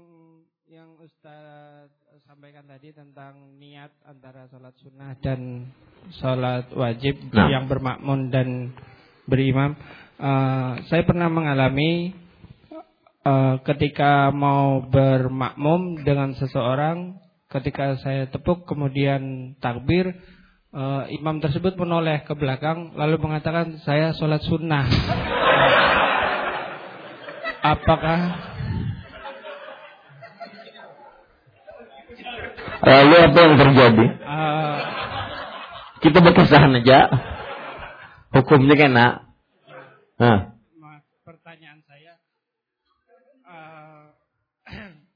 yang 0.72 0.96
Ustaz 1.04 1.92
sampaikan 2.24 2.64
tadi 2.66 2.96
tentang 2.96 3.60
niat 3.60 3.92
antara 4.08 4.48
sholat 4.48 4.74
sunnah 4.80 5.12
dan 5.20 5.70
sholat 6.18 6.72
wajib 6.72 7.20
nah. 7.30 7.52
yang 7.52 7.68
bermakmun 7.68 8.32
dan 8.32 8.72
berimam. 9.28 9.76
Uh, 10.20 10.82
saya 10.88 11.04
pernah 11.04 11.28
mengalami 11.28 12.14
uh, 13.26 13.60
ketika 13.66 14.30
mau 14.30 14.84
bermakmum 14.86 16.06
dengan 16.06 16.38
seseorang, 16.38 17.18
ketika 17.50 17.98
saya 18.02 18.30
tepuk 18.30 18.70
kemudian 18.70 19.54
takbir, 19.58 20.14
uh, 20.74 21.10
imam 21.10 21.40
tersebut 21.42 21.78
menoleh 21.80 22.22
ke 22.26 22.34
belakang 22.38 22.94
lalu 22.98 23.18
mengatakan 23.22 23.82
saya 23.82 24.14
sholat 24.14 24.42
sunnah. 24.46 24.86
Apakah 27.64 28.52
Lalu 32.84 33.16
apa 33.16 33.38
yang 33.40 33.56
terjadi? 33.56 34.06
Uh, 34.28 34.78
Kita 36.04 36.20
berkesahan 36.20 36.76
aja. 36.84 37.08
Hukumnya 38.36 38.76
kena. 38.76 39.23
Nah. 40.20 40.54
Pertanyaan 41.24 41.80
saya, 41.88 42.20
uh, 43.48 44.12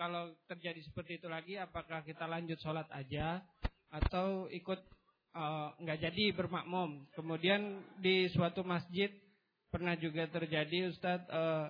kalau 0.00 0.32
terjadi 0.48 0.80
seperti 0.80 1.20
itu 1.20 1.28
lagi, 1.28 1.60
apakah 1.60 2.00
kita 2.08 2.24
lanjut 2.24 2.56
sholat 2.64 2.88
aja 2.88 3.44
atau 3.92 4.48
ikut 4.48 4.80
nggak 5.76 5.98
uh, 6.00 6.04
jadi 6.08 6.32
bermakmum? 6.32 7.04
Kemudian 7.12 7.84
di 8.00 8.32
suatu 8.32 8.64
masjid 8.64 9.12
pernah 9.68 9.92
juga 9.94 10.24
terjadi 10.28 10.88
Ustadz 10.88 11.28
uh, 11.28 11.68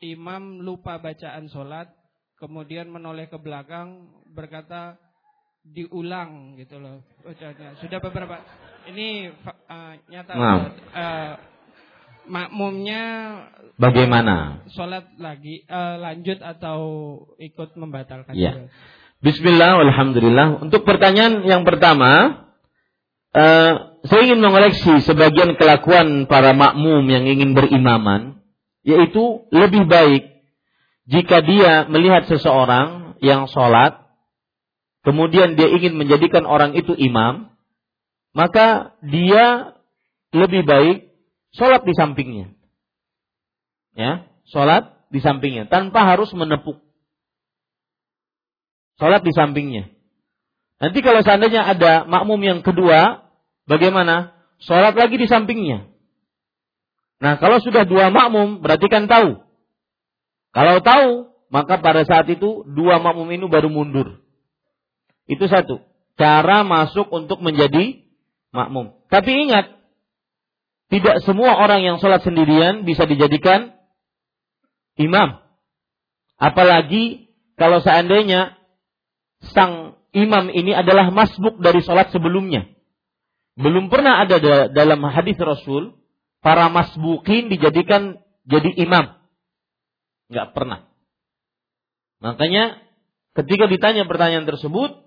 imam 0.00 0.60
lupa 0.60 1.00
bacaan 1.00 1.48
sholat 1.48 1.88
kemudian 2.36 2.92
menoleh 2.92 3.28
ke 3.32 3.40
belakang 3.40 4.12
berkata 4.36 5.00
diulang 5.74 6.54
gitu 6.60 6.78
loh 6.78 7.02
bacanya 7.22 7.74
sudah 7.82 7.98
beberapa 7.98 8.38
ini 8.86 9.30
uh, 9.70 9.94
nyata 10.06 10.32
nah. 10.34 10.58
uh, 10.94 11.32
makmumnya 12.26 13.02
bagaimana 13.78 14.66
sholat 14.70 15.10
lagi 15.18 15.66
uh, 15.66 15.98
lanjut 15.98 16.42
atau 16.42 16.78
ikut 17.38 17.74
membatalkan 17.78 18.34
ya. 18.34 18.70
Bismillah, 19.16 19.80
Alhamdulillah. 19.80 20.60
Untuk 20.60 20.84
pertanyaan 20.84 21.40
yang 21.48 21.64
pertama, 21.64 22.44
uh, 23.32 23.72
saya 24.06 24.20
ingin 24.22 24.38
mengoleksi 24.38 25.02
sebagian 25.02 25.56
kelakuan 25.58 26.28
para 26.28 26.54
makmum 26.54 27.02
yang 27.08 27.24
ingin 27.24 27.56
berimaman, 27.56 28.44
yaitu 28.84 29.48
lebih 29.50 29.88
baik 29.88 30.36
jika 31.10 31.42
dia 31.42 31.90
melihat 31.90 32.30
seseorang 32.30 33.18
yang 33.18 33.50
sholat, 33.50 34.05
kemudian 35.06 35.54
dia 35.54 35.70
ingin 35.70 35.94
menjadikan 35.94 36.42
orang 36.42 36.74
itu 36.74 36.90
imam, 36.98 37.54
maka 38.34 38.98
dia 39.06 39.78
lebih 40.34 40.66
baik 40.66 41.14
sholat 41.54 41.86
di 41.86 41.94
sampingnya. 41.94 42.50
Ya, 43.94 44.26
sholat 44.50 45.06
di 45.14 45.22
sampingnya, 45.22 45.70
tanpa 45.70 46.02
harus 46.02 46.34
menepuk. 46.34 46.82
Sholat 48.98 49.22
di 49.22 49.30
sampingnya. 49.30 49.94
Nanti 50.82 51.00
kalau 51.00 51.22
seandainya 51.22 51.64
ada 51.64 52.04
makmum 52.04 52.36
yang 52.42 52.60
kedua 52.60 53.26
Bagaimana? 53.66 54.32
Sholat 54.62 54.94
lagi 54.94 55.18
di 55.18 55.26
sampingnya. 55.26 55.90
Nah, 57.20 57.36
kalau 57.42 57.58
sudah 57.58 57.82
dua 57.84 58.08
makmum, 58.14 58.62
berarti 58.62 58.86
kan 58.86 59.10
tahu. 59.10 59.42
Kalau 60.54 60.80
tahu, 60.80 61.10
maka 61.52 61.76
pada 61.82 62.06
saat 62.06 62.30
itu 62.30 62.64
dua 62.64 63.02
makmum 63.02 63.28
ini 63.34 63.44
baru 63.50 63.68
mundur. 63.68 64.22
Itu 65.26 65.46
satu. 65.50 65.82
Cara 66.16 66.64
masuk 66.64 67.10
untuk 67.12 67.42
menjadi 67.44 68.00
makmum. 68.54 68.96
Tapi 69.12 69.46
ingat, 69.46 69.76
tidak 70.88 71.20
semua 71.26 71.58
orang 71.58 71.82
yang 71.82 71.96
sholat 71.98 72.22
sendirian 72.22 72.86
bisa 72.86 73.04
dijadikan 73.04 73.74
imam. 74.96 75.42
Apalagi 76.38 77.32
kalau 77.58 77.82
seandainya 77.82 78.54
sang 79.52 79.98
imam 80.14 80.48
ini 80.48 80.72
adalah 80.72 81.10
masbuk 81.12 81.60
dari 81.60 81.82
sholat 81.82 82.14
sebelumnya. 82.14 82.70
Belum 83.56 83.88
pernah 83.88 84.20
ada 84.24 84.36
dalam 84.68 85.00
hadis 85.08 85.36
Rasul 85.40 85.96
para 86.44 86.68
masbukin 86.68 87.48
dijadikan 87.48 88.20
jadi 88.46 88.70
imam. 88.78 89.16
Enggak 90.28 90.52
pernah. 90.52 90.86
Makanya 92.20 92.80
ketika 93.32 93.64
ditanya 93.66 94.04
pertanyaan 94.04 94.44
tersebut, 94.44 95.05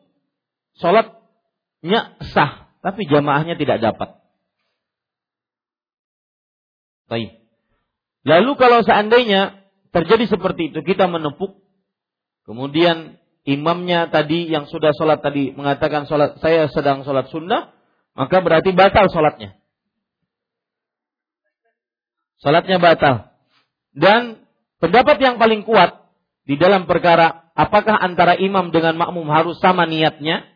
sholatnya 0.80 2.20
sah, 2.32 2.72
tapi 2.80 3.06
jamaahnya 3.06 3.60
tidak 3.60 3.84
dapat. 3.84 4.20
Baik. 7.12 7.40
Lalu 8.24 8.52
kalau 8.56 8.80
seandainya 8.84 9.66
terjadi 9.90 10.30
seperti 10.30 10.70
itu, 10.74 10.80
kita 10.86 11.10
menepuk, 11.10 11.60
kemudian 12.46 13.18
imamnya 13.48 14.12
tadi 14.12 14.46
yang 14.46 14.70
sudah 14.70 14.94
sholat 14.94 15.24
tadi 15.24 15.56
mengatakan 15.56 16.06
sholat 16.06 16.38
saya 16.44 16.70
sedang 16.70 17.02
sholat 17.02 17.32
sunnah, 17.34 17.74
maka 18.14 18.44
berarti 18.44 18.76
batal 18.76 19.10
sholatnya. 19.10 19.58
Sholatnya 22.40 22.78
batal. 22.80 23.36
Dan 23.92 24.48
pendapat 24.80 25.20
yang 25.20 25.42
paling 25.42 25.68
kuat 25.68 26.08
di 26.48 26.56
dalam 26.56 26.88
perkara 26.88 27.52
apakah 27.58 28.00
antara 28.00 28.40
imam 28.40 28.72
dengan 28.72 28.96
makmum 28.96 29.28
harus 29.28 29.60
sama 29.60 29.84
niatnya, 29.84 30.48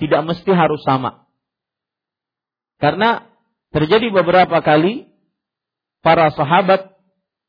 tidak 0.00 0.24
mesti 0.24 0.50
harus 0.50 0.80
sama. 0.82 1.28
Karena 2.80 3.28
terjadi 3.70 4.08
beberapa 4.08 4.64
kali 4.64 5.12
para 6.00 6.32
sahabat 6.32 6.96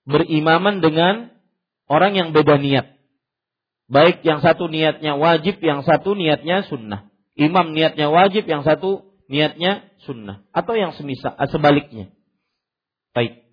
berimaman 0.04 0.84
dengan 0.84 1.32
orang 1.88 2.20
yang 2.20 2.30
beda 2.36 2.60
niat. 2.60 3.00
Baik 3.92 4.24
yang 4.24 4.40
satu 4.44 4.68
niatnya 4.72 5.16
wajib, 5.20 5.60
yang 5.64 5.84
satu 5.84 6.16
niatnya 6.16 6.68
sunnah. 6.68 7.12
Imam 7.36 7.72
niatnya 7.72 8.12
wajib, 8.12 8.48
yang 8.48 8.64
satu 8.64 9.12
niatnya 9.32 9.88
sunnah 10.04 10.44
atau 10.52 10.76
yang 10.76 10.92
semisal 10.96 11.36
eh, 11.36 11.48
sebaliknya. 11.48 12.12
Baik. 13.16 13.48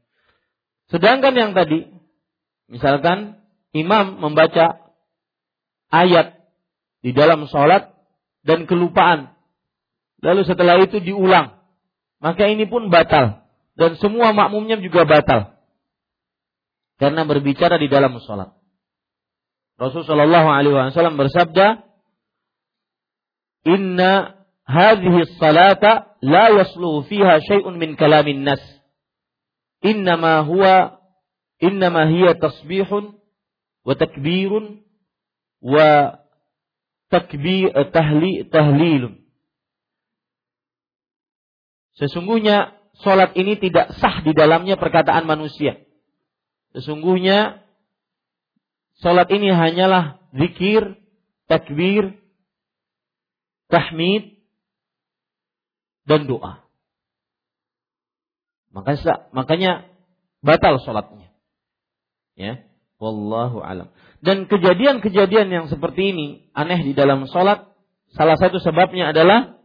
Sedangkan 0.91 1.35
yang 1.35 1.53
tadi 1.55 1.91
misalkan 2.70 3.39
imam 3.75 4.19
membaca 4.19 4.95
ayat 5.91 6.39
di 7.03 7.11
dalam 7.15 7.47
sholat 7.47 7.98
dan 8.49 8.65
kelupaan. 8.65 9.37
Lalu 10.25 10.49
setelah 10.49 10.81
itu 10.81 11.05
diulang. 11.05 11.61
maka 12.19 12.51
ini 12.51 12.66
pun 12.66 12.91
batal 12.91 13.47
dan 13.79 13.95
semua 14.01 14.35
makmumnya 14.35 14.81
juga 14.83 15.07
batal. 15.07 15.55
Karena 16.99 17.23
berbicara 17.23 17.79
di 17.79 17.87
dalam 17.87 18.19
sholat. 18.19 18.59
Rasulullah 19.79 20.43
Wasallam 20.43 21.15
bersabda, 21.15 21.87
Inna 23.62 24.43
hadhihi 24.66 25.39
salata 25.39 26.19
la 26.19 26.51
yaslu 26.59 27.07
fiha 27.07 27.39
syai'un 27.39 27.79
min 27.79 27.95
kalamin 27.95 28.43
nas. 28.43 28.59
Innama 29.79 30.43
huwa 30.43 30.99
innama 31.62 32.11
hiya 32.11 32.35
tasbihun 32.35 33.15
wa 33.87 33.95
takbirun 33.95 34.83
wa 35.62 36.19
takbir 37.09 37.72
tahli 37.93 38.44
tahlilun. 38.48 39.20
Sesungguhnya 41.98 42.78
Sholat 42.98 43.39
ini 43.39 43.55
tidak 43.55 43.94
sah 44.02 44.26
di 44.26 44.35
dalamnya 44.35 44.74
perkataan 44.74 45.22
manusia. 45.22 45.78
Sesungguhnya 46.74 47.62
sholat 48.98 49.30
ini 49.30 49.55
hanyalah 49.55 50.18
zikir, 50.35 50.98
takbir, 51.47 52.18
tahmid, 53.70 54.43
dan 56.10 56.26
doa. 56.26 56.66
Makanya, 58.74 59.30
makanya 59.30 59.72
batal 60.43 60.82
sholatnya. 60.82 61.30
Ya, 62.35 62.66
wallahu 62.98 63.62
alam. 63.62 63.94
Dan 64.19 64.51
kejadian-kejadian 64.51 65.49
yang 65.51 65.66
seperti 65.70 66.11
ini 66.11 66.27
aneh 66.51 66.82
di 66.82 66.93
dalam 66.95 67.31
sholat, 67.31 67.70
salah 68.15 68.35
satu 68.35 68.59
sebabnya 68.59 69.15
adalah 69.15 69.59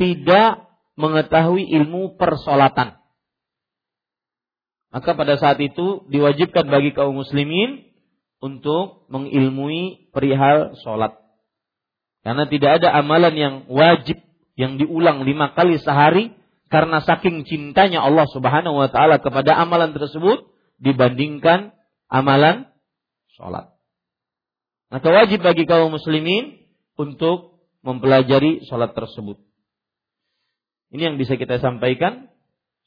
tidak 0.00 0.72
mengetahui 0.96 1.68
ilmu 1.68 2.16
persolatan. 2.16 2.96
Maka 4.92 5.16
pada 5.16 5.40
saat 5.40 5.56
itu 5.60 6.04
diwajibkan 6.12 6.68
bagi 6.68 6.92
kaum 6.92 7.16
muslimin 7.16 7.88
untuk 8.44 9.08
mengilmui 9.08 10.12
perihal 10.12 10.76
sholat. 10.84 11.16
Karena 12.20 12.44
tidak 12.44 12.80
ada 12.80 12.92
amalan 13.00 13.34
yang 13.34 13.54
wajib 13.72 14.20
yang 14.54 14.76
diulang 14.76 15.24
lima 15.24 15.56
kali 15.56 15.80
sehari 15.80 16.36
karena 16.68 17.00
saking 17.00 17.48
cintanya 17.48 18.04
Allah 18.04 18.28
Subhanahu 18.28 18.84
wa 18.84 18.88
taala 18.92 19.16
kepada 19.20 19.56
amalan 19.56 19.96
tersebut 19.96 20.44
dibandingkan 20.76 21.72
amalan 22.12 22.68
sholat. 23.32 23.71
Maka 24.92 25.08
wajib 25.08 25.40
bagi 25.40 25.64
kaum 25.64 25.88
muslimin 25.88 26.68
untuk 27.00 27.56
mempelajari 27.80 28.60
sholat 28.68 28.92
tersebut. 28.92 29.40
Ini 30.92 31.08
yang 31.08 31.16
bisa 31.16 31.40
kita 31.40 31.56
sampaikan. 31.64 32.28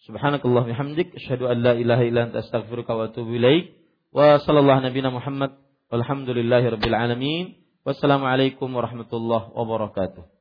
Subhanakallah 0.06 0.70
bihamdik 0.70 1.18
asyhadu 1.18 1.50
an 1.50 1.66
la 1.66 1.74
ilaha 1.74 2.06
illa 2.06 2.30
anta 2.30 2.46
astaghfiruka 2.46 2.94
wa 2.94 3.10
atubu 3.10 3.42
ilaik. 3.42 3.74
Wa 4.14 4.38
sallallahu 4.38 4.86
nabiyana 4.86 5.10
Muhammad 5.10 5.58
walhamdulillahi 5.90 6.78
rabbil 6.78 6.94
alamin. 6.94 7.46
Wassalamualaikum 7.82 8.70
warahmatullahi 8.70 9.50
wabarakatuh. 9.58 10.35